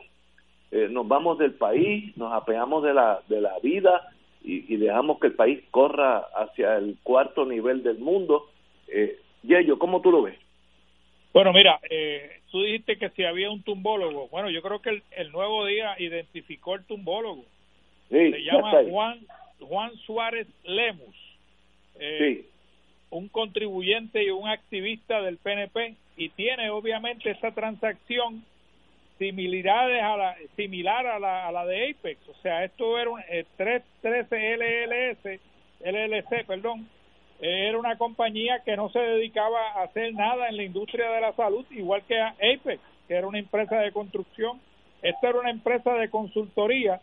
Eh, 0.71 0.87
nos 0.89 1.07
vamos 1.07 1.37
del 1.37 1.53
país, 1.53 2.15
nos 2.17 2.33
apeamos 2.33 2.83
de 2.83 2.93
la 2.93 3.21
de 3.27 3.41
la 3.41 3.57
vida 3.59 4.09
y, 4.43 4.77
dejamos 4.77 5.19
que 5.19 5.27
el 5.27 5.33
país 5.33 5.61
corra 5.71 6.19
hacia 6.35 6.77
el 6.77 6.97
cuarto 7.03 7.45
nivel 7.45 7.83
del 7.83 7.99
mundo. 7.99 8.49
Eh, 8.87 9.19
Yello, 9.43 9.77
¿cómo 9.77 10.01
tú 10.01 10.11
lo 10.11 10.21
ves? 10.21 10.37
Bueno, 11.37 11.53
mira, 11.53 11.79
eh, 11.87 12.39
tú 12.49 12.63
dijiste 12.63 12.97
que 12.97 13.11
si 13.11 13.23
había 13.23 13.51
un 13.51 13.61
tumbólogo. 13.61 14.27
Bueno, 14.29 14.49
yo 14.49 14.59
creo 14.63 14.81
que 14.81 14.89
el, 14.89 15.03
el 15.11 15.31
nuevo 15.31 15.67
día 15.67 15.93
identificó 15.99 16.73
el 16.73 16.83
tumbólogo. 16.85 17.45
Sí, 18.09 18.31
Se 18.31 18.43
llama 18.43 18.71
Juan 18.89 19.19
Juan 19.59 19.95
Suárez 19.97 20.47
Lemus. 20.63 21.15
Eh, 21.99 22.17
Sí. 22.41 22.49
un 23.11 23.27
contribuyente 23.29 24.23
y 24.23 24.31
un 24.31 24.47
activista 24.49 25.21
del 25.21 25.37
PNP 25.37 25.93
y 26.17 26.29
tiene 26.29 26.71
obviamente 26.71 27.29
esta 27.29 27.51
transacción 27.51 28.43
similares 29.19 30.01
a 30.01 30.17
la 30.17 30.35
similar 30.55 31.05
a 31.05 31.19
la, 31.19 31.47
a 31.47 31.51
la 31.51 31.67
de 31.67 31.91
Apex, 31.91 32.17
o 32.29 32.33
sea, 32.41 32.63
esto 32.63 32.97
era 32.97 33.11
un 33.11 33.19
eh, 33.29 33.45
313 33.57 34.57
LLS, 34.57 35.39
LLC, 35.85 36.47
perdón, 36.47 36.89
era 37.39 37.77
una 37.77 37.97
compañía 37.97 38.61
que 38.65 38.75
no 38.75 38.89
se 38.89 38.99
dedicaba 38.99 39.59
a 39.75 39.83
hacer 39.83 40.13
nada 40.13 40.49
en 40.49 40.57
la 40.57 40.63
industria 40.63 41.11
de 41.11 41.21
la 41.21 41.33
salud, 41.33 41.65
igual 41.69 42.03
que 42.07 42.19
a 42.19 42.29
Apex, 42.29 42.81
que 43.07 43.13
era 43.13 43.27
una 43.27 43.39
empresa 43.39 43.77
de 43.79 43.91
construcción. 43.91 44.59
Esta 45.01 45.29
era 45.29 45.39
una 45.39 45.51
empresa 45.51 45.93
de 45.93 46.09
consultoría, 46.09 46.99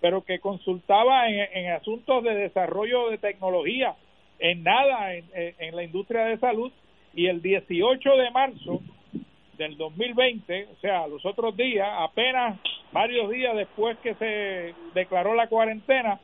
pero 0.00 0.22
que 0.22 0.38
consultaba 0.40 1.28
en, 1.28 1.70
asuntos 1.72 2.22
de 2.22 2.34
desarrollo 2.34 3.08
de 3.08 3.18
tecnología, 3.18 3.94
en 4.38 4.62
nada 4.62 5.14
en 5.14 5.74
la 5.74 5.82
industria 5.82 6.26
de 6.26 6.38
salud. 6.38 6.70
Y 7.14 7.26
el 7.26 7.40
18 7.40 8.16
de 8.16 8.30
marzo 8.30 8.82
del 9.58 9.76
2020, 9.76 10.68
o 10.72 10.80
sea, 10.80 11.06
los 11.08 11.24
otros 11.26 11.56
días, 11.56 11.88
apenas 11.98 12.58
varios 12.92 13.30
días 13.30 13.56
después 13.56 13.98
que 13.98 14.14
se 14.14 14.74
declaró 14.94 15.34
la 15.34 15.48
cuarentena, 15.48 16.20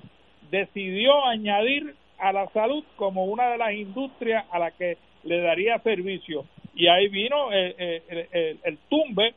decidió 0.50 1.24
añadir 1.26 1.94
a 2.28 2.32
la 2.32 2.48
salud 2.48 2.84
como 2.96 3.24
una 3.24 3.50
de 3.50 3.58
las 3.58 3.72
industrias 3.74 4.44
a 4.50 4.58
la 4.58 4.70
que 4.70 4.96
le 5.24 5.40
daría 5.40 5.78
servicio. 5.80 6.44
Y 6.74 6.86
ahí 6.88 7.08
vino 7.08 7.52
el, 7.52 7.74
el- 7.78 8.28
el- 8.32 8.60
el 8.64 8.78
tumbe 8.88 9.34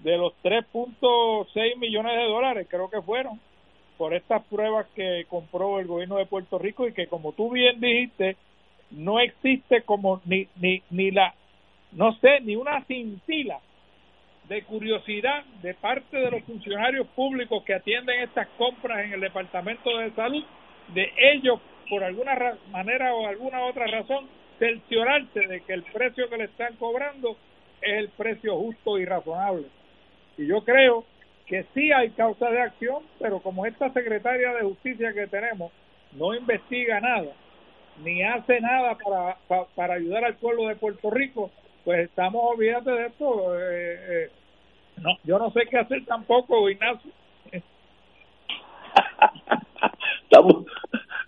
de 0.00 0.16
los 0.16 0.32
3.6 0.42 1.76
millones 1.78 2.16
de 2.16 2.24
dólares, 2.24 2.66
creo 2.70 2.88
que 2.90 3.00
fueron, 3.02 3.40
por 3.96 4.12
estas 4.14 4.42
pruebas 4.46 4.86
que 4.94 5.24
compró 5.28 5.78
el 5.80 5.86
gobierno 5.86 6.16
de 6.16 6.26
Puerto 6.26 6.58
Rico 6.58 6.86
y 6.88 6.92
que 6.92 7.06
como 7.06 7.32
tú 7.32 7.50
bien 7.50 7.80
dijiste, 7.80 8.36
no 8.90 9.20
existe 9.20 9.82
como 9.82 10.20
ni, 10.24 10.48
ni, 10.56 10.82
ni 10.90 11.10
la, 11.10 11.34
no 11.92 12.12
sé, 12.20 12.40
ni 12.40 12.56
una 12.56 12.82
cintila 12.84 13.60
de 14.48 14.62
curiosidad 14.64 15.44
de 15.62 15.74
parte 15.74 16.16
de 16.18 16.30
los 16.30 16.42
funcionarios 16.44 17.06
públicos 17.08 17.62
que 17.64 17.74
atienden 17.74 18.20
estas 18.22 18.48
compras 18.58 19.04
en 19.04 19.14
el 19.14 19.20
Departamento 19.20 19.96
de 19.96 20.10
Salud, 20.12 20.44
de 20.88 21.10
ellos, 21.32 21.60
por 21.88 22.04
alguna 22.04 22.56
manera 22.70 23.14
o 23.14 23.26
alguna 23.26 23.64
otra 23.64 23.86
razón, 23.86 24.26
cerciorarse 24.58 25.40
de 25.40 25.60
que 25.62 25.72
el 25.72 25.82
precio 25.82 26.28
que 26.28 26.38
le 26.38 26.44
están 26.44 26.74
cobrando 26.76 27.36
es 27.80 27.98
el 27.98 28.08
precio 28.10 28.56
justo 28.56 28.98
y 28.98 29.04
razonable. 29.04 29.66
Y 30.36 30.46
yo 30.46 30.64
creo 30.64 31.04
que 31.46 31.66
sí 31.74 31.92
hay 31.92 32.10
causa 32.10 32.50
de 32.50 32.60
acción, 32.60 33.02
pero 33.18 33.40
como 33.40 33.66
esta 33.66 33.92
secretaria 33.92 34.52
de 34.54 34.62
justicia 34.62 35.12
que 35.12 35.26
tenemos 35.26 35.72
no 36.12 36.34
investiga 36.34 37.00
nada, 37.00 37.32
ni 38.02 38.22
hace 38.22 38.60
nada 38.60 38.96
para, 38.96 39.66
para, 39.74 39.94
ayudar 39.94 40.24
al 40.24 40.36
pueblo 40.36 40.68
de 40.68 40.76
Puerto 40.76 41.10
Rico, 41.10 41.50
pues 41.84 42.00
estamos, 42.08 42.42
olvídate 42.44 42.90
de 42.90 43.06
esto, 43.06 43.58
eh, 43.58 43.98
eh, 44.08 44.30
no, 44.96 45.10
yo 45.24 45.38
no 45.38 45.50
sé 45.50 45.66
qué 45.70 45.78
hacer 45.78 46.04
tampoco, 46.06 46.70
Ignacio. 46.70 47.10
estamos 50.22 50.64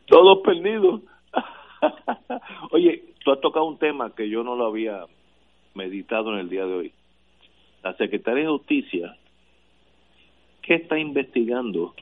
todos 0.06 0.38
perdidos. 0.44 1.02
Oye, 2.70 3.04
tú 3.24 3.32
has 3.32 3.40
tocado 3.40 3.66
un 3.66 3.78
tema 3.78 4.14
que 4.14 4.28
yo 4.28 4.42
no 4.42 4.56
lo 4.56 4.66
había 4.66 5.04
meditado 5.74 6.32
en 6.32 6.40
el 6.40 6.48
día 6.48 6.66
de 6.66 6.74
hoy. 6.74 6.92
La 7.82 7.94
Secretaría 7.94 8.44
de 8.44 8.50
Justicia 8.50 9.16
¿Qué 10.66 10.74
está 10.74 10.98
investigando 10.98 11.94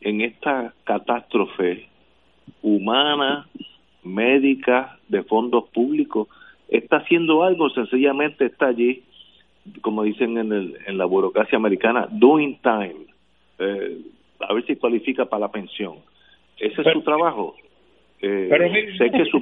en 0.00 0.22
esta 0.22 0.72
catástrofe 0.84 1.86
humana, 2.62 3.46
médica, 4.02 4.98
de 5.08 5.22
fondos 5.22 5.68
públicos? 5.68 6.26
¿Está 6.68 6.96
haciendo 6.96 7.42
algo? 7.44 7.68
Sencillamente 7.68 8.46
está 8.46 8.68
allí, 8.68 9.02
como 9.82 10.02
dicen 10.02 10.38
en, 10.38 10.50
el, 10.50 10.78
en 10.86 10.96
la 10.96 11.04
burocracia 11.04 11.58
americana, 11.58 12.08
doing 12.10 12.58
time. 12.62 13.04
Eh, 13.58 14.00
a 14.48 14.54
ver 14.54 14.64
si 14.64 14.76
cualifica 14.76 15.26
para 15.26 15.40
la 15.40 15.52
pensión. 15.52 15.96
Ese 16.60 16.82
es 16.82 16.92
su 16.92 17.02
trabajo. 17.02 17.56
Eh, 18.20 18.46
pero 18.50 18.70
sé 18.98 19.10
que 19.10 19.24
su 19.24 19.40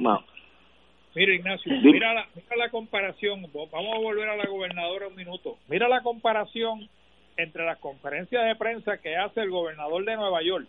Mira, 1.15 1.33
Ignacio, 1.33 1.73
mira 1.81 2.13
la, 2.13 2.27
mira 2.33 2.55
la 2.55 2.69
comparación. 2.69 3.45
Vamos 3.53 3.93
a 3.93 3.99
volver 3.99 4.29
a 4.29 4.37
la 4.37 4.45
gobernadora 4.45 5.07
un 5.07 5.15
minuto. 5.15 5.57
Mira 5.67 5.89
la 5.89 6.01
comparación 6.01 6.87
entre 7.35 7.65
las 7.65 7.77
conferencias 7.79 8.45
de 8.45 8.55
prensa 8.55 8.97
que 8.99 9.17
hace 9.17 9.41
el 9.41 9.49
gobernador 9.49 10.05
de 10.05 10.15
Nueva 10.15 10.41
York, 10.43 10.67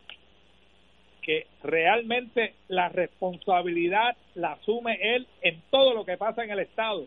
que 1.22 1.46
realmente 1.62 2.54
la 2.68 2.88
responsabilidad 2.88 4.16
la 4.34 4.52
asume 4.52 4.98
él 5.00 5.26
en 5.42 5.60
todo 5.70 5.94
lo 5.94 6.04
que 6.04 6.16
pasa 6.16 6.42
en 6.42 6.50
el 6.50 6.60
Estado. 6.60 7.06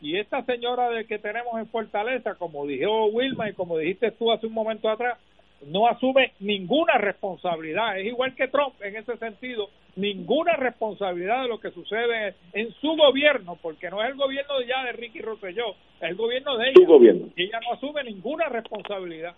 Y 0.00 0.18
esta 0.18 0.44
señora 0.44 0.90
de 0.90 1.06
que 1.06 1.18
tenemos 1.18 1.58
en 1.58 1.68
Fortaleza, 1.68 2.34
como 2.34 2.66
dijo 2.66 3.06
Wilma 3.06 3.48
y 3.48 3.54
como 3.54 3.78
dijiste 3.78 4.12
tú 4.12 4.30
hace 4.30 4.46
un 4.46 4.52
momento 4.52 4.88
atrás, 4.88 5.18
no 5.62 5.86
asume 5.86 6.32
ninguna 6.40 6.98
responsabilidad. 6.98 7.98
Es 7.98 8.06
igual 8.06 8.34
que 8.34 8.48
Trump 8.48 8.74
en 8.80 8.96
ese 8.96 9.16
sentido, 9.16 9.68
ninguna 9.96 10.54
responsabilidad 10.54 11.42
de 11.42 11.48
lo 11.48 11.58
que 11.58 11.70
sucede 11.70 12.34
en 12.52 12.70
su 12.74 12.96
gobierno, 12.96 13.58
porque 13.60 13.90
no 13.90 14.02
es 14.02 14.10
el 14.10 14.16
gobierno 14.16 14.60
ya 14.62 14.84
de 14.84 14.92
Ricky 14.92 15.20
Rosselló, 15.20 15.70
es 16.00 16.10
el 16.10 16.16
gobierno 16.16 16.56
de 16.58 16.70
ella. 16.70 17.30
Y 17.36 17.42
ella 17.44 17.60
no 17.60 17.72
asume 17.72 18.04
ninguna 18.04 18.48
responsabilidad. 18.48 19.34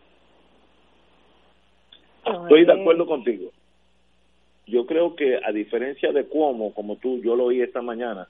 Estoy 2.42 2.64
de 2.64 2.72
acuerdo 2.72 3.06
contigo. 3.06 3.50
Yo 4.66 4.84
creo 4.84 5.16
que 5.16 5.40
a 5.42 5.50
diferencia 5.50 6.12
de 6.12 6.24
Cuomo, 6.24 6.74
como 6.74 6.96
tú, 6.96 7.22
yo 7.22 7.36
lo 7.36 7.44
oí 7.46 7.62
esta 7.62 7.80
mañana, 7.80 8.28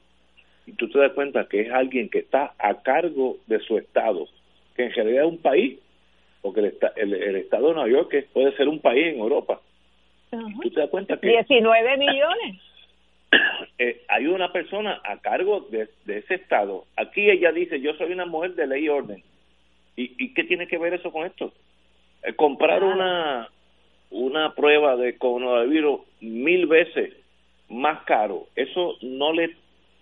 y 0.67 0.73
tú 0.73 0.89
te 0.89 1.01
das 1.01 1.13
cuenta 1.13 1.49
que 1.49 1.63
es 1.63 1.73
alguien 1.73 2.09
que 2.11 2.19
está 2.19 2.55
a 2.59 2.75
cargo 2.83 3.39
de 3.47 3.59
su 3.61 3.79
estado, 3.79 4.27
que 4.77 4.85
en 4.85 4.93
realidad 4.93 5.25
es 5.25 5.31
un 5.31 5.39
país 5.39 5.81
porque 6.53 6.77
el, 6.97 7.15
el, 7.15 7.37
estado 7.37 7.69
de 7.69 7.75
Nueva 7.75 7.89
York 7.91 8.27
puede 8.33 8.57
ser 8.57 8.69
un 8.69 8.81
país 8.81 9.09
en 9.09 9.19
Europa. 9.19 9.61
¿Tú 10.31 10.71
te 10.71 10.81
das 10.81 10.91
cuenta 10.91 11.17
que... 11.19 11.29
19 11.29 11.97
millones. 11.97 12.61
Eh, 13.81 14.03
hay 14.09 14.27
una 14.27 14.51
persona 14.51 15.01
a 15.05 15.19
cargo 15.19 15.61
de, 15.71 15.89
ese 16.09 16.35
estado. 16.35 16.87
Aquí 16.97 17.31
ella 17.31 17.53
dice, 17.53 17.81
yo 17.81 17.95
soy 17.95 18.11
una 18.11 18.27
mujer 18.27 18.55
de 18.55 18.67
ley 18.67 18.87
y 18.87 18.89
orden. 18.89 19.23
¿Y, 19.95 20.15
y 20.19 20.35
qué 20.35 20.43
tiene 20.43 20.67
que 20.67 20.79
ver 20.79 20.95
eso 20.95 21.13
con 21.13 21.25
esto? 21.25 21.53
Eh, 22.25 22.33
comprar 22.33 22.83
una 22.83 23.49
una 24.11 24.55
prueba 24.55 24.97
de 24.97 25.17
coronavirus 25.19 26.01
mil 26.21 26.67
veces 26.67 27.15
más 27.69 28.03
caro, 28.05 28.47
eso 28.57 28.97
no 29.03 29.33
le 29.33 29.55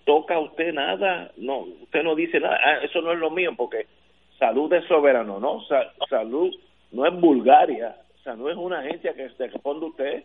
toca 0.04 0.36
a 0.36 0.40
usted 0.40 0.72
nada, 0.72 1.32
no, 1.36 1.66
usted 1.82 2.04
no 2.04 2.14
dice 2.14 2.38
nada, 2.38 2.58
ah, 2.62 2.78
eso 2.84 3.02
no 3.02 3.12
es 3.12 3.18
lo 3.18 3.30
mío, 3.30 3.52
porque 3.56 3.86
salud 4.46 4.72
es 4.72 4.84
soberano, 4.84 5.40
¿no? 5.40 5.62
salud 6.08 6.54
no 6.92 7.06
es 7.06 7.20
Bulgaria, 7.20 7.96
o 8.20 8.22
sea, 8.22 8.36
no 8.36 8.48
es 8.48 8.56
una 8.56 8.78
agencia 8.78 9.12
que 9.14 9.28
se 9.30 9.48
responde 9.48 9.86
usted. 9.86 10.24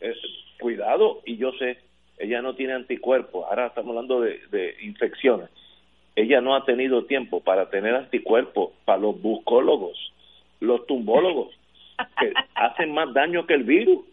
Eh, 0.00 0.14
cuidado, 0.60 1.20
y 1.24 1.36
yo 1.36 1.52
sé, 1.52 1.78
ella 2.18 2.42
no 2.42 2.54
tiene 2.54 2.74
anticuerpos, 2.74 3.46
ahora 3.48 3.68
estamos 3.68 3.90
hablando 3.90 4.20
de, 4.20 4.40
de 4.50 4.76
infecciones. 4.82 5.48
Ella 6.16 6.40
no 6.42 6.54
ha 6.54 6.64
tenido 6.64 7.06
tiempo 7.06 7.40
para 7.40 7.70
tener 7.70 7.94
anticuerpos 7.94 8.72
para 8.84 8.98
los 8.98 9.20
buscólogos, 9.22 9.96
los 10.60 10.86
tumbólogos, 10.86 11.54
que 12.18 12.32
hacen 12.54 12.92
más 12.92 13.12
daño 13.14 13.46
que 13.46 13.54
el 13.54 13.64
virus. 13.64 14.04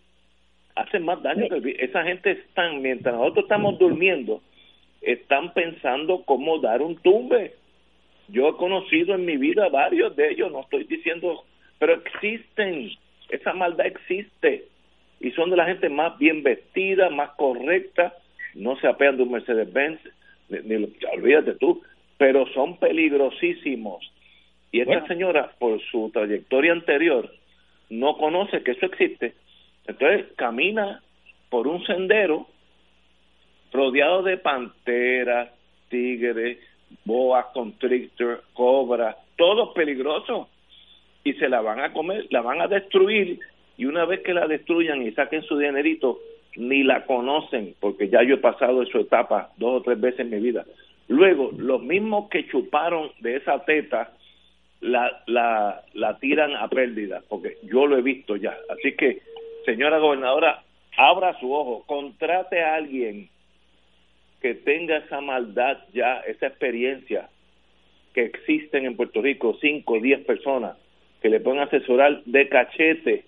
Hacen 0.75 1.03
más 1.03 1.21
daño 1.21 1.49
que 1.49 1.55
el 1.55 1.61
virus. 1.61 1.81
Esa 1.81 2.03
gente 2.03 2.31
están, 2.31 2.81
mientras 2.81 3.15
nosotros 3.15 3.43
estamos 3.43 3.77
durmiendo, 3.77 4.41
están 5.01 5.53
pensando 5.53 6.23
cómo 6.23 6.59
dar 6.59 6.81
un 6.81 6.95
tumbe 6.97 7.55
yo 8.27 8.49
he 8.49 8.57
conocido 8.57 9.15
en 9.15 9.25
mi 9.25 9.37
vida 9.37 9.69
varios 9.69 10.15
de 10.15 10.31
ellos, 10.31 10.51
no 10.51 10.61
estoy 10.61 10.83
diciendo, 10.83 11.43
pero 11.79 11.93
existen, 11.93 12.91
esa 13.29 13.53
maldad 13.53 13.87
existe 13.87 14.65
y 15.19 15.31
son 15.31 15.49
de 15.49 15.57
la 15.57 15.65
gente 15.65 15.89
más 15.89 16.17
bien 16.17 16.43
vestida, 16.43 17.09
más 17.09 17.31
correcta, 17.31 18.13
no 18.53 18.77
se 18.77 18.87
apean 18.87 19.17
de 19.17 19.23
un 19.23 19.31
Mercedes-Benz, 19.31 19.99
ni, 20.49 20.75
olvídate 21.13 21.55
tú, 21.55 21.81
pero 22.17 22.45
son 22.53 22.77
peligrosísimos. 22.77 24.11
Y 24.71 24.81
esta 24.81 25.07
señora, 25.07 25.51
por 25.59 25.81
su 25.81 26.09
trayectoria 26.11 26.73
anterior, 26.73 27.31
no 27.89 28.17
conoce 28.17 28.63
que 28.63 28.71
eso 28.71 28.85
existe. 28.85 29.33
Entonces 29.87 30.25
camina 30.35 31.01
por 31.49 31.67
un 31.67 31.83
sendero 31.85 32.47
rodeado 33.71 34.23
de 34.23 34.37
panteras, 34.37 35.49
tigres, 35.89 36.57
boa, 37.05 37.51
constrictor, 37.53 38.43
cobra, 38.53 39.17
todos 39.35 39.73
peligrosos 39.73 40.47
y 41.23 41.33
se 41.33 41.49
la 41.49 41.61
van 41.61 41.79
a 41.79 41.93
comer, 41.93 42.25
la 42.29 42.41
van 42.41 42.61
a 42.61 42.67
destruir 42.67 43.39
y 43.77 43.85
una 43.85 44.05
vez 44.05 44.21
que 44.21 44.33
la 44.33 44.47
destruyan 44.47 45.01
y 45.03 45.11
saquen 45.11 45.43
su 45.43 45.57
dinerito, 45.57 46.19
ni 46.55 46.83
la 46.83 47.05
conocen, 47.05 47.75
porque 47.79 48.09
ya 48.09 48.23
yo 48.23 48.35
he 48.35 48.39
pasado 48.39 48.83
su 48.85 48.99
etapa 48.99 49.51
dos 49.57 49.81
o 49.81 49.83
tres 49.83 50.01
veces 50.01 50.21
en 50.21 50.31
mi 50.31 50.39
vida. 50.39 50.65
Luego, 51.07 51.51
los 51.55 51.81
mismos 51.83 52.29
que 52.29 52.47
chuparon 52.47 53.11
de 53.19 53.35
esa 53.35 53.63
teta, 53.63 54.11
la, 54.81 55.23
la, 55.27 55.83
la 55.93 56.17
tiran 56.17 56.55
a 56.55 56.67
pérdida, 56.67 57.21
porque 57.29 57.57
yo 57.63 57.85
lo 57.85 57.97
he 57.97 58.01
visto 58.01 58.35
ya. 58.35 58.57
Así 58.69 58.95
que, 58.95 59.21
señora 59.65 59.99
gobernadora, 59.99 60.63
abra 60.97 61.39
su 61.39 61.53
ojo, 61.53 61.83
contrate 61.85 62.61
a 62.61 62.75
alguien 62.75 63.29
que 64.41 64.55
tenga 64.55 64.97
esa 64.97 65.21
maldad 65.21 65.77
ya, 65.93 66.19
esa 66.27 66.47
experiencia 66.47 67.29
que 68.13 68.25
existen 68.25 68.85
en 68.85 68.95
Puerto 68.95 69.21
Rico, 69.21 69.57
cinco 69.61 69.95
o 69.95 69.99
diez 69.99 70.23
personas 70.25 70.77
que 71.21 71.29
le 71.29 71.39
pueden 71.39 71.61
asesorar 71.61 72.23
de 72.25 72.47
cachete 72.47 73.25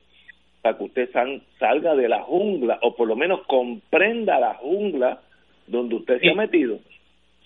para 0.62 0.78
que 0.78 0.84
usted 0.84 1.10
salga 1.58 1.96
de 1.96 2.10
la 2.10 2.22
jungla 2.24 2.80
o 2.82 2.96
por 2.96 3.08
lo 3.08 3.16
menos 3.16 3.46
comprenda 3.48 4.40
la 4.40 4.56
jungla 4.56 5.22
donde 5.68 5.96
usted 5.96 6.20
se 6.20 6.30
ha 6.30 6.36
metido. 6.36 6.80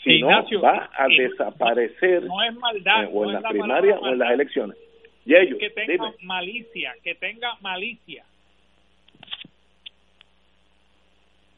Si 0.03 0.19
no, 0.19 0.27
va 0.61 0.89
a 0.93 1.07
desaparecer 1.07 2.23
no 2.23 2.43
es 2.43 2.53
maldad, 2.55 3.05
eh, 3.05 3.09
o 3.13 3.25
en 3.25 3.41
la, 3.41 3.49
primaria 3.49 3.97
o 3.99 4.07
en 4.07 4.19
las 4.19 4.31
elecciones. 4.31 4.77
Y 5.25 5.33
ellos, 5.35 5.57
que 5.57 5.69
tenga 5.69 6.13
malicia, 6.21 6.93
que 7.01 7.15
tenga 7.15 7.55
malicia. 7.61 8.25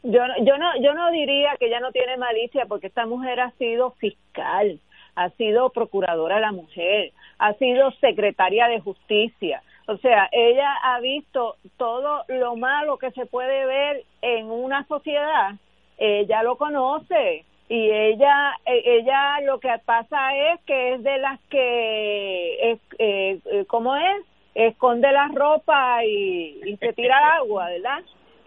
Yo, 0.07 0.21
yo 0.43 0.57
no 0.59 0.79
yo 0.81 0.93
no 0.93 1.09
diría 1.09 1.55
que 1.57 1.65
ella 1.65 1.79
no 1.79 1.91
tiene 1.91 2.15
malicia 2.17 2.67
porque 2.67 2.87
esta 2.87 3.07
mujer 3.07 3.39
ha 3.39 3.49
sido 3.53 3.91
fiscal, 3.91 4.79
ha 5.15 5.29
sido 5.31 5.71
procuradora 5.71 6.35
de 6.35 6.41
la 6.41 6.51
mujer, 6.51 7.11
ha 7.39 7.53
sido 7.55 7.89
secretaria 7.93 8.67
de 8.67 8.79
justicia. 8.79 9.63
O 9.87 9.97
sea, 9.97 10.29
ella 10.31 10.71
ha 10.83 10.99
visto 10.99 11.55
todo 11.77 12.23
lo 12.27 12.55
malo 12.55 12.99
que 12.99 13.09
se 13.11 13.25
puede 13.25 13.65
ver 13.65 14.03
en 14.21 14.51
una 14.51 14.85
sociedad, 14.85 15.55
ella 15.97 16.43
lo 16.43 16.57
conoce 16.57 17.43
y 17.67 17.89
ella 17.89 18.53
e, 18.63 18.83
ella 18.99 19.41
lo 19.41 19.59
que 19.59 19.73
pasa 19.85 20.35
es 20.53 20.61
que 20.67 20.93
es 20.93 21.03
de 21.03 21.17
las 21.17 21.39
que 21.49 22.61
eh, 22.61 22.79
eh, 22.99 23.65
¿cómo 23.67 23.95
es? 23.95 24.23
esconde 24.53 25.11
la 25.11 25.29
ropa 25.33 26.05
y, 26.05 26.61
y 26.63 26.77
se 26.77 26.93
tira 26.93 27.17
al 27.17 27.41
agua, 27.41 27.69
¿verdad? 27.69 28.03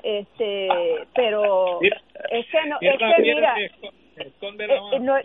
Este, 0.08 0.68
pero 1.14 1.80
es 1.82 2.46
que 2.46 2.66
no, 2.66 2.78
es 2.80 2.96
que 2.96 3.22
mira, 3.22 3.54
eh, 3.58 5.00
no, 5.00 5.16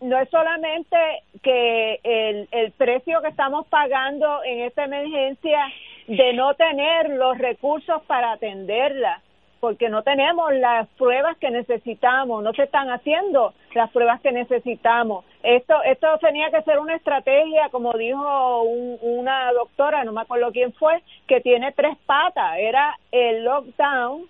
no 0.00 0.18
es 0.18 0.28
solamente 0.28 0.96
que 1.40 2.00
el, 2.02 2.48
el 2.50 2.72
precio 2.72 3.22
que 3.22 3.28
estamos 3.28 3.68
pagando 3.68 4.42
en 4.42 4.62
esta 4.62 4.86
emergencia 4.86 5.72
de 6.08 6.32
no 6.32 6.52
tener 6.54 7.10
los 7.10 7.38
recursos 7.38 8.02
para 8.08 8.32
atenderla, 8.32 9.22
porque 9.64 9.88
no 9.88 10.02
tenemos 10.02 10.52
las 10.56 10.86
pruebas 10.98 11.38
que 11.38 11.50
necesitamos, 11.50 12.44
no 12.44 12.52
se 12.52 12.64
están 12.64 12.90
haciendo 12.90 13.54
las 13.72 13.90
pruebas 13.92 14.20
que 14.20 14.30
necesitamos. 14.30 15.24
Esto 15.42 15.82
esto 15.84 16.06
tenía 16.18 16.50
que 16.50 16.60
ser 16.64 16.78
una 16.78 16.94
estrategia, 16.96 17.70
como 17.70 17.94
dijo 17.94 18.60
una 18.64 19.50
doctora, 19.54 20.04
no 20.04 20.12
me 20.12 20.20
acuerdo 20.20 20.52
quién 20.52 20.74
fue, 20.74 21.02
que 21.26 21.40
tiene 21.40 21.72
tres 21.72 21.96
patas, 22.04 22.58
era 22.58 22.94
el 23.10 23.42
lockdown, 23.42 24.26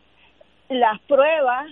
las 0.68 1.00
pruebas 1.00 1.66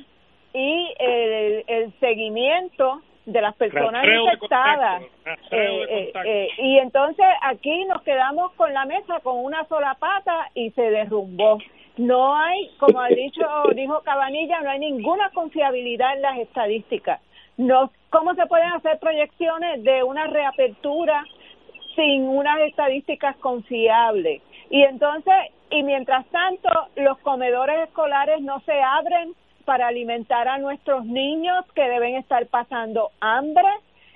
y 0.52 0.92
el, 0.98 1.64
el 1.68 1.92
seguimiento 2.00 3.00
de 3.26 3.42
las 3.42 3.54
personas 3.54 4.04
infectadas. 4.04 5.02
Eh, 5.52 5.86
eh, 5.88 6.12
eh, 6.24 6.48
y 6.58 6.78
entonces 6.78 7.26
aquí 7.42 7.84
nos 7.84 8.02
quedamos 8.02 8.54
con 8.54 8.74
la 8.74 8.86
mesa 8.86 9.20
con 9.22 9.36
una 9.36 9.64
sola 9.66 9.94
pata 10.00 10.50
y 10.52 10.72
se 10.72 10.82
derrumbó. 10.82 11.58
No 11.96 12.34
hay, 12.34 12.70
como 12.78 13.00
ha 13.00 13.08
dicho, 13.08 13.42
dijo 13.74 14.00
Cabanilla, 14.02 14.60
no 14.60 14.70
hay 14.70 14.78
ninguna 14.78 15.30
confiabilidad 15.30 16.14
en 16.14 16.22
las 16.22 16.38
estadísticas. 16.38 17.20
No, 17.56 17.90
¿Cómo 18.10 18.34
se 18.34 18.46
pueden 18.46 18.70
hacer 18.72 18.98
proyecciones 18.98 19.82
de 19.84 20.02
una 20.02 20.26
reapertura 20.26 21.24
sin 21.94 22.28
unas 22.28 22.60
estadísticas 22.60 23.36
confiables? 23.36 24.42
Y 24.70 24.82
entonces, 24.82 25.34
y 25.70 25.82
mientras 25.82 26.26
tanto, 26.26 26.68
los 26.96 27.18
comedores 27.18 27.88
escolares 27.88 28.40
no 28.42 28.60
se 28.60 28.80
abren 28.80 29.34
para 29.64 29.88
alimentar 29.88 30.48
a 30.48 30.58
nuestros 30.58 31.04
niños 31.04 31.64
que 31.74 31.82
deben 31.82 32.16
estar 32.16 32.46
pasando 32.46 33.10
hambre. 33.20 33.68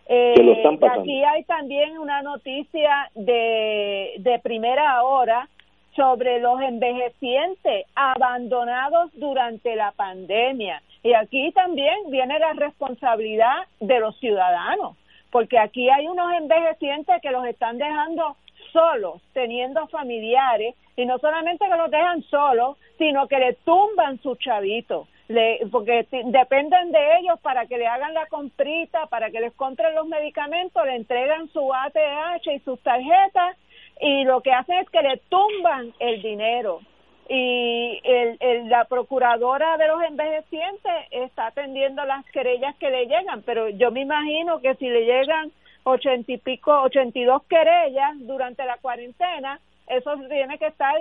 Eh, 0.09 0.65
aquí 0.93 1.25
hay 1.25 1.45
también 1.45 1.99
una 1.99 2.23
noticia 2.23 3.11
de, 3.15 4.15
de 4.19 4.39
primera 4.41 5.03
hora 5.05 5.49
sobre 5.97 6.39
los 6.41 6.61
envejecientes 6.61 7.87
abandonados 7.95 9.11
durante 9.15 9.75
la 9.75 9.91
pandemia. 9.93 10.83
Y 11.03 11.15
aquí 11.15 11.51
también 11.53 12.11
viene 12.11 12.39
la 12.39 12.53
responsabilidad 12.53 13.67
de 13.81 13.99
los 13.99 14.17
ciudadanos, 14.19 14.97
porque 15.31 15.59
aquí 15.59 15.89
hay 15.89 16.07
unos 16.07 16.33
envejecientes 16.35 17.21
que 17.23 17.31
los 17.31 17.47
están 17.47 17.79
dejando 17.79 18.37
solos, 18.73 19.23
teniendo 19.33 19.87
familiares, 19.89 20.75
y 20.97 21.07
no 21.07 21.19
solamente 21.19 21.67
que 21.67 21.77
los 21.77 21.91
dejan 21.91 22.23
solos, 22.25 22.77
sino 22.99 23.27
que 23.27 23.39
le 23.39 23.53
tumban 23.65 24.21
sus 24.23 24.39
chavitos, 24.39 25.09
le, 25.29 25.61
porque 25.73 26.07
dependen 26.11 26.93
de 26.93 27.19
ellos 27.19 27.41
para 27.41 27.67
que 27.67 27.79
le 27.79 27.87
hagan 27.87 28.15
la 28.15 28.27
comprita, 28.27 29.07
para 29.07 29.31
que 29.31 29.41
les 29.41 29.53
compren 29.55 29.95
los 29.95 30.07
medicamentos, 30.07 30.85
le 30.87 30.97
entregan 30.97 31.49
su 31.49 31.73
ATH 31.73 32.47
y 32.47 32.59
sus 32.61 32.81
tarjetas 32.81 33.57
y 34.01 34.25
lo 34.25 34.41
que 34.41 34.53
hacen 34.53 34.79
es 34.79 34.91
que 34.91 35.03
le 35.03 35.17
tumban 35.29 35.93
el 35.99 36.23
dinero. 36.23 36.81
Y 37.29 38.01
el, 38.05 38.69
la 38.69 38.85
procuradora 38.85 39.77
de 39.79 39.89
los 39.89 40.01
envejecientes 40.03 40.93
está 41.11 41.49
atendiendo 41.49 42.05
las 42.05 42.25
querellas 42.27 42.77
que 42.77 42.89
le 42.89 43.07
llegan, 43.07 43.43
pero 43.43 43.69
yo 43.69 43.91
me 43.91 44.03
imagino 44.03 44.61
que 44.61 44.77
si 44.77 44.89
le 44.89 45.05
llegan 45.05 45.51
ochenta 45.83 46.31
y 46.31 46.39
pico, 46.39 46.83
ochenta 46.83 47.19
y 47.19 47.25
dos 47.25 47.43
querellas 47.45 48.13
durante 48.21 48.65
la 48.65 48.77
cuarentena, 48.77 49.59
eso 49.89 50.17
tiene 50.29 50.57
que 50.59 50.67
estar 50.67 50.95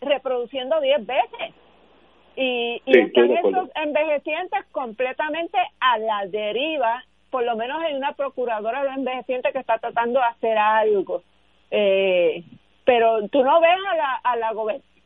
reproduciendo 0.00 0.80
diez 0.80 1.06
veces. 1.06 1.54
Y, 2.34 2.82
y 2.84 2.98
están 2.98 3.30
esos 3.30 3.70
envejecientes 3.76 4.64
completamente 4.72 5.58
a 5.78 5.98
la 5.98 6.26
deriva, 6.26 7.04
por 7.30 7.44
lo 7.44 7.54
menos 7.56 7.80
hay 7.82 7.94
una 7.94 8.14
procuradora 8.14 8.82
de 8.82 8.90
envejecientes 8.90 9.52
que 9.52 9.58
está 9.60 9.78
tratando 9.78 10.18
de 10.18 10.26
hacer 10.26 10.58
algo 10.58 11.22
eh, 11.70 12.44
pero 12.84 13.28
tú 13.28 13.44
no 13.44 13.60
ves 13.60 13.76
a 13.92 13.96
la, 13.96 14.14
a 14.22 14.36
la, 14.36 14.52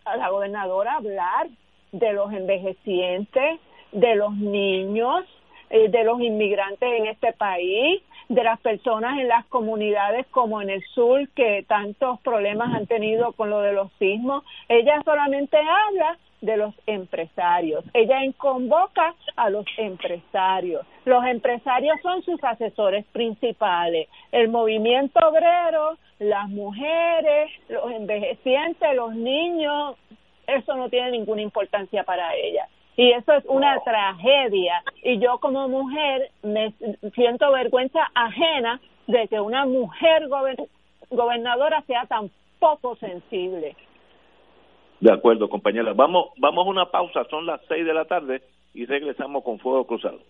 a 0.04 0.16
la 0.16 0.28
gobernadora 0.28 0.94
hablar 0.94 1.48
de 1.92 2.12
los 2.12 2.32
envejecientes, 2.32 3.60
de 3.92 4.14
los 4.14 4.34
niños, 4.34 5.24
eh, 5.70 5.88
de 5.88 6.04
los 6.04 6.20
inmigrantes 6.20 6.88
en 6.88 7.06
este 7.06 7.32
país, 7.32 8.02
de 8.28 8.44
las 8.44 8.60
personas 8.60 9.18
en 9.18 9.28
las 9.28 9.44
comunidades 9.46 10.26
como 10.28 10.62
en 10.62 10.70
el 10.70 10.82
sur 10.94 11.28
que 11.30 11.64
tantos 11.68 12.20
problemas 12.20 12.74
han 12.74 12.86
tenido 12.86 13.32
con 13.32 13.50
lo 13.50 13.60
de 13.60 13.72
los 13.72 13.90
sismos. 13.98 14.44
Ella 14.68 15.02
solamente 15.04 15.56
habla 15.56 16.18
de 16.42 16.56
los 16.56 16.74
empresarios. 16.86 17.84
Ella 17.94 18.18
convoca 18.36 19.14
a 19.36 19.48
los 19.48 19.64
empresarios. 19.78 20.84
Los 21.04 21.24
empresarios 21.24 22.00
son 22.02 22.22
sus 22.22 22.42
asesores 22.42 23.06
principales. 23.12 24.08
El 24.32 24.48
movimiento 24.48 25.20
obrero, 25.26 25.96
las 26.22 26.48
mujeres, 26.48 27.50
los 27.68 27.90
envejecientes, 27.90 28.94
los 28.94 29.14
niños, 29.14 29.96
eso 30.46 30.74
no 30.74 30.88
tiene 30.88 31.12
ninguna 31.12 31.42
importancia 31.42 32.04
para 32.04 32.34
ella. 32.34 32.66
Y 32.96 33.10
eso 33.12 33.32
es 33.32 33.44
una 33.46 33.78
tragedia. 33.80 34.82
Y 35.02 35.18
yo 35.18 35.38
como 35.38 35.68
mujer 35.68 36.30
me 36.42 36.72
siento 37.14 37.50
vergüenza 37.52 38.00
ajena 38.14 38.80
de 39.06 39.28
que 39.28 39.40
una 39.40 39.66
mujer 39.66 40.28
gobernadora 41.10 41.82
sea 41.86 42.06
tan 42.06 42.30
poco 42.58 42.96
sensible. 42.96 43.74
De 45.00 45.12
acuerdo, 45.12 45.48
compañera. 45.48 45.92
Vamos, 45.94 46.28
vamos 46.36 46.66
a 46.66 46.70
una 46.70 46.90
pausa, 46.90 47.24
son 47.28 47.46
las 47.46 47.60
seis 47.66 47.84
de 47.84 47.94
la 47.94 48.04
tarde 48.04 48.42
y 48.72 48.86
regresamos 48.86 49.42
con 49.42 49.58
Fuego 49.58 49.84
Cruzado. 49.86 50.20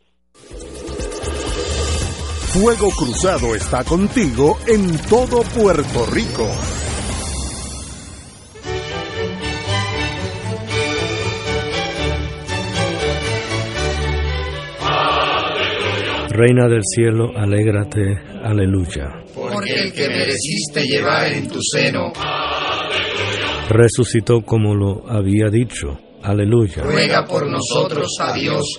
Fuego 2.53 2.91
Cruzado 2.91 3.55
está 3.55 3.83
contigo 3.83 4.59
en 4.67 4.99
todo 5.09 5.41
Puerto 5.43 6.05
Rico. 6.13 6.47
Reina 16.29 16.69
del 16.69 16.83
cielo, 16.85 17.31
alégrate, 17.35 18.21
aleluya. 18.45 19.25
Porque 19.35 19.73
el 19.73 19.93
que 19.95 20.09
mereciste 20.09 20.85
llevar 20.85 21.33
en 21.33 21.49
tu 21.49 21.59
seno 21.63 22.13
resucitó 23.71 24.43
como 24.43 24.75
lo 24.75 25.11
había 25.11 25.49
dicho. 25.49 25.99
Aleluya. 26.23 26.83
Ruega 26.83 27.25
por 27.27 27.51
nosotros 27.51 28.09
a 28.21 28.35
Dios. 28.35 28.79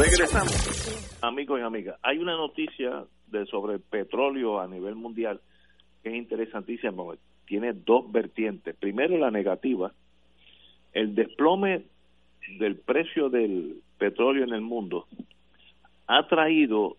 Regresamos, 0.00 1.18
amigos 1.20 1.60
y 1.60 1.62
amigas. 1.62 1.98
Hay 2.02 2.16
una 2.16 2.32
noticia 2.34 3.04
de 3.26 3.44
sobre 3.44 3.74
el 3.74 3.80
petróleo 3.80 4.58
a 4.58 4.66
nivel 4.66 4.94
mundial 4.94 5.42
que 6.02 6.08
es 6.08 6.14
interesantísima. 6.14 7.02
Tiene 7.44 7.74
dos 7.74 8.10
vertientes. 8.10 8.74
Primero, 8.76 9.18
la 9.18 9.30
negativa. 9.30 9.92
El 10.94 11.14
desplome 11.14 11.82
del 12.58 12.76
precio 12.76 13.28
del 13.28 13.82
petróleo 13.98 14.44
en 14.44 14.54
el 14.54 14.62
mundo 14.62 15.06
ha 16.06 16.26
traído 16.28 16.96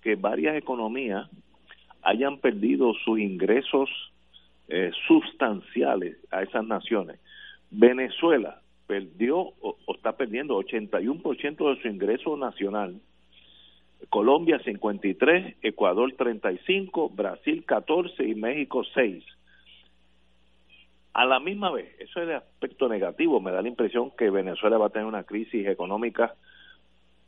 que 0.00 0.14
varias 0.14 0.56
economías 0.56 1.28
hayan 2.00 2.38
perdido 2.38 2.94
sus 3.04 3.18
ingresos 3.18 3.90
eh, 4.68 4.90
sustanciales 5.06 6.16
a 6.30 6.44
esas 6.44 6.66
naciones. 6.66 7.20
Venezuela 7.70 8.62
perdió 8.88 9.52
o, 9.60 9.76
está 9.94 10.16
perdiendo 10.16 10.58
81% 10.58 11.74
de 11.74 11.82
su 11.82 11.88
ingreso 11.88 12.36
nacional. 12.36 13.00
Colombia 14.08 14.58
53, 14.64 15.56
Ecuador 15.62 16.12
35, 16.16 17.10
Brasil 17.10 17.64
14 17.64 18.24
y 18.24 18.34
México 18.34 18.82
6. 18.94 19.22
A 21.12 21.26
la 21.26 21.38
misma 21.38 21.70
vez, 21.70 21.94
eso 21.98 22.22
es 22.22 22.28
el 22.28 22.36
aspecto 22.36 22.88
negativo, 22.88 23.40
me 23.40 23.50
da 23.50 23.60
la 23.60 23.68
impresión 23.68 24.10
que 24.16 24.30
Venezuela 24.30 24.78
va 24.78 24.86
a 24.86 24.90
tener 24.90 25.06
una 25.06 25.24
crisis 25.24 25.66
económica 25.66 26.34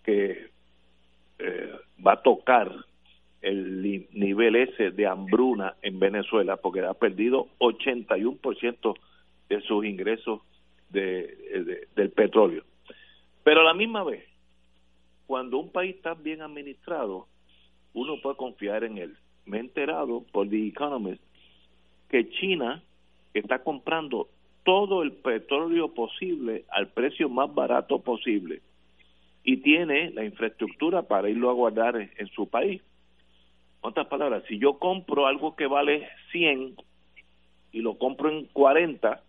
que 0.02 0.50
eh, 1.38 1.72
va 2.04 2.12
a 2.12 2.22
tocar 2.22 2.72
el 3.42 4.06
nivel 4.12 4.56
ese 4.56 4.92
de 4.92 5.06
hambruna 5.06 5.74
en 5.82 5.98
Venezuela 5.98 6.56
porque 6.56 6.80
ha 6.80 6.94
perdido 6.94 7.48
81% 7.58 8.94
de 9.48 9.60
sus 9.62 9.84
ingresos 9.84 10.40
de, 10.90 11.86
del 11.94 12.10
petróleo. 12.10 12.64
Pero 13.42 13.60
a 13.60 13.64
la 13.64 13.74
misma 13.74 14.04
vez, 14.04 14.24
cuando 15.26 15.58
un 15.58 15.70
país 15.70 15.96
está 15.96 16.14
bien 16.14 16.42
administrado, 16.42 17.26
uno 17.94 18.20
puede 18.20 18.36
confiar 18.36 18.84
en 18.84 18.98
él. 18.98 19.16
Me 19.46 19.56
he 19.56 19.60
enterado 19.60 20.24
por 20.32 20.48
The 20.48 20.66
Economist 20.68 21.22
que 22.08 22.28
China 22.30 22.82
está 23.32 23.62
comprando 23.62 24.28
todo 24.64 25.02
el 25.02 25.12
petróleo 25.12 25.94
posible 25.94 26.64
al 26.70 26.88
precio 26.88 27.28
más 27.28 27.52
barato 27.54 28.00
posible 28.00 28.60
y 29.42 29.58
tiene 29.58 30.10
la 30.10 30.24
infraestructura 30.24 31.02
para 31.02 31.30
irlo 31.30 31.50
a 31.50 31.54
guardar 31.54 31.96
en, 31.96 32.26
su 32.28 32.48
país. 32.48 32.82
En 33.82 33.88
otras 33.88 34.06
palabras, 34.08 34.44
si 34.48 34.58
yo 34.58 34.78
compro 34.78 35.26
algo 35.26 35.56
que 35.56 35.66
vale 35.66 36.08
100 36.32 36.76
y 37.72 37.80
lo 37.80 37.96
compro 37.96 38.30
en 38.30 38.46
40, 38.46 39.22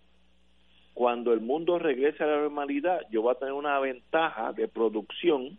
cuando 0.93 1.33
el 1.33 1.41
mundo 1.41 1.79
regrese 1.79 2.23
a 2.23 2.27
la 2.27 2.41
normalidad, 2.41 3.01
yo 3.09 3.21
voy 3.21 3.31
a 3.31 3.39
tener 3.39 3.53
una 3.53 3.79
ventaja 3.79 4.53
de 4.53 4.67
producción 4.67 5.57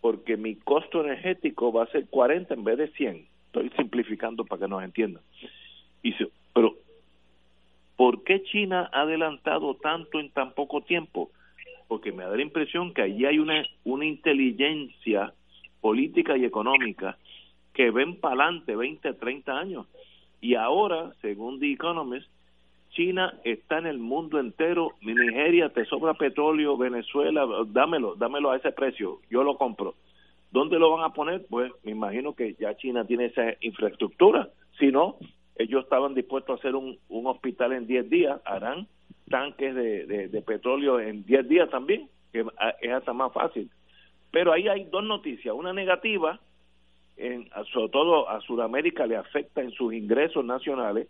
porque 0.00 0.36
mi 0.36 0.56
costo 0.56 1.04
energético 1.04 1.72
va 1.72 1.84
a 1.84 1.90
ser 1.90 2.06
40 2.06 2.54
en 2.54 2.64
vez 2.64 2.78
de 2.78 2.88
100. 2.88 3.26
Estoy 3.46 3.70
simplificando 3.76 4.44
para 4.44 4.60
que 4.60 4.68
nos 4.68 4.82
entiendan. 4.82 5.22
Y 6.02 6.14
pero, 6.52 6.74
¿por 7.96 8.22
qué 8.24 8.42
China 8.44 8.88
ha 8.92 9.02
adelantado 9.02 9.74
tanto 9.74 10.20
en 10.20 10.30
tan 10.30 10.52
poco 10.52 10.82
tiempo? 10.82 11.30
Porque 11.88 12.12
me 12.12 12.24
da 12.24 12.36
la 12.36 12.42
impresión 12.42 12.92
que 12.92 13.02
allí 13.02 13.24
hay 13.24 13.38
una, 13.38 13.64
una 13.84 14.04
inteligencia 14.04 15.32
política 15.80 16.36
y 16.36 16.44
económica 16.44 17.16
que 17.72 17.90
ven 17.90 18.16
para 18.16 18.34
adelante 18.44 18.76
20, 18.76 19.14
30 19.14 19.58
años. 19.58 19.86
Y 20.40 20.54
ahora, 20.54 21.12
según 21.20 21.58
The 21.58 21.72
Economist, 21.72 22.28
China 22.98 23.32
está 23.44 23.78
en 23.78 23.86
el 23.86 23.98
mundo 23.98 24.40
entero, 24.40 24.94
Nigeria 25.02 25.68
te 25.68 25.84
sobra 25.84 26.14
petróleo, 26.14 26.76
Venezuela, 26.76 27.46
dámelo, 27.68 28.16
dámelo 28.16 28.50
a 28.50 28.56
ese 28.56 28.72
precio, 28.72 29.20
yo 29.30 29.44
lo 29.44 29.56
compro. 29.56 29.94
¿Dónde 30.50 30.80
lo 30.80 30.90
van 30.90 31.04
a 31.04 31.14
poner? 31.14 31.46
Pues 31.48 31.70
me 31.84 31.92
imagino 31.92 32.34
que 32.34 32.56
ya 32.58 32.76
China 32.76 33.04
tiene 33.04 33.26
esa 33.26 33.54
infraestructura. 33.60 34.48
Si 34.80 34.90
no, 34.90 35.16
ellos 35.54 35.84
estaban 35.84 36.14
dispuestos 36.14 36.56
a 36.56 36.58
hacer 36.58 36.74
un, 36.74 36.98
hospital 37.08 37.72
en 37.74 37.86
10 37.86 38.10
días, 38.10 38.40
harán 38.44 38.88
tanques 39.30 39.76
de, 39.76 40.28
de, 40.28 40.42
petróleo 40.42 40.98
en 40.98 41.24
10 41.24 41.48
días 41.48 41.70
también, 41.70 42.08
que 42.32 42.44
es 42.80 42.92
hasta 42.92 43.12
más 43.12 43.32
fácil. 43.32 43.70
Pero 44.32 44.52
ahí 44.52 44.66
hay 44.66 44.86
dos 44.86 45.04
noticias, 45.04 45.54
una 45.54 45.72
negativa, 45.72 46.40
en, 47.16 47.48
sobre 47.72 47.90
todo 47.90 48.28
a 48.28 48.40
Sudamérica 48.40 49.06
le 49.06 49.16
afecta 49.16 49.62
en 49.62 49.70
sus 49.70 49.94
ingresos 49.94 50.44
nacionales, 50.44 51.06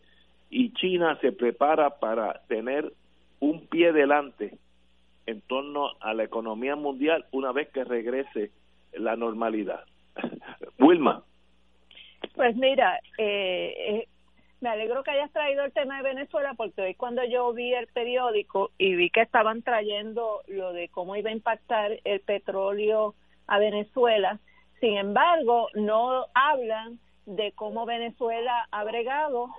y 0.51 0.73
China 0.75 1.19
se 1.21 1.33
prepara 1.33 1.99
para 1.99 2.43
tener 2.49 2.93
un 3.41 3.67
pie 3.67 3.93
delante 3.93 4.59
en 5.27 5.41
torno 5.43 5.91
a 6.01 6.15
la 6.15 6.25
economía 6.25 6.75
mundial 6.75 7.27
una 7.33 7.53
vez 7.53 7.69
que 7.69 7.85
regrese 7.85 8.51
la 8.93 9.17
normalidad. 9.17 9.85
Wilma. 10.79 11.23
Pues 12.35 12.57
mira, 12.57 12.99
eh, 13.19 13.75
eh, 13.79 14.09
me 14.61 14.71
alegro 14.71 15.03
que 15.03 15.11
hayas 15.11 15.31
traído 15.33 15.65
el 15.65 15.73
tema 15.73 15.99
de 15.99 16.15
Venezuela 16.15 16.55
porque 16.55 16.83
hoy 16.83 16.95
cuando 16.95 17.23
yo 17.25 17.53
vi 17.53 17.75
el 17.75 17.87
periódico 17.89 18.71
y 18.79 18.95
vi 18.97 19.11
que 19.11 19.21
estaban 19.21 19.63
trayendo 19.63 20.43
lo 20.49 20.73
de 20.73 20.89
cómo 20.89 21.15
iba 21.15 21.31
a 21.31 21.35
impactar 21.35 22.01
el 22.05 22.21
petróleo 22.21 23.15
a 23.47 23.59
Venezuela, 23.59 24.41
sin 24.81 24.97
embargo, 24.97 25.69
no 25.75 26.27
hablan 26.35 26.99
de 27.27 27.53
cómo 27.53 27.85
Venezuela 27.85 28.67
ha 28.71 28.85
bregado 28.85 29.51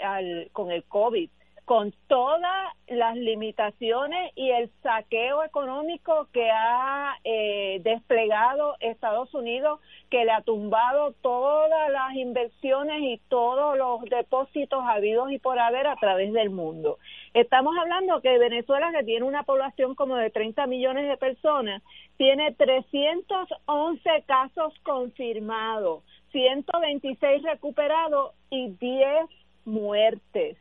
al, 0.00 0.48
con 0.52 0.70
el 0.70 0.84
COVID, 0.84 1.28
con 1.66 1.92
todas 2.06 2.72
las 2.86 3.16
limitaciones 3.16 4.30
y 4.36 4.50
el 4.50 4.70
saqueo 4.84 5.42
económico 5.42 6.28
que 6.32 6.48
ha 6.48 7.16
eh, 7.24 7.80
desplegado 7.82 8.76
Estados 8.78 9.34
Unidos, 9.34 9.80
que 10.08 10.24
le 10.24 10.30
ha 10.30 10.42
tumbado 10.42 11.12
todas 11.22 11.90
las 11.90 12.14
inversiones 12.14 13.02
y 13.02 13.20
todos 13.28 13.76
los 13.76 14.00
depósitos 14.02 14.84
habidos 14.86 15.32
y 15.32 15.40
por 15.40 15.58
haber 15.58 15.88
a 15.88 15.96
través 15.96 16.32
del 16.32 16.50
mundo. 16.50 16.98
Estamos 17.34 17.74
hablando 17.76 18.20
que 18.20 18.38
Venezuela, 18.38 18.92
que 18.96 19.02
tiene 19.02 19.26
una 19.26 19.42
población 19.42 19.96
como 19.96 20.14
de 20.14 20.30
30 20.30 20.68
millones 20.68 21.08
de 21.08 21.16
personas, 21.16 21.82
tiene 22.16 22.52
311 22.52 24.22
casos 24.24 24.72
confirmados, 24.84 26.04
126 26.30 27.42
recuperados 27.42 28.34
y 28.50 28.68
10 28.68 29.26
muertes. 29.66 30.56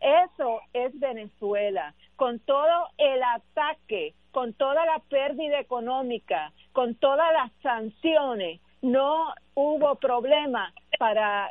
Eso 0.00 0.60
es 0.72 0.98
Venezuela, 0.98 1.94
con 2.16 2.38
todo 2.40 2.88
el 2.98 3.22
ataque, 3.22 4.14
con 4.32 4.52
toda 4.52 4.84
la 4.84 4.98
pérdida 5.08 5.58
económica, 5.58 6.52
con 6.72 6.94
todas 6.96 7.32
las 7.32 7.52
sanciones, 7.62 8.60
no 8.82 9.34
hubo 9.54 9.94
problema 9.96 10.72
para 10.98 11.50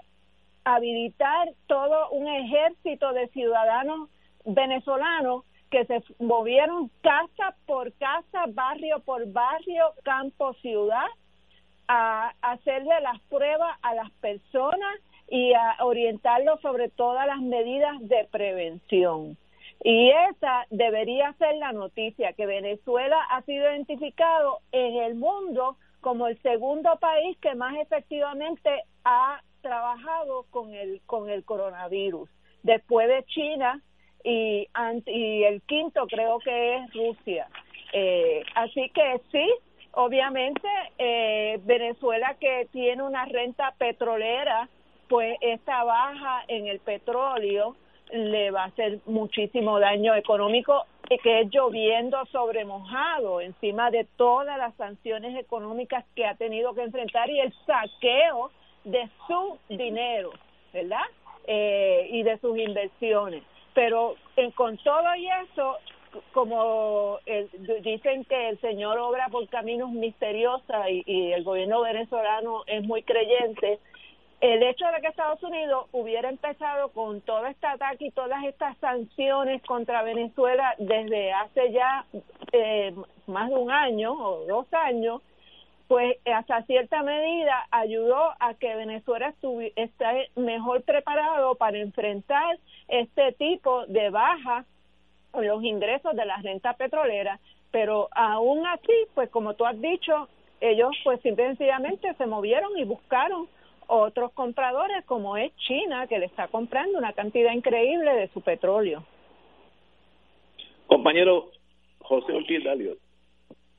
habilitar 0.64 1.50
todo 1.68 2.10
un 2.12 2.28
ejército 2.28 3.14
de 3.14 3.28
ciudadanos 3.30 4.10
venezolanos 4.46 5.44
que 5.72 5.86
se 5.86 6.04
movieron 6.20 6.90
casa 7.02 7.56
por 7.66 7.92
casa, 7.94 8.46
barrio 8.50 9.00
por 9.00 9.32
barrio, 9.32 9.94
campo, 10.04 10.54
ciudad, 10.56 11.08
a 11.88 12.34
hacerle 12.42 13.00
las 13.02 13.20
pruebas 13.24 13.78
a 13.82 13.94
las 13.94 14.12
personas 14.14 14.96
y 15.30 15.54
a 15.54 15.78
orientarlo 15.84 16.58
sobre 16.58 16.90
todas 16.90 17.28
las 17.28 17.42
medidas 17.42 17.96
de 18.02 18.28
prevención. 18.32 19.38
Y 19.84 20.10
esa 20.30 20.66
debería 20.70 21.34
ser 21.34 21.56
la 21.58 21.72
noticia, 21.72 22.34
que 22.34 22.46
Venezuela 22.46 23.18
ha 23.30 23.42
sido 23.44 23.70
identificado 23.72 24.60
en 24.72 24.96
el 24.98 25.16
mundo 25.16 25.78
como 26.02 26.28
el 26.28 26.42
segundo 26.42 26.98
país 27.00 27.38
que 27.40 27.56
más 27.56 27.76
efectivamente 27.78 28.84
ha 29.04 29.42
trabajado 29.62 30.46
con 30.52 30.74
el, 30.74 31.02
con 31.06 31.30
el 31.30 31.44
coronavirus, 31.44 32.30
después 32.64 33.08
de 33.08 33.24
China 33.26 33.82
y, 34.24 34.68
y 35.08 35.44
el 35.44 35.62
quinto 35.64 36.06
creo 36.08 36.40
que 36.40 36.78
es 36.78 36.94
Rusia. 36.94 37.48
Eh, 37.94 38.44
así 38.56 38.90
que 38.90 39.22
sí, 39.32 39.52
obviamente 39.92 40.68
eh, 40.98 41.60
Venezuela 41.64 42.36
que 42.40 42.68
tiene 42.72 43.04
una 43.04 43.26
renta 43.26 43.74
petrolera 43.78 44.68
pues 45.08 45.38
esta 45.42 45.84
baja 45.84 46.44
en 46.48 46.68
el 46.68 46.80
petróleo 46.80 47.76
le 48.12 48.52
va 48.52 48.64
a 48.64 48.68
hacer 48.68 49.00
muchísimo 49.06 49.80
daño 49.80 50.16
económico 50.16 50.86
que 51.22 51.42
es 51.42 51.50
lloviendo 51.52 52.26
sobre 52.32 52.66
mojado 52.66 53.42
encima 53.42 53.92
de 53.92 54.08
todas 54.18 54.58
las 54.58 54.74
sanciones 54.76 55.38
económicas 55.38 56.04
que 56.16 56.26
ha 56.26 56.36
tenido 56.36 56.74
que 56.74 56.84
enfrentar 56.84 57.30
y 57.30 57.40
el 57.40 57.54
saqueo 57.66 58.52
de 58.84 59.08
su 59.28 59.58
dinero, 59.70 60.32
¿verdad? 60.74 61.06
Eh, 61.48 62.08
y 62.12 62.24
de 62.24 62.38
sus 62.40 62.58
inversiones. 62.58 63.44
Pero 63.74 64.16
en, 64.36 64.52
con 64.52 64.78
todo 64.78 65.16
y 65.16 65.28
eso, 65.28 65.78
como 66.34 67.20
dicen 67.82 68.26
que 68.26 68.50
el 68.50 68.60
Señor 68.62 68.98
obra 68.98 69.28
por 69.30 69.48
caminos 69.50 69.92
misteriosos 69.92 70.64
y, 70.90 71.04
y 71.06 71.34
el 71.34 71.44
gobierno 71.44 71.82
venezolano 71.82 72.64
es 72.68 72.84
muy 72.84 73.04
creyente, 73.04 73.80
el 74.42 74.64
hecho 74.64 74.86
de 74.88 75.02
que 75.02 75.08
Estados 75.08 75.42
Unidos 75.44 75.88
hubiera 75.92 76.30
empezado 76.30 76.90
con 76.90 77.22
todo 77.22 77.46
este 77.46 77.68
ataque 77.68 78.08
y 78.08 78.12
todas 78.12 78.44
estas 78.44 78.78
sanciones 78.78 79.62
contra 79.64 80.04
Venezuela 80.04 80.76
desde 80.78 81.32
hace 81.32 81.72
ya 81.72 82.06
eh, 82.52 82.94
más 83.28 83.50
de 83.50 83.56
un 83.56 83.72
año 83.72 84.14
o 84.14 84.46
dos 84.46 84.68
años, 84.74 85.22
pues 85.88 86.18
hasta 86.26 86.64
cierta 86.64 87.04
medida 87.04 87.66
ayudó 87.72 88.34
a 88.40 88.54
que 88.56 88.76
Venezuela 88.76 89.34
esté 89.76 90.30
mejor 90.36 90.84
preparado 90.84 91.56
para 91.56 91.78
enfrentar 91.78 92.58
este 92.88 93.32
tipo 93.34 93.86
de 93.86 94.10
baja 94.10 94.66
en 95.34 95.48
los 95.48 95.64
ingresos 95.64 96.16
de 96.16 96.26
la 96.26 96.38
renta 96.38 96.74
petrolera, 96.74 97.40
pero 97.72 98.10
aún 98.12 98.66
así, 98.68 98.94
pues 99.14 99.30
como 99.30 99.54
tú 99.54 99.66
has 99.66 99.80
dicho, 99.80 100.28
ellos 100.62 100.92
pues 101.04 101.22
sencillamente 101.22 102.14
se 102.16 102.26
movieron 102.26 102.78
y 102.78 102.84
buscaron 102.84 103.48
otros 103.88 104.32
compradores 104.34 105.06
como 105.06 105.38
es 105.38 105.56
China 105.58 106.08
que 106.08 106.20
le 106.20 106.26
está 106.26 106.48
comprando 106.48 106.98
una 106.98 107.14
cantidad 107.14 107.54
increíble 107.54 108.14
de 108.14 108.28
su 108.30 108.42
petróleo. 108.42 109.06
Compañero 110.88 111.52
José 112.00 112.34
Ortiz 112.34 112.64
Dalio. 112.64 112.98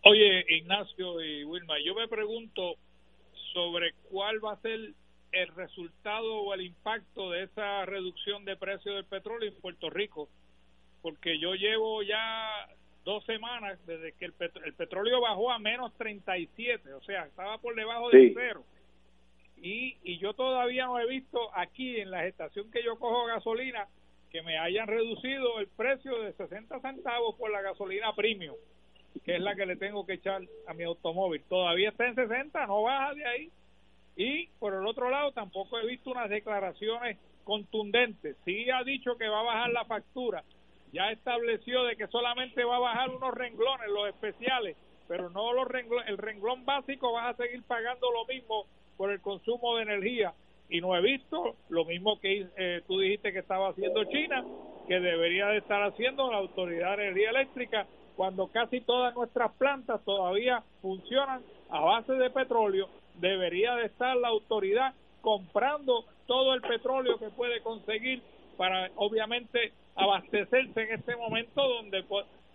Oye, 0.03 0.45
Ignacio 0.49 1.23
y 1.23 1.45
Wilma, 1.45 1.75
yo 1.85 1.95
me 1.95 2.09
pregunto 2.09 2.75
sobre 3.53 3.93
cuál 4.11 4.45
va 4.45 4.53
a 4.53 4.61
ser 4.61 4.79
el 5.33 5.49
resultado 5.55 6.43
o 6.43 6.55
el 6.55 6.63
impacto 6.63 7.31
de 7.31 7.45
esa 7.45 7.85
reducción 7.85 8.45
de 8.45 8.57
precio 8.57 8.95
del 8.95 9.05
petróleo 9.05 9.49
en 9.49 9.61
Puerto 9.61 9.91
Rico, 9.91 10.29
porque 11.03 11.39
yo 11.39 11.55
llevo 11.55 12.03
ya 12.03 12.69
dos 13.05 13.25
semanas 13.25 13.79
desde 13.87 14.13
que 14.13 14.27
el, 14.27 14.33
petróleo 14.75 15.21
bajó 15.21 15.51
a 15.51 15.59
menos 15.59 15.93
37, 15.97 16.93
o 16.93 17.01
sea, 17.03 17.25
estaba 17.27 17.59
por 17.59 17.75
debajo 17.75 18.11
de 18.11 18.33
cero. 18.35 18.65
Y, 19.59 19.97
y 20.03 20.19
yo 20.19 20.35
todavía 20.35 20.87
no 20.87 20.99
he 20.99 21.07
visto 21.07 21.51
aquí 21.55 22.01
en 22.01 22.11
la 22.11 22.27
estación 22.27 22.71
que 22.71 22.83
yo 22.83 22.99
cojo 22.99 23.27
gasolina 23.27 23.89
que 24.31 24.43
me 24.43 24.59
hayan 24.59 24.87
reducido 24.87 25.61
el 25.61 25.69
precio 25.69 26.21
de 26.21 26.33
60 26.35 26.81
centavos 26.81 27.37
por 27.37 27.51
la 27.51 27.63
gasolina 27.63 28.15
premium 28.15 28.57
que 29.25 29.37
es 29.37 29.41
la 29.41 29.55
que 29.55 29.67
le 29.67 29.77
tengo 29.77 30.07
que 30.07 30.15
echar 30.15 30.43
a 30.67 30.75
mi 30.75 30.85
automóvil. 30.85 31.43
Todavía 31.49 31.91
está 31.91 32.07
en 32.07 32.15
60, 32.15 32.67
no 32.67 32.83
baja 32.83 33.15
de 33.15 33.27
ahí. 33.27 33.51
Y 34.17 34.49
por 34.59 34.75
el 34.75 34.87
otro 34.87 35.11
lado, 35.11 35.33
tampoco 35.33 35.79
he 35.79 35.87
visto 35.87 36.11
unas 36.11 36.31
declaraciones 36.31 37.19
contundentes. 37.45 38.37
Sí 38.45 38.71
ha 38.71 38.83
dicho 38.83 39.17
que 39.17 39.29
va 39.29 39.41
a 39.41 39.45
bajar 39.45 39.71
la 39.71 39.85
factura. 39.85 40.43
Ya 40.93 41.11
estableció 41.11 41.85
de 41.85 41.97
que 41.97 42.07
solamente 42.07 42.65
va 42.65 42.77
a 42.77 42.81
bajar 42.81 43.11
unos 43.11 43.35
renglones, 43.35 43.89
los 43.89 44.09
especiales, 44.09 44.77
pero 45.09 45.29
no 45.31 45.53
los 45.53 45.69
renglones. 45.69 46.09
El 46.09 46.19
renglón 46.19 46.65
básico 46.65 47.13
vas 47.13 47.35
a 47.35 47.37
seguir 47.37 47.63
pagando 47.65 48.11
lo 48.11 48.25
mismo 48.27 48.67
por 48.97 49.11
el 49.11 49.21
consumo 49.21 49.77
de 49.77 49.83
energía. 49.83 50.35
Y 50.69 50.81
no 50.81 50.97
he 50.97 51.01
visto 51.01 51.55
lo 51.69 51.85
mismo 51.85 52.19
que 52.21 52.47
eh, 52.57 52.83
tú 52.87 52.99
dijiste 52.99 53.33
que 53.33 53.39
estaba 53.39 53.71
haciendo 53.71 54.05
China, 54.05 54.45
que 54.89 54.99
debería 55.01 55.47
de 55.49 55.59
estar 55.59 55.83
haciendo 55.83 56.31
la 56.31 56.39
Autoridad 56.39 56.97
de 56.97 57.05
Energía 57.05 57.31
Eléctrica, 57.31 57.87
cuando 58.17 58.49
casi 58.49 58.81
todas 58.81 59.15
nuestras 59.15 59.53
plantas 59.53 60.03
todavía 60.05 60.63
funcionan 60.81 61.43
a 61.71 61.81
base 61.81 62.15
de 62.15 62.31
petróleo, 62.31 62.89
debería 63.15 63.75
de 63.77 63.87
estar 63.87 64.17
la 64.17 64.29
autoridad 64.29 64.95
comprando 65.21 66.05
todo 66.27 66.55
el 66.55 66.63
petróleo 66.63 67.19
que 67.19 67.31
puede 67.31 67.61
conseguir 67.61 68.23
para 68.57 68.91
obviamente 68.97 69.73
abastecerse 69.95 70.83
en 70.83 70.95
este 70.95 71.17
momento 71.17 71.67
donde 71.69 72.05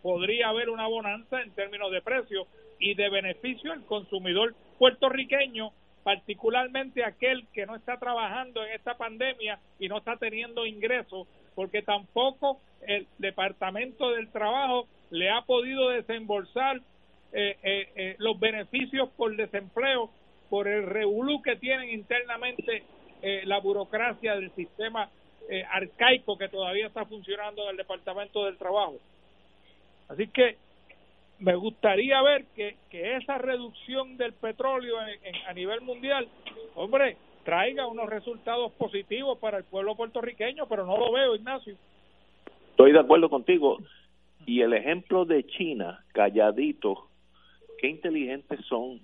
podría 0.01 0.49
haber 0.49 0.69
una 0.69 0.87
bonanza 0.87 1.41
en 1.41 1.51
términos 1.51 1.91
de 1.91 2.01
precio 2.01 2.47
y 2.79 2.95
de 2.95 3.09
beneficio 3.09 3.71
al 3.71 3.85
consumidor 3.85 4.55
puertorriqueño, 4.79 5.71
particularmente 6.03 7.03
aquel 7.03 7.47
que 7.53 7.65
no 7.65 7.75
está 7.75 7.97
trabajando 7.97 8.63
en 8.63 8.73
esta 8.73 8.97
pandemia 8.97 9.59
y 9.79 9.87
no 9.87 9.97
está 9.97 10.17
teniendo 10.17 10.65
ingresos, 10.65 11.27
porque 11.55 11.81
tampoco 11.81 12.59
el 12.87 13.07
Departamento 13.17 14.11
del 14.11 14.29
Trabajo 14.29 14.87
le 15.11 15.29
ha 15.29 15.41
podido 15.41 15.89
desembolsar 15.89 16.81
eh, 17.33 17.57
eh, 17.63 17.89
eh, 17.95 18.15
los 18.17 18.39
beneficios 18.39 19.09
por 19.15 19.35
desempleo 19.35 20.09
por 20.49 20.67
el 20.67 20.85
revolú 20.85 21.41
que 21.41 21.55
tienen 21.55 21.89
internamente 21.91 22.83
la 23.43 23.59
burocracia 23.59 24.33
del 24.33 24.51
sistema 24.55 25.07
arcaico 25.69 26.39
que 26.39 26.49
todavía 26.49 26.87
está 26.87 27.05
funcionando 27.05 27.63
en 27.65 27.69
el 27.69 27.77
Departamento 27.77 28.45
del 28.45 28.57
Trabajo. 28.57 28.97
Así 30.09 30.27
que 30.27 30.57
me 31.41 31.55
gustaría 31.55 32.21
ver 32.21 32.45
que, 32.55 32.77
que 32.89 33.15
esa 33.17 33.37
reducción 33.37 34.15
del 34.17 34.33
petróleo 34.33 34.95
a 35.47 35.53
nivel 35.53 35.81
mundial, 35.81 36.27
hombre, 36.75 37.17
traiga 37.43 37.87
unos 37.87 38.07
resultados 38.09 38.71
positivos 38.73 39.39
para 39.39 39.57
el 39.57 39.63
pueblo 39.63 39.95
puertorriqueño, 39.95 40.67
pero 40.67 40.85
no 40.85 40.97
lo 40.97 41.11
veo, 41.11 41.35
Ignacio. 41.35 41.75
Estoy 42.69 42.93
de 42.93 42.99
acuerdo 42.99 43.29
contigo. 43.29 43.79
Y 44.45 44.61
el 44.61 44.73
ejemplo 44.73 45.25
de 45.25 45.45
China, 45.45 46.03
calladito, 46.13 47.07
qué 47.79 47.87
inteligentes 47.87 48.59
son. 48.67 48.99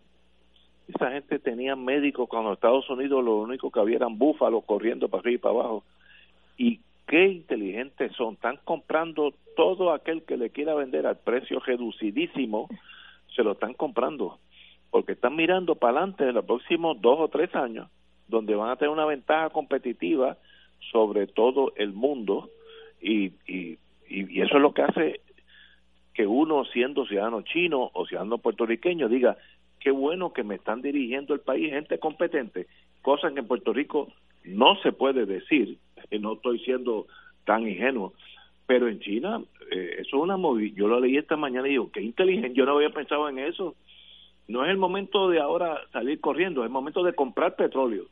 Esa 0.88 1.12
gente 1.12 1.40
tenía 1.40 1.76
médicos 1.76 2.30
cuando 2.30 2.54
Estados 2.54 2.90
Unidos 2.90 3.24
lo 3.24 3.38
único 3.38 3.72
que 3.72 3.80
había 3.80 3.98
eran 3.98 4.18
búfalos 4.18 4.64
corriendo 4.66 5.10
para 5.10 5.22
arriba 5.22 5.36
y 5.36 5.40
para 5.40 5.56
abajo. 5.56 5.84
Y 6.58 6.80
qué 7.08 7.28
inteligentes 7.28 8.12
son. 8.14 8.36
Están 8.36 8.60
comprando 8.64 9.34
todo 9.56 9.92
aquel 9.92 10.24
que 10.24 10.38
le 10.38 10.52
quiera 10.52 10.76
vender 10.76 11.08
al 11.08 11.18
precio 11.18 11.60
reducidísimo, 11.60 12.68
se 13.36 13.44
lo 13.44 13.54
están 13.54 13.74
comprando. 13.74 14.40
Porque 14.92 15.14
están 15.14 15.36
mirando 15.36 15.76
para 15.76 15.98
adelante 16.00 16.28
en 16.28 16.36
los 16.36 16.46
próximos 16.46 17.02
dos 17.02 17.20
o 17.20 17.28
tres 17.30 17.54
años, 17.56 17.90
donde 18.28 18.56
van 18.56 18.70
a 18.70 18.76
tener 18.76 18.92
una 18.92 19.06
ventaja 19.06 19.50
competitiva 19.50 20.38
sobre 20.92 21.28
todo 21.28 21.74
el 21.76 21.94
mundo. 21.94 22.50
Y, 23.02 23.34
y, 23.48 23.80
eso 24.10 24.56
es 24.56 24.62
lo 24.62 24.74
que 24.74 24.84
hace 24.84 25.22
que 26.14 26.26
uno 26.26 26.64
siendo 26.66 27.06
ciudadano 27.06 27.42
chino 27.42 27.92
o 27.94 28.06
ciudadano 28.06 28.38
puertorriqueño 28.38 29.10
diga, 29.10 29.38
qué 29.80 29.92
bueno 29.92 30.32
que 30.32 30.44
me 30.44 30.56
están 30.56 30.82
dirigiendo 30.82 31.34
el 31.34 31.42
país 31.42 31.72
gente 31.72 32.00
competente, 32.00 32.68
cosa 33.02 33.32
que 33.32 33.40
en 33.40 33.48
Puerto 33.48 33.74
Rico 33.74 34.08
no 34.48 34.76
se 34.82 34.92
puede 34.92 35.26
decir, 35.26 35.78
y 36.10 36.20
no 36.20 36.34
estoy 36.34 36.60
siendo 36.60 37.08
tan 37.46 37.68
ingenuo, 37.68 38.14
pero 38.66 38.88
en 38.88 39.00
China 39.00 39.42
eh, 39.72 39.96
eso 40.00 40.18
es 40.18 40.24
una 40.24 40.38
movida, 40.38 40.76
yo 40.76 40.88
lo 40.88 41.00
leí 41.00 41.18
esta 41.18 41.38
mañana 41.38 41.68
y 41.68 41.72
digo, 41.72 41.92
qué 41.92 42.02
inteligente, 42.02 42.54
yo 42.54 42.66
no 42.66 42.76
había 42.76 42.90
pensado 42.90 43.30
en 43.30 43.40
eso, 43.40 43.76
no 44.48 44.64
es 44.64 44.72
el 44.72 44.78
momento 44.78 45.30
de 45.30 45.40
ahora 45.40 45.82
salir 45.92 46.20
corriendo, 46.20 46.62
es 46.62 46.68
el 46.68 46.74
momento 46.74 47.04
de 47.04 47.14
comprar 47.14 47.56
petróleo 47.56 48.06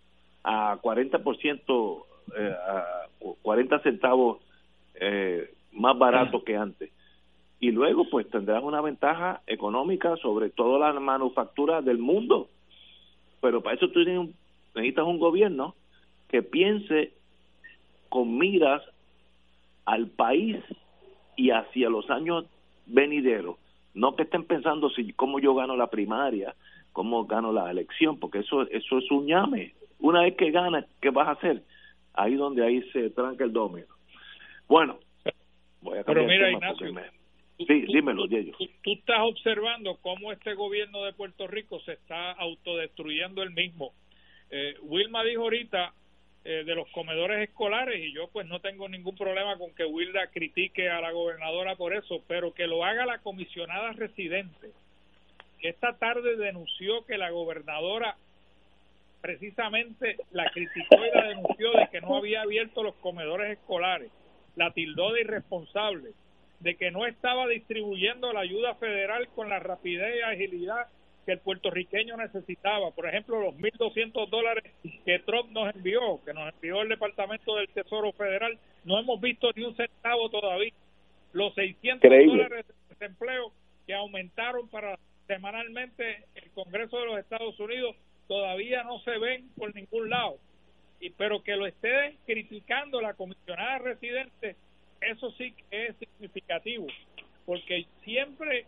a 0.44 0.78
40%, 0.82 2.04
eh, 2.38 2.56
a 2.68 3.08
40 3.42 3.80
centavos 3.80 4.40
eh, 4.96 5.50
más 5.72 5.98
barato 5.98 6.44
que 6.44 6.56
antes 6.56 6.92
y 7.60 7.72
luego 7.72 8.08
pues 8.10 8.30
tendrás 8.30 8.64
una 8.64 8.82
ventaja 8.82 9.42
económica 9.48 10.16
sobre 10.18 10.50
toda 10.50 10.94
la 10.94 11.00
manufactura 11.00 11.82
del 11.82 11.98
mundo. 11.98 12.50
Pero 13.42 13.62
para 13.62 13.76
eso 13.76 13.90
tú 13.90 14.02
necesitas 14.76 15.06
un 15.06 15.20
gobierno 15.20 15.76
que 16.36 16.44
piense 16.44 17.14
con 18.10 18.38
miras 18.38 18.82
al 19.86 20.08
país 20.08 20.58
y 21.38 21.52
hacia 21.52 21.90
los 21.90 22.10
años 22.10 22.44
venideros. 22.88 23.56
No 23.94 24.18
que 24.18 24.24
estén 24.24 24.44
pensando 24.44 24.90
si 24.90 25.14
cómo 25.14 25.40
yo 25.40 25.56
gano 25.56 25.78
la 25.78 25.88
primaria, 25.88 26.54
cómo 26.92 27.26
gano 27.26 27.54
la 27.54 27.72
elección, 27.72 28.20
porque 28.20 28.40
eso 28.40 28.64
eso 28.64 28.98
es 28.98 29.10
un 29.12 29.28
llame. 29.28 29.76
Una 30.00 30.24
vez 30.24 30.36
que 30.36 30.52
ganas, 30.52 30.86
¿qué 31.02 31.10
vas 31.10 31.30
a 31.30 31.40
hacer? 31.40 31.64
Ahí 32.14 32.36
donde 32.36 32.66
ahí 32.66 32.82
se 32.92 33.12
tranca 33.12 33.46
el 33.46 33.54
domino. 33.54 33.88
Bueno, 34.68 35.00
voy 35.80 36.00
a 36.00 36.04
Pero 36.04 36.26
mira, 36.26 36.52
Ignacio, 36.52 36.94
Sí, 37.60 37.86
dímelo, 37.88 38.28
tú, 38.28 38.92
estás 38.92 39.22
observando 39.22 40.00
cómo 40.02 40.34
este 40.34 40.54
gobierno 40.54 41.06
de 41.06 41.14
Puerto 41.14 41.48
Rico 41.48 41.80
se 41.80 41.94
está 41.94 42.34
autodestruyendo 42.34 43.42
el 43.42 43.52
mismo. 43.52 43.94
Eh, 44.50 44.76
Wilma 44.82 45.24
dijo 45.24 45.44
ahorita 45.44 45.94
eh, 46.48 46.64
de 46.64 46.76
los 46.76 46.88
comedores 46.92 47.50
escolares 47.50 48.00
y 48.00 48.14
yo 48.14 48.28
pues 48.28 48.46
no 48.48 48.60
tengo 48.62 48.88
ningún 48.88 49.16
problema 49.16 49.58
con 49.58 49.74
que 49.74 49.84
Wilda 49.84 50.28
critique 50.28 50.90
a 50.90 51.02
la 51.02 51.12
gobernadora 51.12 51.76
por 51.76 51.96
eso, 51.96 52.24
pero 52.28 52.54
que 52.54 52.68
lo 52.68 52.86
haga 52.86 53.06
la 53.08 53.18
comisionada 53.18 53.92
residente, 53.94 54.70
que 55.60 55.70
esta 55.70 55.98
tarde 55.98 56.38
denunció 56.38 57.04
que 57.06 57.18
la 57.18 57.32
gobernadora 57.32 58.16
precisamente 59.22 60.18
la 60.32 60.48
criticó 60.52 60.98
y 61.04 61.18
la 61.18 61.30
denunció 61.30 61.72
de 61.72 61.88
que 61.92 62.02
no 62.02 62.18
había 62.18 62.44
abierto 62.44 62.84
los 62.84 62.94
comedores 62.98 63.58
escolares, 63.58 64.12
la 64.56 64.72
tildó 64.72 65.14
de 65.14 65.22
irresponsable 65.22 66.12
de 66.60 66.76
que 66.76 66.92
no 66.92 67.06
estaba 67.06 67.48
distribuyendo 67.48 68.32
la 68.34 68.42
ayuda 68.42 68.76
federal 68.76 69.28
con 69.30 69.50
la 69.50 69.60
rapidez 69.60 70.16
y 70.18 70.22
agilidad 70.22 70.88
que 71.26 71.34
el 71.34 71.40
puertorriqueño 71.40 72.18
necesitaba. 72.18 72.92
Por 72.92 73.08
ejemplo, 73.08 73.42
los 73.42 73.56
1.200 73.56 74.30
dólares 74.30 74.64
que 75.04 75.20
Trump 75.20 75.52
nos 75.52 75.74
envió, 75.76 76.22
que 76.24 76.34
nos 76.34 76.54
envió 76.54 76.82
el 76.82 76.90
Departamento 76.90 77.56
del 77.56 77.68
Tesoro 77.70 78.12
Federal, 78.14 78.58
no 78.84 79.00
hemos 79.00 79.20
visto 79.20 79.50
ni 79.56 79.64
un 79.64 79.76
centavo 79.76 80.30
todavía. 80.30 80.74
Los 81.34 81.54
600 81.56 82.10
dólares 82.10 82.66
de 82.68 82.74
desempleo 82.90 83.52
que 83.86 83.94
aumentaron 83.94 84.68
para 84.70 84.98
semanalmente 85.28 86.26
el 86.36 86.50
Congreso 86.52 87.00
de 87.00 87.06
los 87.06 87.20
Estados 87.20 87.60
Unidos 87.60 87.96
todavía 88.28 88.84
no 88.84 89.00
se 89.00 89.18
ven 89.18 89.50
por 89.58 89.74
ningún 89.76 90.10
lado. 90.10 90.38
y 91.00 91.10
pero 91.10 91.44
que 91.44 91.58
lo 91.58 91.68
esté 91.68 92.16
criticando 92.26 93.02
la 93.02 93.14
comisionada 93.16 93.80
residente, 93.80 94.56
eso 95.02 95.30
sí 95.32 95.52
que 95.52 95.88
es 95.88 95.96
significativo, 95.98 96.88
porque 97.46 97.86
siempre 98.04 98.66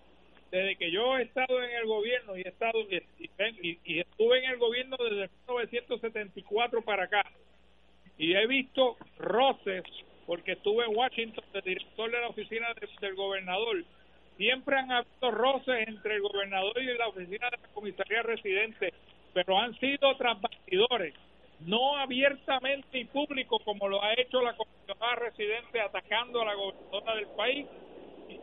desde 0.51 0.75
que 0.77 0.91
yo 0.91 1.17
he 1.17 1.23
estado 1.23 1.61
en 1.61 1.71
el 1.71 1.85
gobierno 1.85 2.37
y 2.37 2.41
he 2.41 2.49
estado 2.49 2.79
y, 2.81 3.99
estuve 3.99 4.43
en 4.43 4.51
el 4.51 4.57
gobierno 4.57 4.97
desde 4.97 5.29
1974 5.47 6.81
para 6.83 7.03
acá 7.03 7.23
y 8.17 8.33
he 8.33 8.47
visto 8.47 8.97
roces 9.17 9.83
porque 10.25 10.53
estuve 10.53 10.85
en 10.85 10.95
Washington 10.95 11.43
de 11.53 11.61
director 11.61 12.11
de 12.11 12.19
la 12.19 12.27
oficina 12.27 12.67
de- 12.73 12.89
del 12.99 13.15
gobernador. 13.15 13.83
Siempre 14.37 14.75
han 14.77 14.91
habido 14.91 15.31
roces 15.31 15.87
entre 15.87 16.15
el 16.15 16.21
gobernador 16.21 16.81
y 16.81 16.97
la 16.97 17.07
oficina 17.07 17.49
de 17.49 17.57
la 17.57 17.67
comisaría 17.73 18.21
residente 18.23 18.93
pero 19.33 19.57
han 19.59 19.77
sido 19.79 20.15
tras 20.17 20.39
bastidores 20.41 21.13
no 21.59 21.97
abiertamente 21.97 22.99
y 22.99 23.05
público 23.05 23.59
como 23.59 23.87
lo 23.87 24.03
ha 24.03 24.13
hecho 24.13 24.41
la 24.41 24.55
comisionada 24.55 25.15
residente 25.15 25.81
atacando 25.81 26.41
a 26.41 26.45
la 26.45 26.53
gobernadora 26.55 27.15
del 27.15 27.27
país 27.35 27.67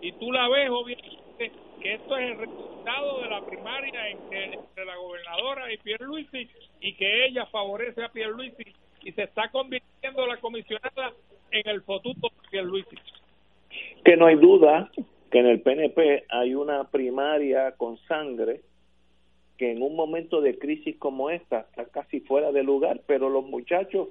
y, 0.01 0.13
tú 0.13 0.33
la 0.33 0.49
ves 0.49 0.71
obviamente 0.71 1.53
que 1.81 1.95
esto 1.95 2.17
es 2.17 2.31
el 2.31 2.39
resultado 2.39 3.21
de 3.21 3.29
la 3.29 3.45
primaria 3.45 4.09
en 4.09 4.19
que, 4.31 4.45
entre 4.45 4.85
la 4.85 4.97
gobernadora 4.97 5.73
y 5.73 5.77
Pierluisi 5.79 6.49
y 6.81 6.95
que 6.95 7.27
ella 7.27 7.47
favorece 7.47 8.05
a 8.05 8.09
Pierluisi 8.09 8.65
y 9.03 9.13
se 9.13 9.25
está 9.25 9.51
convirtiendo 9.51 10.27
la 10.27 10.39
comisionada 10.39 11.13
en 11.51 11.69
el 11.69 11.83
futuro 11.83 12.15
de 12.21 12.49
Pierluisi. 12.51 12.97
que 14.05 14.17
no 14.17 14.27
hay 14.27 14.37
duda 14.37 14.91
que 15.31 15.41
en 15.41 15.47
el 15.47 15.61
PNP 15.61 16.25
hay 16.29 16.55
una 16.55 16.85
primaria 16.85 17.73
con 17.73 17.99
sangre 18.07 18.61
que 19.57 19.73
en 19.73 19.83
un 19.83 19.95
momento 19.95 20.41
de 20.41 20.59
crisis 20.59 20.97
como 20.97 21.31
esta 21.31 21.61
está 21.61 21.87
casi 21.87 22.21
fuera 22.21 22.53
de 22.53 22.63
lugar, 22.63 23.01
pero 23.07 23.29
los 23.29 23.45
muchachos, 23.45 24.09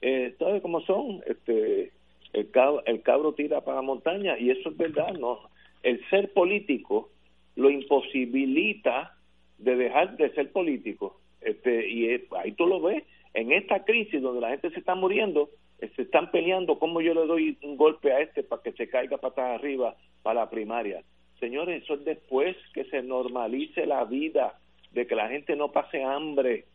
eh, 0.00 0.34
¿sabes 0.38 0.62
cómo 0.62 0.80
son? 0.82 1.22
Este, 1.26 1.92
el, 2.32 2.50
cabro, 2.50 2.82
el 2.86 3.02
cabro 3.02 3.34
tira 3.34 3.60
para 3.62 3.76
la 3.76 3.82
montaña 3.82 4.38
y 4.38 4.50
eso 4.50 4.70
es 4.70 4.76
verdad, 4.76 5.12
¿no? 5.14 5.40
El 5.82 6.00
ser 6.08 6.32
político 6.32 7.10
lo 7.56 7.70
imposibilita 7.70 9.16
de 9.58 9.76
dejar 9.76 10.16
de 10.16 10.30
ser 10.34 10.50
político. 10.52 11.20
Este, 11.40 11.88
y 11.88 12.08
ahí 12.36 12.52
tú 12.52 12.66
lo 12.66 12.80
ves, 12.80 13.04
en 13.34 13.52
esta 13.52 13.84
crisis 13.84 14.22
donde 14.22 14.40
la 14.40 14.50
gente 14.50 14.70
se 14.70 14.78
está 14.78 14.94
muriendo, 14.94 15.50
se 15.96 16.02
están 16.02 16.30
peleando 16.30 16.78
cómo 16.78 17.00
yo 17.00 17.14
le 17.14 17.26
doy 17.26 17.58
un 17.62 17.76
golpe 17.76 18.12
a 18.12 18.20
este 18.20 18.42
para 18.42 18.62
que 18.62 18.72
se 18.72 18.88
caiga 18.88 19.18
patas 19.18 19.58
arriba 19.58 19.96
para 20.22 20.40
la 20.40 20.50
primaria. 20.50 21.02
Señores, 21.40 21.82
eso 21.82 21.94
es 21.94 22.04
después 22.04 22.56
que 22.72 22.84
se 22.84 23.02
normalice 23.02 23.84
la 23.86 24.04
vida, 24.04 24.58
de 24.92 25.06
que 25.06 25.16
la 25.16 25.28
gente 25.28 25.56
no 25.56 25.72
pase 25.72 26.02
hambre. 26.02 26.66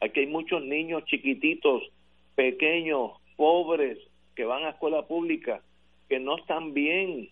Aquí 0.00 0.20
hay 0.20 0.26
muchos 0.26 0.62
niños 0.62 1.04
chiquititos, 1.06 1.82
pequeños, 2.36 3.12
pobres, 3.36 3.98
que 4.34 4.44
van 4.44 4.64
a 4.64 4.70
escuela 4.70 5.02
pública, 5.06 5.62
que 6.08 6.18
no 6.20 6.36
están 6.38 6.74
bien. 6.74 7.28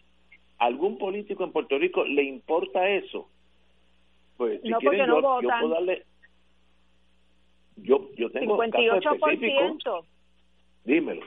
¿Algún 0.58 0.98
político 0.98 1.42
en 1.44 1.52
Puerto 1.52 1.78
Rico 1.78 2.04
le 2.04 2.22
importa 2.24 2.88
eso? 2.88 3.28
Pues 4.36 4.60
si 4.62 4.68
No, 4.68 4.78
quieren 4.78 5.06
no 5.06 5.06
yo, 5.06 5.20
yo 5.20 5.22
votan. 5.42 5.60
puedo 5.60 5.74
darle... 5.74 6.04
Yo, 7.76 8.10
yo 8.16 8.30
tengo 8.30 8.58
casos 8.58 9.04
específicos. 9.14 9.84
58%. 9.84 10.04
Dímelo. 10.84 11.26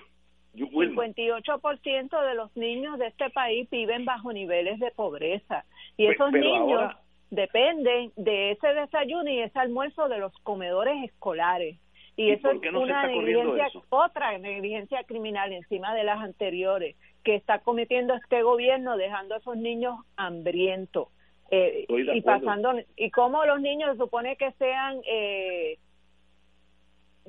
Yo, 0.54 0.68
Wilma. 0.72 1.04
58% 1.06 2.28
de 2.28 2.36
los 2.36 2.56
niños 2.56 3.00
de 3.00 3.08
este 3.08 3.30
país 3.32 3.68
viven 3.72 4.06
bajo 4.06 4.32
niveles 4.32 4.80
de 4.80 4.92
pobreza 4.92 5.66
y 5.98 6.06
esos 6.06 6.30
pero 6.32 6.44
niños 6.44 6.80
ahora- 6.82 7.00
dependen 7.32 8.12
de 8.16 8.52
ese 8.52 8.68
desayuno 8.68 9.32
y 9.32 9.40
ese 9.40 9.58
almuerzo 9.58 10.08
de 10.10 10.20
los 10.20 10.32
comedores 10.40 11.04
escolares 11.06 11.78
y, 12.16 12.26
¿Y 12.26 12.32
eso 12.32 12.52
es 12.52 12.62
no 12.72 12.82
una 12.82 13.08
negligencia 13.08 13.68
eso? 13.68 13.84
otra 13.90 14.38
negligencia 14.38 15.04
criminal 15.04 15.52
encima 15.52 15.96
de 15.96 16.04
las 16.04 16.20
anteriores 16.20 16.96
que 17.24 17.36
está 17.36 17.60
cometiendo 17.60 18.14
este 18.14 18.44
gobierno 18.44 18.98
dejando 18.98 19.36
a 19.36 19.40
esos 19.40 19.58
niños 19.58 20.00
hambrientos 20.16 21.08
eh, 21.50 21.86
y 21.90 22.22
pasando 22.22 22.74
y 22.96 23.12
cómo 23.12 23.46
los 23.46 23.62
niños 23.62 23.92
se 23.94 23.98
supone 23.98 24.36
que 24.38 24.52
sean 24.54 25.02
eh, 25.06 25.78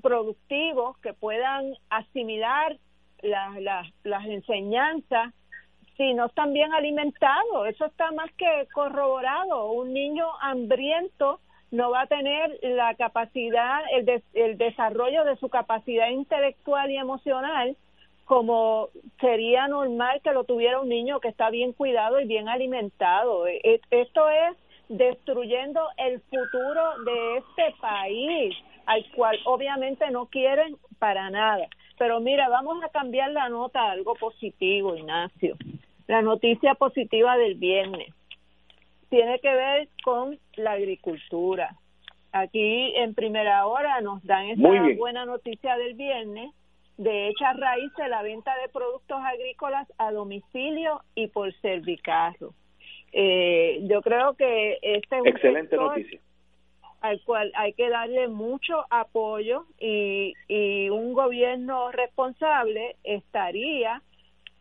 productivos 0.03 0.99
que 0.99 1.15
puedan 1.15 1.75
asimilar 1.89 2.77
las 3.23 3.61
las 3.61 3.89
las 4.03 4.27
enseñanzas 4.27 5.33
si 5.97 6.13
no 6.15 6.27
están 6.27 6.53
bien 6.53 6.73
alimentados. 6.73 7.69
Eso 7.69 7.87
está 7.87 8.11
más 8.13 8.31
que 8.33 8.67
corroborado. 8.73 9.71
Un 9.73 9.93
niño 9.93 10.27
hambriento 10.41 11.41
no 11.75 11.91
va 11.91 12.03
a 12.03 12.07
tener 12.07 12.59
la 12.63 12.95
capacidad, 12.95 13.81
el, 13.93 14.23
el 14.35 14.59
desarrollo 14.59 15.25
de 15.25 15.37
su 15.37 15.49
capacidad 15.49 16.09
intelectual 16.09 16.91
y 16.91 16.97
emocional 16.97 17.77
como 18.25 18.89
sería 19.21 19.69
normal 19.69 20.21
que 20.23 20.33
lo 20.33 20.45
tuviera 20.45 20.81
un 20.81 20.89
niño 20.89 21.21
que 21.21 21.29
está 21.29 21.51
bien 21.51 21.73
cuidado 21.73 22.21
y 22.21 22.27
bien 22.27 22.49
alimentado. 22.49 23.47
E- 23.47 23.61
e- 23.63 23.81
Esto 23.91 24.29
es 24.31 24.57
destruyendo 24.89 25.81
el 25.99 26.21
futuro 26.23 27.05
de 27.05 27.37
este 27.39 27.75
país, 27.81 28.57
al 28.87 29.05
cual 29.15 29.39
obviamente 29.45 30.11
no 30.11 30.27
quieren 30.27 30.77
para 30.99 31.29
nada. 31.31 31.67
Pero 31.99 32.21
mira, 32.21 32.49
vamos 32.49 32.83
a 32.83 32.89
cambiar 32.89 33.31
la 33.33 33.49
nota 33.49 33.81
a 33.81 33.91
algo 33.93 34.15
positivo, 34.15 34.97
Ignacio. 34.97 35.57
La 36.07 36.23
noticia 36.23 36.75
positiva 36.75 37.37
del 37.37 37.57
viernes 37.57 38.14
tiene 39.09 39.39
que 39.41 39.53
ver 39.55 39.89
con 40.05 40.39
la 40.57 40.73
agricultura. 40.73 41.75
Aquí 42.33 42.93
en 42.97 43.15
primera 43.15 43.67
hora 43.67 44.01
nos 44.01 44.23
dan 44.25 44.55
bien. 44.57 44.97
buena 44.99 45.25
noticia 45.25 45.77
del 45.77 45.95
viernes 45.95 46.53
de 46.97 47.29
hecha 47.29 47.53
raíz 47.55 47.93
de 47.97 48.09
la 48.09 48.23
venta 48.23 48.53
de 48.63 48.69
productos 48.69 49.19
agrícolas 49.25 49.87
a 49.99 50.13
domicilio 50.13 51.03
y 51.15 51.29
por 51.29 51.53
servicarro. 51.61 52.53
Eh, 53.13 53.81
yo 53.83 54.03
creo 54.03 54.35
que 54.35 54.79
este 54.83 55.17
es 55.17 55.23
un 55.23 55.29
Excelente 55.29 55.77
noticia. 55.77 56.21
al 57.01 57.21
cual 57.23 57.53
hay 57.55 57.73
que 57.75 57.89
darle 57.89 58.29
mucho 58.29 58.85
apoyo 58.91 59.67
y, 59.79 60.35
y 60.49 60.89
un 60.89 61.13
gobierno 61.13 61.93
responsable 61.93 62.97
estaría 63.05 64.03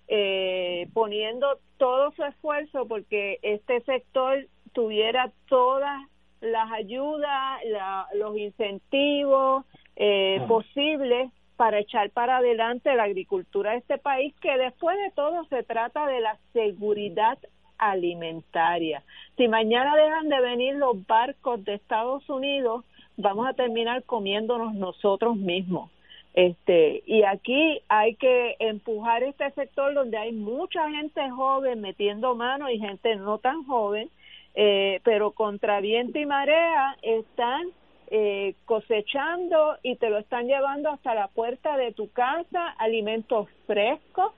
eh, 0.07 0.87
poniendo 0.93 1.59
todo 1.77 2.11
su 2.11 2.23
esfuerzo 2.23 2.87
porque 2.87 3.39
este 3.41 3.81
sector 3.81 4.45
tuviera 4.73 5.31
todas 5.47 6.01
las 6.41 6.71
ayudas, 6.71 7.59
la- 7.65 8.07
los 8.15 8.37
incentivos 8.37 9.65
eh, 9.95 10.41
posibles 10.47 11.31
para 11.55 11.79
echar 11.79 12.09
para 12.09 12.37
adelante 12.37 12.93
la 12.95 13.03
agricultura 13.03 13.71
de 13.71 13.77
este 13.77 13.97
país, 13.99 14.33
que 14.41 14.57
después 14.57 14.97
de 14.97 15.11
todo 15.11 15.45
se 15.45 15.63
trata 15.63 16.07
de 16.07 16.19
la 16.19 16.37
seguridad 16.51 17.37
alimentaria. 17.77 19.03
Si 19.37 19.47
mañana 19.47 19.95
dejan 19.95 20.29
de 20.29 20.41
venir 20.41 20.75
los 20.75 21.05
barcos 21.05 21.63
de 21.63 21.75
Estados 21.75 22.27
Unidos, 22.29 22.83
vamos 23.17 23.47
a 23.47 23.53
terminar 23.53 24.03
comiéndonos 24.03 24.73
nosotros 24.73 25.35
mismos. 25.37 25.91
Este, 26.33 27.03
y 27.05 27.23
aquí 27.23 27.81
hay 27.87 28.15
que 28.15 28.55
empujar 28.59 29.21
este 29.23 29.51
sector 29.51 29.93
donde 29.93 30.17
hay 30.17 30.31
mucha 30.31 30.89
gente 30.89 31.29
joven 31.29 31.81
metiendo 31.81 32.35
mano 32.35 32.69
y 32.69 32.79
gente 32.79 33.15
no 33.15 33.37
tan 33.37 33.63
joven, 33.65 34.09
eh, 34.55 34.99
pero 35.03 35.31
contra 35.31 35.79
viento 35.79 36.17
y 36.17 36.25
marea 36.25 36.97
están 37.03 37.67
eh, 38.07 38.55
cosechando 38.65 39.77
y 39.83 39.95
te 39.95 40.09
lo 40.09 40.17
están 40.17 40.47
llevando 40.47 40.89
hasta 40.89 41.13
la 41.13 41.27
puerta 41.27 41.77
de 41.77 41.93
tu 41.93 42.11
casa, 42.11 42.69
alimentos 42.79 43.47
frescos 43.67 44.33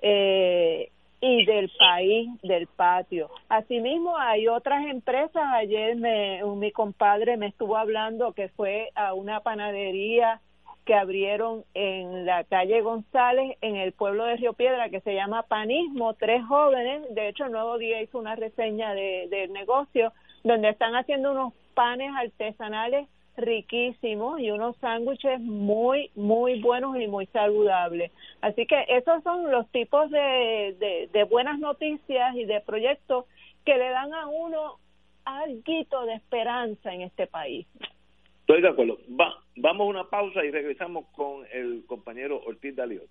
eh, 0.00 0.90
y 1.20 1.44
del 1.44 1.70
país, 1.78 2.30
del 2.42 2.68
patio. 2.68 3.28
Asimismo, 3.50 4.16
hay 4.16 4.48
otras 4.48 4.86
empresas. 4.86 5.42
Ayer 5.54 5.96
me, 5.96 6.42
mi 6.56 6.70
compadre 6.72 7.36
me 7.36 7.48
estuvo 7.48 7.76
hablando 7.76 8.32
que 8.32 8.48
fue 8.48 8.90
a 8.94 9.14
una 9.14 9.40
panadería 9.40 10.40
que 10.88 10.94
abrieron 10.94 11.64
en 11.74 12.24
la 12.24 12.44
calle 12.44 12.80
González, 12.80 13.58
en 13.60 13.76
el 13.76 13.92
pueblo 13.92 14.24
de 14.24 14.36
Río 14.36 14.54
Piedra, 14.54 14.88
que 14.88 15.02
se 15.02 15.14
llama 15.14 15.42
Panismo, 15.42 16.14
tres 16.14 16.42
jóvenes, 16.46 17.14
de 17.14 17.28
hecho 17.28 17.44
el 17.44 17.52
Nuevo 17.52 17.76
Día 17.76 18.00
hizo 18.00 18.18
una 18.18 18.36
reseña 18.36 18.94
de, 18.94 19.26
del 19.28 19.52
negocio, 19.52 20.14
donde 20.44 20.70
están 20.70 20.96
haciendo 20.96 21.32
unos 21.32 21.52
panes 21.74 22.10
artesanales 22.16 23.06
riquísimos 23.36 24.40
y 24.40 24.50
unos 24.50 24.78
sándwiches 24.78 25.40
muy, 25.40 26.10
muy 26.14 26.58
buenos 26.62 26.98
y 26.98 27.06
muy 27.06 27.26
saludables. 27.26 28.10
Así 28.40 28.64
que 28.64 28.86
esos 28.88 29.22
son 29.24 29.50
los 29.50 29.68
tipos 29.68 30.10
de, 30.10 30.74
de, 30.78 31.10
de 31.12 31.24
buenas 31.24 31.58
noticias 31.58 32.34
y 32.34 32.46
de 32.46 32.62
proyectos 32.62 33.26
que 33.66 33.76
le 33.76 33.90
dan 33.90 34.14
a 34.14 34.26
uno 34.26 34.78
algo 35.26 36.06
de 36.06 36.14
esperanza 36.14 36.94
en 36.94 37.02
este 37.02 37.26
país. 37.26 37.66
Estoy 38.48 38.62
de 38.62 38.68
acuerdo. 38.70 38.96
Va, 39.10 39.34
vamos 39.56 39.82
a 39.82 39.90
una 39.90 40.04
pausa 40.04 40.42
y 40.42 40.50
regresamos 40.50 41.04
con 41.14 41.44
el 41.52 41.84
compañero 41.86 42.40
Ortiz 42.46 42.74
Daliot. 42.74 43.06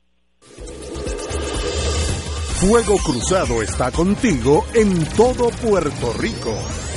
Fuego 2.60 2.96
Cruzado 3.06 3.62
está 3.62 3.92
contigo 3.92 4.66
en 4.74 4.90
todo 5.16 5.50
Puerto 5.62 6.12
Rico. 6.20 6.97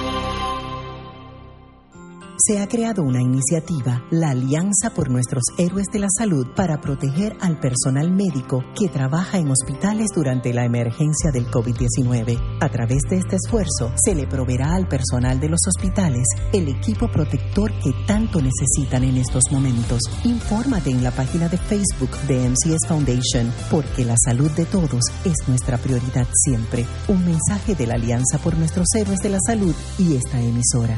se 2.45 2.59
ha 2.59 2.67
creado 2.67 3.03
una 3.03 3.21
iniciativa, 3.21 4.03
la 4.09 4.31
Alianza 4.31 4.91
por 4.95 5.09
Nuestros 5.09 5.43
Héroes 5.57 5.87
de 5.91 5.99
la 5.99 6.07
Salud, 6.09 6.47
para 6.55 6.81
proteger 6.81 7.35
al 7.39 7.59
personal 7.59 8.11
médico 8.11 8.63
que 8.75 8.89
trabaja 8.89 9.37
en 9.37 9.51
hospitales 9.51 10.07
durante 10.15 10.53
la 10.53 10.65
emergencia 10.65 11.31
del 11.31 11.45
COVID-19. 11.47 12.59
A 12.61 12.69
través 12.69 13.01
de 13.09 13.17
este 13.17 13.35
esfuerzo, 13.35 13.93
se 13.95 14.15
le 14.15 14.27
proveerá 14.27 14.73
al 14.73 14.87
personal 14.87 15.39
de 15.39 15.49
los 15.49 15.59
hospitales 15.67 16.25
el 16.53 16.67
equipo 16.69 17.09
protector 17.11 17.71
que 17.79 17.93
tanto 18.07 18.41
necesitan 18.41 19.03
en 19.03 19.17
estos 19.17 19.43
momentos. 19.51 20.01
Infórmate 20.23 20.89
en 20.89 21.03
la 21.03 21.11
página 21.11 21.47
de 21.47 21.57
Facebook 21.57 22.11
de 22.27 22.49
MCS 22.49 22.87
Foundation, 22.87 23.51
porque 23.69 24.05
la 24.05 24.15
salud 24.17 24.49
de 24.51 24.65
todos 24.65 25.03
es 25.25 25.47
nuestra 25.47 25.77
prioridad 25.77 26.27
siempre. 26.45 26.85
Un 27.07 27.23
mensaje 27.25 27.75
de 27.75 27.87
la 27.87 27.95
Alianza 27.95 28.37
por 28.39 28.57
Nuestros 28.57 28.87
Héroes 28.95 29.19
de 29.19 29.29
la 29.29 29.39
Salud 29.45 29.75
y 29.99 30.15
esta 30.15 30.41
emisora. 30.41 30.97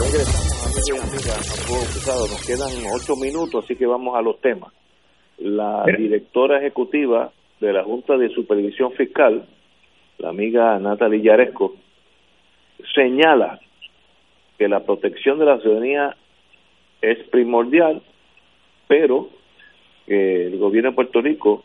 Nos 0.00 0.08
quedan 2.46 2.70
ocho 2.90 3.16
minutos, 3.16 3.64
así 3.64 3.76
que 3.76 3.84
vamos 3.84 4.16
a 4.16 4.22
los 4.22 4.40
temas. 4.40 4.72
La 5.36 5.84
directora 5.84 6.58
ejecutiva 6.58 7.30
de 7.60 7.74
la 7.74 7.84
Junta 7.84 8.16
de 8.16 8.30
Supervisión 8.30 8.92
Fiscal, 8.92 9.44
la 10.16 10.30
amiga 10.30 10.78
Natalie 10.78 11.20
Yaresco, 11.20 11.74
señala 12.94 13.60
que 14.58 14.68
la 14.68 14.80
protección 14.80 15.38
de 15.38 15.44
la 15.44 15.58
ciudadanía 15.58 16.16
es 17.02 17.18
primordial, 17.28 18.00
pero 18.88 19.28
que 20.06 20.46
el 20.46 20.58
gobierno 20.58 20.90
de 20.90 20.96
Puerto 20.96 21.20
Rico 21.20 21.64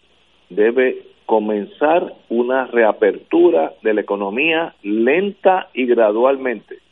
debe 0.49 1.03
comenzar 1.25 2.13
una 2.27 2.65
reapertura 2.65 3.71
de 3.81 3.93
la 3.93 4.01
economía 4.01 4.75
lenta 4.83 5.69
y 5.73 5.85
gradualmente 5.85 6.83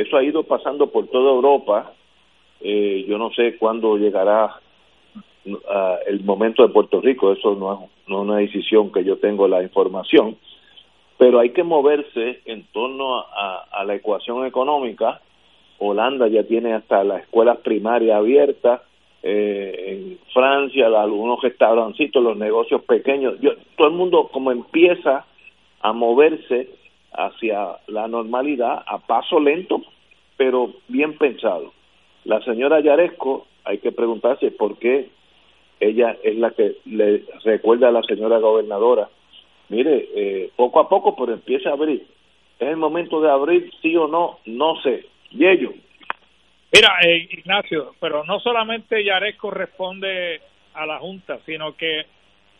eso 0.00 0.16
ha 0.16 0.22
ido 0.22 0.44
pasando 0.44 0.88
por 0.88 1.08
toda 1.08 1.30
Europa. 1.30 1.92
Eh, 2.60 3.04
yo 3.08 3.18
no 3.18 3.30
sé 3.32 3.56
cuándo 3.56 3.96
llegará 3.96 4.60
uh, 5.46 5.56
el 6.06 6.22
momento 6.22 6.62
de 6.66 6.72
Puerto 6.72 7.00
Rico, 7.00 7.32
eso 7.32 7.54
no 7.54 7.72
es, 7.72 7.90
no 8.08 8.22
una 8.22 8.36
decisión 8.36 8.92
que 8.92 9.04
yo 9.04 9.18
tengo 9.18 9.48
la 9.48 9.62
información, 9.62 10.36
pero 11.18 11.40
hay 11.40 11.50
que 11.50 11.64
moverse 11.64 12.40
en 12.44 12.64
torno 12.72 13.18
a, 13.18 13.84
la 13.84 13.94
ecuación 13.94 14.44
económica. 14.46 15.20
Holanda 15.78 16.26
ya 16.28 16.42
tiene 16.44 16.74
hasta 16.74 17.04
las 17.04 17.22
escuelas 17.22 17.58
primarias 17.58 18.16
abiertas, 18.16 18.82
eh, 19.22 19.84
en 19.88 20.18
Francia 20.32 20.86
algunos 20.86 21.40
restaurancitos, 21.40 22.22
los 22.22 22.36
negocios 22.36 22.82
pequeños, 22.82 23.34
yo, 23.40 23.52
todo 23.76 23.88
el 23.88 23.94
mundo 23.94 24.28
como 24.32 24.52
empieza 24.52 25.26
a 25.80 25.92
moverse 25.92 26.68
hacia 27.12 27.78
la 27.86 28.08
normalidad 28.08 28.82
a 28.86 28.98
paso 28.98 29.40
lento, 29.40 29.82
pero 30.36 30.74
bien 30.88 31.16
pensado. 31.16 31.72
La 32.24 32.40
señora 32.42 32.80
Yaresco, 32.80 33.46
hay 33.64 33.78
que 33.78 33.92
preguntarse 33.92 34.50
por 34.50 34.78
qué 34.78 35.08
ella 35.80 36.16
es 36.22 36.36
la 36.36 36.50
que 36.50 36.76
le 36.84 37.24
recuerda 37.44 37.88
a 37.88 37.92
la 37.92 38.02
señora 38.02 38.38
gobernadora, 38.38 39.08
mire, 39.68 40.08
eh, 40.14 40.50
poco 40.56 40.80
a 40.80 40.88
poco, 40.88 41.14
pero 41.16 41.32
empieza 41.32 41.70
a 41.70 41.74
abrir. 41.74 42.06
¿Es 42.58 42.68
el 42.68 42.76
momento 42.76 43.20
de 43.20 43.30
abrir, 43.30 43.70
sí 43.80 43.96
o 43.96 44.08
no? 44.08 44.40
No 44.46 44.80
sé. 44.82 45.06
Y 45.30 45.46
ello. 45.46 45.72
Mira, 46.72 46.88
eh, 47.06 47.28
Ignacio, 47.30 47.94
pero 48.00 48.24
no 48.24 48.40
solamente 48.40 49.04
Yaresco 49.04 49.50
responde 49.50 50.40
a 50.74 50.84
la 50.84 50.98
Junta, 50.98 51.38
sino 51.46 51.76
que 51.76 52.06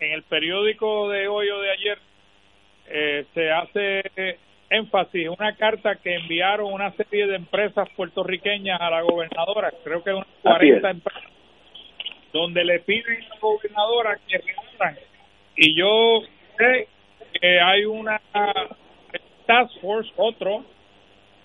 en 0.01 0.13
el 0.13 0.23
periódico 0.23 1.09
de 1.09 1.29
hoy 1.29 1.49
o 1.51 1.61
de 1.61 1.71
ayer 1.71 1.99
eh, 2.91 3.27
se 3.35 3.51
hace 3.51 4.03
énfasis 4.71 5.29
una 5.29 5.57
carta 5.57 5.97
que 5.97 6.15
enviaron 6.15 6.73
una 6.73 6.93
serie 6.93 7.27
de 7.27 7.37
empresas 7.37 7.89
puertorriqueñas 7.97 8.81
a 8.81 8.91
la 8.91 9.03
gobernadora, 9.03 9.73
creo 9.83 10.03
que 10.03 10.13
unas 10.13 10.27
40 10.43 10.91
empresas, 10.91 11.31
donde 12.33 12.65
le 12.65 12.81
piden 12.81 13.23
a 13.25 13.35
la 13.35 13.41
gobernadora 13.41 14.19
que 14.27 14.39
reúnan. 14.39 14.99
Y 15.57 15.75
yo 15.75 16.23
sé 16.57 16.89
que 17.33 17.61
hay 17.61 17.85
una 17.85 18.21
task 19.47 19.81
force, 19.81 20.13
otro, 20.17 20.65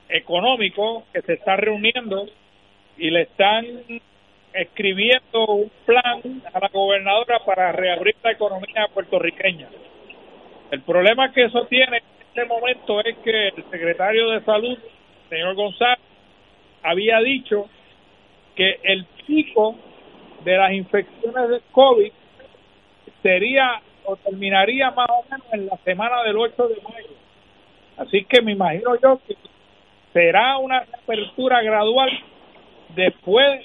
económico, 0.09 1.05
que 1.13 1.21
se 1.21 1.33
está 1.33 1.55
reuniendo 1.55 2.27
y 2.97 3.09
le 3.09 3.21
están 3.21 3.65
escribiendo 4.53 5.45
un 5.47 5.71
plan 5.85 6.43
a 6.53 6.59
la 6.59 6.67
gobernadora 6.67 7.39
para 7.39 7.71
reabrir 7.71 8.15
la 8.23 8.31
economía 8.31 8.87
puertorriqueña. 8.93 9.69
El 10.73 10.81
problema 10.81 11.31
que 11.31 11.43
eso 11.43 11.67
tiene 11.67 11.97
en 11.97 12.03
este 12.27 12.45
momento 12.45 12.99
es 13.01 13.15
que 13.17 13.49
el 13.49 13.63
secretario 13.69 14.31
de 14.31 14.41
Salud, 14.41 14.75
señor 15.29 15.53
González, 15.53 15.99
había 16.81 17.19
dicho 17.19 17.69
que 18.55 18.79
el 18.81 19.05
pico 19.27 19.75
de 20.43 20.57
las 20.57 20.71
infecciones 20.71 21.49
de 21.49 21.61
COVID 21.71 22.11
sería 23.21 23.83
o 24.03 24.15
terminaría 24.15 24.89
más 24.89 25.05
o 25.11 25.23
menos 25.29 25.45
en 25.51 25.67
la 25.67 25.77
semana 25.85 26.23
del 26.23 26.37
8 26.37 26.67
de 26.67 26.81
mayo. 26.81 27.15
Así 27.97 28.25
que 28.25 28.41
me 28.41 28.53
imagino 28.53 28.95
yo 28.99 29.21
que 29.27 29.35
será 30.11 30.57
una 30.57 30.79
apertura 30.79 31.61
gradual 31.61 32.09
después 32.95 33.61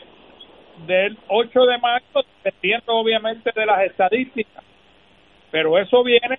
del 0.87 1.17
8 1.29 1.65
de 1.65 1.79
mayo, 1.79 2.05
dependiendo 2.45 2.97
obviamente 2.97 3.51
de 3.57 3.65
las 3.65 3.81
estadísticas. 3.85 4.63
Pero 5.51 5.79
eso 5.79 6.05
viene 6.05 6.39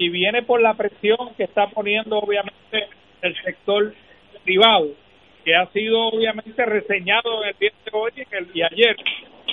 y 0.00 0.08
viene 0.08 0.42
por 0.42 0.62
la 0.62 0.72
presión 0.72 1.34
que 1.36 1.44
está 1.44 1.66
poniendo 1.68 2.18
obviamente 2.18 2.88
el 3.20 3.36
sector 3.42 3.92
privado, 4.44 4.88
que 5.44 5.54
ha 5.54 5.66
sido 5.72 6.08
obviamente 6.08 6.64
reseñado 6.64 7.44
en 7.44 7.50
el 7.50 7.58
día 7.58 7.72
de 7.84 7.90
hoy 7.92 8.10
y, 8.54 8.62
ayer 8.62 8.96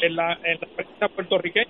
en 0.01 0.15
la, 0.15 0.39
en 0.45 0.57
la 0.61 0.67
prensa 0.73 1.09
puertorriqueña. 1.09 1.67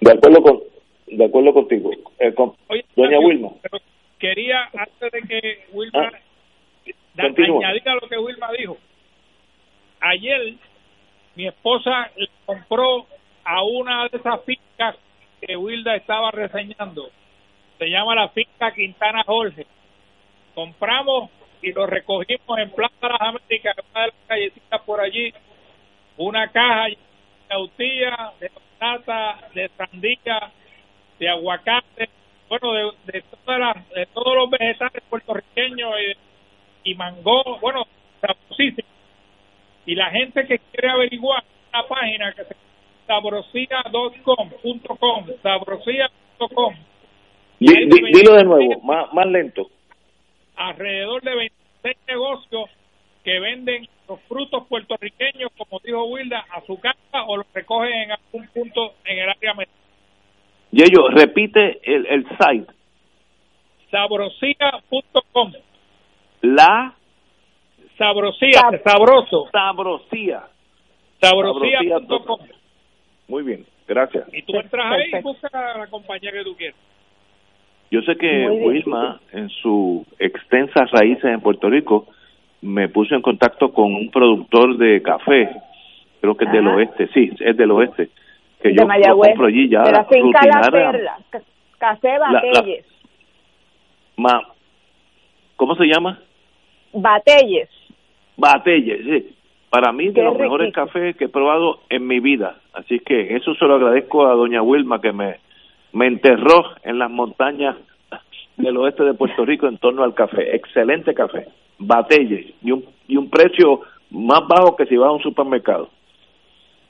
De 0.00 0.12
acuerdo 0.12 0.42
con, 0.42 0.60
de 1.06 1.24
acuerdo 1.24 1.52
contigo. 1.52 1.92
Eh, 2.18 2.34
doña 2.96 3.20
Wilma. 3.20 3.50
quería, 4.18 4.68
antes 4.76 5.12
de 5.12 5.20
que 5.28 5.66
Wilma 5.72 6.10
ah, 6.10 7.22
añadiera 7.22 7.94
lo 8.02 8.08
que 8.08 8.18
Wilma 8.18 8.50
dijo, 8.58 8.76
ayer 10.00 10.54
mi 11.36 11.46
esposa 11.46 12.10
le 12.16 12.28
compró 12.44 13.06
a 13.44 13.62
una 13.62 14.08
de 14.08 14.18
esas 14.18 14.44
fincas 14.44 14.96
que 15.40 15.56
Wilda 15.56 15.96
estaba 15.96 16.30
reseñando 16.30 17.10
se 17.80 17.88
llama 17.88 18.14
la 18.14 18.28
finca 18.28 18.72
Quintana 18.74 19.24
Jorge. 19.24 19.66
Compramos 20.54 21.30
y 21.62 21.72
lo 21.72 21.86
recogimos 21.86 22.58
en 22.58 22.70
Plaza 22.70 22.94
de 23.00 23.08
las 23.08 23.20
Américas, 23.22 23.76
una 23.90 24.00
de 24.02 24.06
las 24.08 24.16
callecitas 24.28 24.80
por 24.82 25.00
allí, 25.00 25.32
una 26.18 26.48
caja 26.48 26.88
yautía, 27.48 28.32
de 28.38 28.50
patata, 28.50 29.48
de 29.54 29.70
sandía, 29.78 30.52
de 31.18 31.28
aguacate, 31.30 32.10
bueno, 32.50 32.72
de, 32.72 33.12
de, 33.12 33.22
todas 33.22 33.60
las, 33.60 33.88
de 33.90 34.06
todos 34.06 34.36
los 34.36 34.50
vegetales 34.50 35.02
puertorriqueños 35.08 35.90
y, 36.84 36.90
y 36.90 36.94
mango, 36.96 37.58
bueno, 37.60 37.86
sabrosísimo. 38.20 38.88
Y 39.86 39.94
la 39.94 40.10
gente 40.10 40.46
que 40.46 40.58
quiere 40.58 40.90
averiguar 40.90 41.42
la 41.72 41.88
página 41.88 42.32
que 42.34 42.44
se 42.44 42.54
sabrosía.com.com, 43.10 45.26
sabrosía.com. 45.42 46.74
Dilo 47.58 48.34
de 48.34 48.44
nuevo, 48.44 48.80
más, 48.82 49.12
más 49.12 49.26
lento. 49.26 49.66
Alrededor 50.54 51.20
de 51.22 51.34
26 51.34 51.96
negocios 52.06 52.70
que 53.24 53.40
venden 53.40 53.88
los 54.08 54.20
frutos 54.28 54.64
puertorriqueños, 54.68 55.50
como 55.58 55.80
dijo 55.84 56.04
Wilda, 56.04 56.46
a 56.50 56.60
su 56.66 56.78
casa 56.78 57.24
o 57.26 57.38
los 57.38 57.52
recogen 57.52 57.92
en 57.92 58.12
algún 58.12 58.46
punto 58.54 58.94
en 59.04 59.18
el 59.18 59.28
área 59.28 59.54
metro. 59.54 59.74
Y 60.70 60.82
ellos, 60.82 61.12
repite 61.12 61.80
el, 61.82 62.06
el 62.06 62.24
site. 62.28 62.72
Sabrosía.com. 63.90 65.52
La. 66.42 66.94
Sabrosía, 67.98 68.60
sabroso. 68.84 69.48
Sabrosía. 69.50 70.44
Sabrosía.com. 71.20 72.38
Muy 73.30 73.44
bien, 73.44 73.64
gracias. 73.86 74.24
Y 74.34 74.42
tú 74.42 74.56
entras 74.56 74.86
ahí 74.92 75.08
y 75.16 75.22
buscas 75.22 75.52
la 75.52 75.86
compañía 75.86 76.32
que 76.32 76.42
tú 76.42 76.56
quieras. 76.56 76.76
Yo 77.92 78.02
sé 78.02 78.16
que 78.16 78.48
Wilma, 78.48 79.20
en 79.32 79.48
su 79.48 80.04
extensas 80.18 80.90
raíces 80.90 81.24
en 81.24 81.40
Puerto 81.40 81.70
Rico, 81.70 82.08
me 82.60 82.88
puso 82.88 83.14
en 83.14 83.22
contacto 83.22 83.72
con 83.72 83.94
un 83.94 84.10
productor 84.10 84.76
de 84.78 85.00
café, 85.00 85.48
creo 86.20 86.36
que 86.36 86.44
es 86.44 86.52
del 86.52 86.66
oeste, 86.66 87.08
sí, 87.14 87.30
es 87.38 87.56
del 87.56 87.70
oeste, 87.70 88.10
que 88.60 88.70
de 88.70 88.74
yo 88.76 88.86
Mayagüez, 88.86 89.28
compro 89.30 89.46
allí 89.46 89.68
ya 89.68 89.82
de 89.84 89.92
la 89.92 90.04
finca 90.04 90.40
La 90.46 90.70
Perla, 90.70 91.18
Café 91.78 92.18
la- 92.18 92.32
Batelles. 92.32 92.84
ma- 94.16 94.42
¿Cómo 95.56 95.74
se 95.76 95.84
llama? 95.86 96.18
Batelles. 96.92 97.68
Batelle, 98.36 99.02
sí. 99.04 99.36
Para 99.70 99.92
mí, 99.92 100.08
de 100.08 100.24
los 100.24 100.36
mejores 100.36 100.72
cafés 100.74 101.16
que 101.16 101.26
he 101.26 101.28
probado 101.28 101.80
en 101.88 102.06
mi 102.06 102.18
vida. 102.18 102.56
Así 102.72 102.98
que 102.98 103.36
eso 103.36 103.54
se 103.54 103.64
lo 103.66 103.76
agradezco 103.76 104.26
a 104.26 104.34
doña 104.34 104.62
Wilma 104.62 105.00
que 105.00 105.12
me, 105.12 105.36
me 105.92 106.06
enterró 106.06 106.64
en 106.82 106.98
las 106.98 107.10
montañas 107.10 107.76
del 108.56 108.76
oeste 108.76 109.04
de 109.04 109.14
Puerto 109.14 109.44
Rico 109.44 109.68
en 109.68 109.78
torno 109.78 110.02
al 110.02 110.14
café. 110.14 110.56
Excelente 110.56 111.14
café. 111.14 111.46
Batelle. 111.78 112.54
Y 112.62 112.72
un, 112.72 112.84
y 113.06 113.16
un 113.16 113.30
precio 113.30 113.82
más 114.10 114.40
bajo 114.48 114.74
que 114.74 114.86
si 114.86 114.96
vas 114.96 115.08
a 115.08 115.12
un 115.12 115.22
supermercado. 115.22 115.88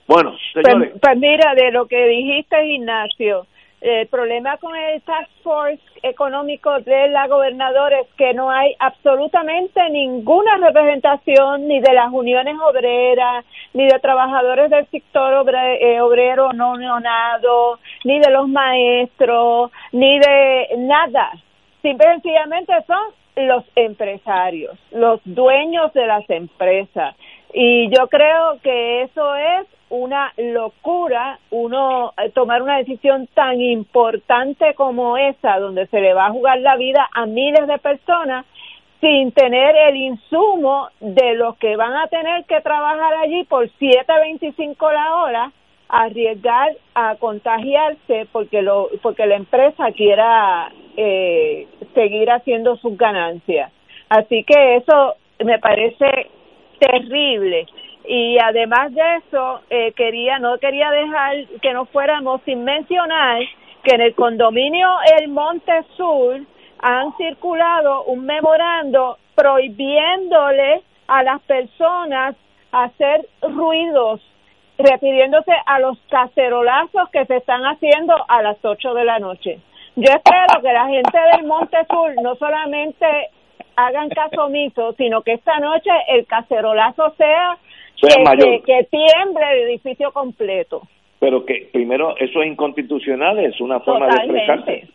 Bueno, 0.06 0.34
señores. 0.52 0.90
Pues, 0.90 1.00
pues 1.02 1.18
mira, 1.18 1.54
de 1.54 1.70
lo 1.70 1.86
que 1.86 2.04
dijiste, 2.08 2.66
Ignacio, 2.66 3.46
el 3.80 4.06
problema 4.08 4.56
con 4.58 4.76
el 4.76 5.00
Task 5.02 5.30
Force 5.42 5.80
económico 6.02 6.80
de 6.80 7.08
la 7.08 7.26
gobernadora 7.28 8.00
es 8.00 8.08
que 8.16 8.34
no 8.34 8.50
hay 8.50 8.74
absolutamente 8.78 9.80
ninguna 9.90 10.56
representación 10.58 11.66
ni 11.66 11.80
de 11.80 11.92
las 11.94 12.10
uniones 12.12 12.56
obreras, 12.60 13.44
ni 13.72 13.86
de 13.86 13.98
trabajadores 13.98 14.70
del 14.70 14.86
sector 14.90 15.32
obre- 15.34 15.78
eh, 15.80 16.00
obrero 16.00 16.52
no 16.52 16.76
neonado, 16.76 17.78
ni 18.04 18.18
de 18.18 18.30
los 18.30 18.48
maestros, 18.48 19.70
ni 19.92 20.18
de 20.18 20.68
nada. 20.78 21.32
Simple 21.82 22.06
y 22.06 22.12
sencillamente 22.12 22.72
son 22.86 23.46
los 23.46 23.64
empresarios, 23.74 24.76
los 24.90 25.20
dueños 25.24 25.92
de 25.94 26.06
las 26.06 26.28
empresas. 26.28 27.14
Y 27.52 27.90
yo 27.90 28.08
creo 28.08 28.60
que 28.62 29.02
eso 29.02 29.34
es 29.34 29.66
una 29.88 30.32
locura 30.36 31.40
uno 31.50 32.12
eh, 32.16 32.30
tomar 32.30 32.62
una 32.62 32.78
decisión 32.78 33.26
tan 33.34 33.60
importante 33.60 34.74
como 34.74 35.16
esa, 35.16 35.58
donde 35.58 35.86
se 35.88 36.00
le 36.00 36.14
va 36.14 36.26
a 36.26 36.30
jugar 36.30 36.60
la 36.60 36.76
vida 36.76 37.08
a 37.12 37.26
miles 37.26 37.66
de 37.66 37.78
personas 37.78 38.46
sin 39.00 39.32
tener 39.32 39.74
el 39.88 39.96
insumo 39.96 40.88
de 41.00 41.34
los 41.34 41.56
que 41.56 41.74
van 41.74 41.94
a 41.94 42.06
tener 42.06 42.44
que 42.44 42.60
trabajar 42.60 43.14
allí 43.14 43.44
por 43.44 43.68
7.25 43.80 44.92
la 44.92 45.16
hora, 45.16 45.52
arriesgar 45.88 46.76
a 46.94 47.16
contagiarse 47.16 48.28
porque 48.30 48.62
lo 48.62 48.90
porque 49.02 49.26
la 49.26 49.36
empresa 49.36 49.90
quiera 49.92 50.70
eh, 50.96 51.66
seguir 51.94 52.30
haciendo 52.30 52.76
sus 52.76 52.96
ganancias. 52.96 53.72
Así 54.08 54.44
que 54.44 54.76
eso 54.76 55.16
me 55.44 55.58
parece 55.58 56.30
terrible 56.80 57.66
y 58.04 58.38
además 58.38 58.92
de 58.92 59.16
eso 59.16 59.60
eh, 59.70 59.92
quería 59.92 60.38
no 60.38 60.58
quería 60.58 60.90
dejar 60.90 61.46
que 61.62 61.72
no 61.72 61.84
fuéramos 61.86 62.40
sin 62.44 62.64
mencionar 62.64 63.42
que 63.84 63.94
en 63.94 64.00
el 64.00 64.14
condominio 64.14 64.88
El 65.20 65.28
Monte 65.28 65.72
Sur 65.96 66.40
han 66.80 67.16
circulado 67.16 68.04
un 68.04 68.24
memorando 68.24 69.18
prohibiéndole 69.34 70.82
a 71.06 71.22
las 71.22 71.40
personas 71.42 72.34
hacer 72.72 73.26
ruidos 73.42 74.20
refiriéndose 74.78 75.52
a 75.66 75.78
los 75.78 75.98
cacerolazos 76.08 77.10
que 77.10 77.26
se 77.26 77.36
están 77.36 77.62
haciendo 77.62 78.14
a 78.28 78.42
las 78.42 78.56
8 78.62 78.94
de 78.94 79.04
la 79.04 79.18
noche. 79.18 79.60
Yo 79.96 80.10
espero 80.10 80.62
que 80.62 80.72
la 80.72 80.86
gente 80.86 81.18
del 81.32 81.46
Monte 81.46 81.76
Sur 81.90 82.14
no 82.22 82.34
solamente 82.36 83.06
hagan 83.86 84.08
caso 84.10 84.44
omiso, 84.46 84.92
sino 84.94 85.22
que 85.22 85.32
esta 85.32 85.58
noche 85.60 85.90
el 86.08 86.26
cacerolazo 86.26 87.14
sea 87.16 87.58
que, 88.00 88.22
mayor. 88.22 88.44
que, 88.44 88.62
que 88.62 88.84
tiemble 88.90 89.42
el 89.52 89.68
edificio 89.70 90.12
completo. 90.12 90.82
Pero 91.18 91.44
que 91.44 91.68
primero, 91.72 92.16
eso 92.16 92.40
es 92.42 92.48
inconstitucional, 92.48 93.38
es 93.38 93.60
una 93.60 93.80
forma 93.80 94.06
de 94.06 94.16
expresarse. 94.16 94.88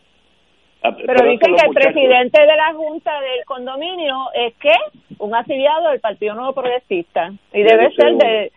Ah, 0.82 0.96
Pero 0.96 1.24
dicen 1.30 1.40
que 1.40 1.46
el 1.62 1.68
muchachos- 1.68 1.74
presidente 1.94 2.42
de 2.42 2.56
la 2.56 2.74
junta 2.74 3.20
del 3.22 3.46
condominio 3.46 4.16
es 4.34 4.54
que 4.56 4.74
un 5.20 5.34
afiliado 5.36 5.90
del 5.90 6.00
Partido 6.00 6.36
Nuevo 6.36 6.54
Progresista 6.54 7.32
y 7.54 7.64
Debe 7.64 7.70
debe 7.90 7.92
ser 7.96 8.10
ser 8.10 8.18
de, 8.18 8.52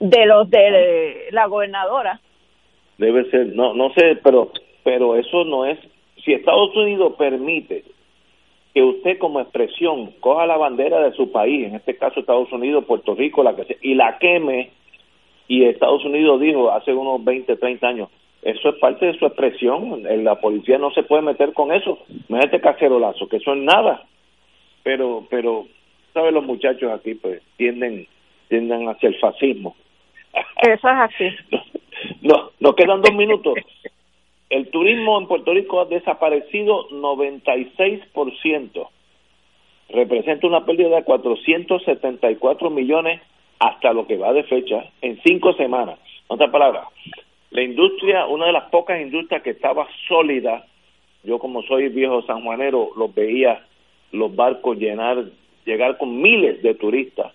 de 0.00 0.26
los 0.26 0.50
de 0.50 1.26
la 1.30 1.46
gobernadora. 1.46 2.20
Debe 2.98 3.28
ser, 3.30 3.46
no, 3.54 3.74
no 3.74 3.90
sé, 3.94 4.16
pero, 4.22 4.50
pero 4.84 5.16
eso 5.16 5.44
no 5.44 5.66
es. 5.66 5.78
Si 6.24 6.32
Estados 6.32 6.74
Unidos 6.76 7.14
permite 7.18 7.84
que 8.74 8.82
usted 8.82 9.18
como 9.18 9.40
expresión 9.40 10.12
coja 10.18 10.46
la 10.46 10.56
bandera 10.56 11.00
de 11.00 11.12
su 11.12 11.30
país, 11.30 11.66
en 11.66 11.76
este 11.76 11.96
caso 11.96 12.20
Estados 12.20 12.50
Unidos, 12.52 12.84
Puerto 12.84 13.14
Rico, 13.14 13.44
la 13.44 13.54
que 13.54 13.64
sea, 13.64 13.76
y 13.80 13.94
la 13.94 14.18
queme, 14.18 14.70
y 15.46 15.64
Estados 15.64 16.04
Unidos 16.04 16.40
dijo 16.40 16.72
hace 16.72 16.92
unos 16.92 17.22
20, 17.24 17.56
30 17.56 17.86
años, 17.86 18.08
eso 18.42 18.70
es 18.70 18.74
parte 18.76 19.06
de 19.06 19.18
su 19.18 19.26
expresión, 19.26 20.02
la 20.24 20.40
policía 20.40 20.76
no 20.78 20.90
se 20.90 21.04
puede 21.04 21.22
meter 21.22 21.52
con 21.52 21.72
eso, 21.72 21.98
este 22.28 22.60
cacerolazo, 22.60 23.28
que 23.28 23.36
eso 23.36 23.54
es 23.54 23.62
nada, 23.62 24.04
pero, 24.82 25.24
pero, 25.30 25.66
¿sabes? 26.12 26.32
Los 26.32 26.44
muchachos 26.44 26.90
aquí 26.92 27.14
pues 27.14 27.40
tienden, 27.56 28.08
tienden 28.48 28.88
hacia 28.88 29.08
el 29.08 29.18
fascismo. 29.20 29.76
Eso 30.62 30.72
es 30.72 30.84
así. 30.84 31.28
No, 32.20 32.50
nos 32.58 32.74
quedan 32.74 33.00
dos 33.00 33.14
minutos. 33.14 33.54
El 34.54 34.70
turismo 34.70 35.18
en 35.18 35.26
Puerto 35.26 35.52
Rico 35.52 35.80
ha 35.80 35.86
desaparecido 35.86 36.88
96%. 36.90 38.88
Representa 39.88 40.46
una 40.46 40.64
pérdida 40.64 40.94
de 40.94 41.02
474 41.02 42.70
millones 42.70 43.20
hasta 43.58 43.92
lo 43.92 44.06
que 44.06 44.16
va 44.16 44.32
de 44.32 44.44
fecha 44.44 44.92
en 45.02 45.20
cinco 45.24 45.54
semanas. 45.54 45.98
En 46.30 46.36
otras 46.36 46.52
palabras, 46.52 46.84
la 47.50 47.62
industria, 47.64 48.26
una 48.26 48.46
de 48.46 48.52
las 48.52 48.70
pocas 48.70 49.00
industrias 49.00 49.42
que 49.42 49.50
estaba 49.50 49.88
sólida, 50.06 50.64
yo 51.24 51.40
como 51.40 51.64
soy 51.64 51.88
viejo 51.88 52.22
sanjuanero, 52.22 52.90
los 52.96 53.12
veía 53.12 53.66
los 54.12 54.36
barcos 54.36 54.78
llenar, 54.78 55.24
llegar 55.64 55.98
con 55.98 56.22
miles 56.22 56.62
de 56.62 56.74
turistas. 56.76 57.32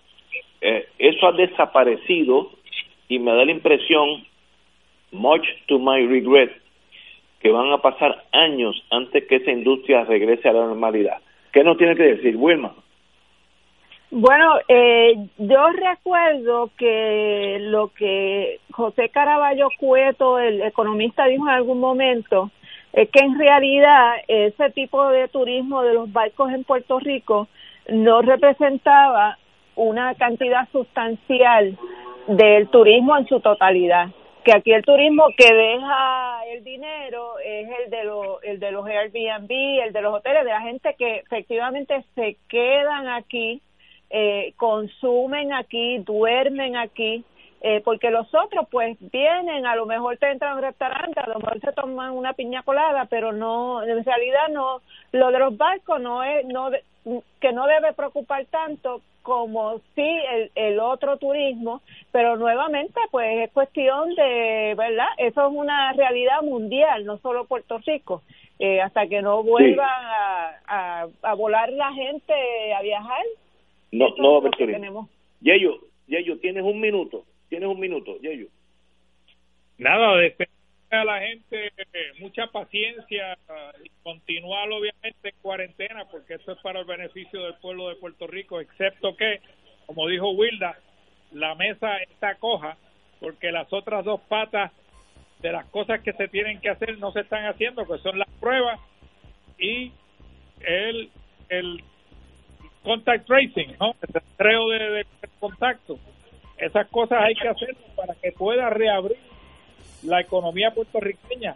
Eh, 0.61 0.87
eso 0.97 1.27
ha 1.27 1.33
desaparecido 1.33 2.51
y 3.09 3.19
me 3.19 3.33
da 3.33 3.43
la 3.43 3.51
impresión, 3.51 4.25
much 5.11 5.45
to 5.67 5.79
my 5.79 6.05
regret, 6.05 6.49
que 7.39 7.51
van 7.51 7.71
a 7.71 7.77
pasar 7.79 8.23
años 8.31 8.83
antes 8.91 9.25
que 9.27 9.37
esa 9.37 9.51
industria 9.51 10.03
regrese 10.03 10.49
a 10.49 10.53
la 10.53 10.65
normalidad. 10.65 11.17
¿Qué 11.51 11.63
nos 11.63 11.77
tiene 11.77 11.95
que 11.95 12.03
decir, 12.03 12.35
Wilma? 12.35 12.73
Bueno, 14.11 14.55
eh, 14.67 15.13
yo 15.37 15.67
recuerdo 15.69 16.71
que 16.77 17.57
lo 17.61 17.89
que 17.89 18.59
José 18.71 19.09
Caraballo 19.09 19.69
Cueto, 19.79 20.39
el 20.39 20.61
economista, 20.63 21.25
dijo 21.25 21.47
en 21.47 21.53
algún 21.53 21.79
momento, 21.79 22.49
es 22.91 23.09
que 23.09 23.19
en 23.19 23.37
realidad 23.37 24.13
ese 24.27 24.71
tipo 24.71 25.09
de 25.09 25.27
turismo 25.27 25.83
de 25.83 25.93
los 25.93 26.11
barcos 26.11 26.51
en 26.51 26.63
Puerto 26.63 26.99
Rico 26.99 27.47
no 27.87 28.21
representaba 28.21 29.37
una 29.75 30.15
cantidad 30.15 30.67
sustancial 30.71 31.77
del 32.27 32.67
turismo 32.67 33.15
en 33.15 33.27
su 33.27 33.39
totalidad 33.39 34.09
que 34.43 34.53
aquí 34.53 34.71
el 34.71 34.83
turismo 34.83 35.25
que 35.37 35.53
deja 35.53 36.41
el 36.47 36.63
dinero 36.63 37.39
es 37.39 37.69
el 37.83 37.89
de 37.89 38.03
los 38.05 38.43
el 38.43 38.59
de 38.59 38.71
los 38.71 38.85
Airbnb, 38.85 39.51
el 39.85 39.93
de 39.93 40.01
los 40.01 40.13
hoteles, 40.13 40.45
de 40.45 40.51
la 40.51 40.61
gente 40.61 40.95
que 40.97 41.17
efectivamente 41.17 42.03
se 42.15 42.37
quedan 42.47 43.07
aquí, 43.07 43.61
eh, 44.09 44.53
consumen 44.57 45.53
aquí, 45.53 45.99
duermen 45.99 46.77
aquí 46.77 47.23
eh, 47.61 47.81
porque 47.83 48.09
los 48.09 48.27
otros 48.33 48.67
pues 48.71 48.97
vienen, 49.11 49.65
a 49.65 49.75
lo 49.75 49.85
mejor 49.85 50.17
te 50.17 50.31
entran 50.31 50.53
a 50.53 50.55
un 50.55 50.61
restaurante, 50.61 51.19
a 51.19 51.27
lo 51.27 51.39
mejor 51.39 51.59
se 51.59 51.73
toman 51.73 52.11
una 52.11 52.31
piña 52.31 52.63
colada, 52.63 53.05
pero 53.05 53.33
no, 53.33 53.83
en 53.83 54.03
realidad 54.05 54.47
no, 54.49 54.81
lo 55.11 55.31
de 55.31 55.39
los 55.39 55.57
barcos 55.57 55.99
no 55.99 56.23
es, 56.23 56.45
no, 56.45 56.69
que 57.41 57.51
no 57.51 57.67
debe 57.67 57.91
preocupar 57.93 58.45
tanto 58.45 59.01
como 59.21 59.79
sí 59.95 60.07
el, 60.31 60.51
el 60.55 60.79
otro 60.79 61.17
turismo, 61.17 61.81
pero 62.11 62.37
nuevamente 62.37 62.99
pues 63.11 63.45
es 63.45 63.51
cuestión 63.51 64.15
de, 64.15 64.75
¿verdad? 64.77 65.07
Eso 65.17 65.47
es 65.47 65.53
una 65.53 65.93
realidad 65.93 66.41
mundial, 66.41 67.05
no 67.05 67.17
solo 67.19 67.45
Puerto 67.45 67.79
Rico. 67.85 68.23
Eh, 68.59 68.81
hasta 68.81 69.07
que 69.07 69.21
no 69.21 69.41
vuelva 69.41 69.87
a, 70.67 71.07
a, 71.21 71.33
volar 71.35 71.71
la 71.71 71.93
gente 71.93 72.33
a 72.73 72.81
viajar. 72.81 73.23
No, 73.93 74.09
no, 74.17 74.45
es 74.45 74.57
tenemos. 74.57 75.07
Yeyo, 75.39 75.79
Yeyo, 76.07 76.37
tienes 76.39 76.63
un 76.63 76.81
minuto, 76.81 77.23
tienes 77.47 77.69
un 77.69 77.79
minuto, 77.79 78.17
Yeyo. 78.19 78.47
Nada, 79.77 80.17
de 80.17 80.35
a 80.91 81.03
la 81.05 81.19
gente 81.19 81.71
mucha 82.19 82.47
paciencia 82.47 83.37
y 83.83 83.89
continuar 84.03 84.69
obviamente 84.71 85.29
en 85.29 85.35
cuarentena 85.41 86.05
porque 86.05 86.35
eso 86.35 86.53
es 86.53 86.57
para 86.59 86.79
el 86.79 86.85
beneficio 86.85 87.43
del 87.43 87.55
pueblo 87.55 87.89
de 87.89 87.95
Puerto 87.95 88.27
Rico, 88.27 88.59
excepto 88.59 89.15
que, 89.15 89.39
como 89.85 90.07
dijo 90.07 90.31
Wilda, 90.31 90.77
la 91.31 91.53
mesa 91.55 91.97
está 91.97 92.35
coja 92.35 92.77
porque 93.19 93.51
las 93.51 93.71
otras 93.71 94.03
dos 94.03 94.21
patas 94.21 94.71
de 95.41 95.51
las 95.51 95.65
cosas 95.67 96.01
que 96.01 96.13
se 96.13 96.27
tienen 96.27 96.59
que 96.59 96.69
hacer 96.69 96.97
no 96.97 97.11
se 97.11 97.21
están 97.21 97.45
haciendo, 97.45 97.85
que 97.85 97.97
son 97.99 98.17
las 98.17 98.29
pruebas 98.39 98.79
y 99.57 99.91
el, 100.61 101.09
el 101.49 101.83
contact 102.83 103.27
tracing, 103.27 103.75
¿no? 103.79 103.95
el 104.01 104.13
rastreo 104.13 104.69
de, 104.69 104.79
de 104.89 105.05
contacto. 105.39 105.99
Esas 106.57 106.87
cosas 106.87 107.19
hay 107.21 107.35
que 107.35 107.47
hacer 107.47 107.77
para 107.95 108.15
que 108.15 108.31
pueda 108.33 108.69
reabrir 108.69 109.17
la 110.03 110.21
economía 110.21 110.71
puertorriqueña. 110.71 111.55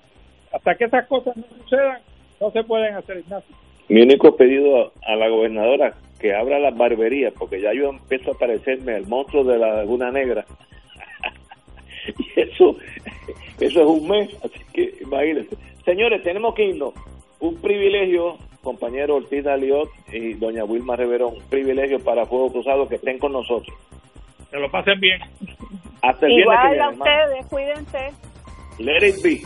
Hasta 0.52 0.76
que 0.76 0.86
esas 0.86 1.08
cosas 1.08 1.36
no 1.36 1.44
sucedan, 1.62 2.02
no 2.40 2.52
se 2.52 2.64
pueden 2.64 2.96
hacer, 2.96 3.18
Ignacio. 3.18 3.56
Mi 3.90 4.02
único 4.02 4.36
pedido 4.36 4.92
a 5.06 5.16
la 5.16 5.28
gobernadora 5.30 5.96
que 6.20 6.34
abra 6.34 6.60
las 6.60 6.76
barberías, 6.76 7.34
porque 7.38 7.60
ya 7.60 7.74
yo 7.74 7.90
empiezo 7.90 8.32
a 8.32 8.38
parecerme 8.38 8.96
el 8.96 9.08
monstruo 9.08 9.44
de 9.44 9.58
la 9.58 9.74
Laguna 9.76 10.10
Negra. 10.10 10.46
y 12.18 12.40
eso, 12.40 12.78
eso 13.60 13.82
es 13.82 13.86
un 13.86 14.08
mes, 14.08 14.30
así 14.44 14.60
que 14.74 14.94
imagínense. 15.02 15.58
Señores, 15.84 16.24
tenemos 16.24 16.56
que 16.56 16.66
irnos. 16.66 16.94
Un 17.40 17.56
privilegio, 17.58 18.38
compañero 18.62 19.18
Ortiz 19.18 19.44
Daliot 19.44 19.90
y 20.14 20.34
doña 20.36 20.64
Wilma 20.64 20.96
Reverón, 20.96 21.34
un 21.36 21.50
privilegio 21.50 22.00
para 22.00 22.26
Fuego 22.26 22.54
Cruzado 22.54 22.88
que 22.88 22.96
estén 22.96 23.20
con 23.20 23.34
nosotros. 23.34 23.76
Que 24.50 24.60
lo 24.60 24.72
pasen 24.72 25.00
bien. 25.02 25.20
Hasta 26.02 26.26
el 26.28 26.40
Igual 26.40 26.80
a 26.80 26.90
ustedes, 26.90 27.46
cuídense. 27.48 28.12
Let 28.80 29.04
it 29.04 29.24
be. 29.24 29.46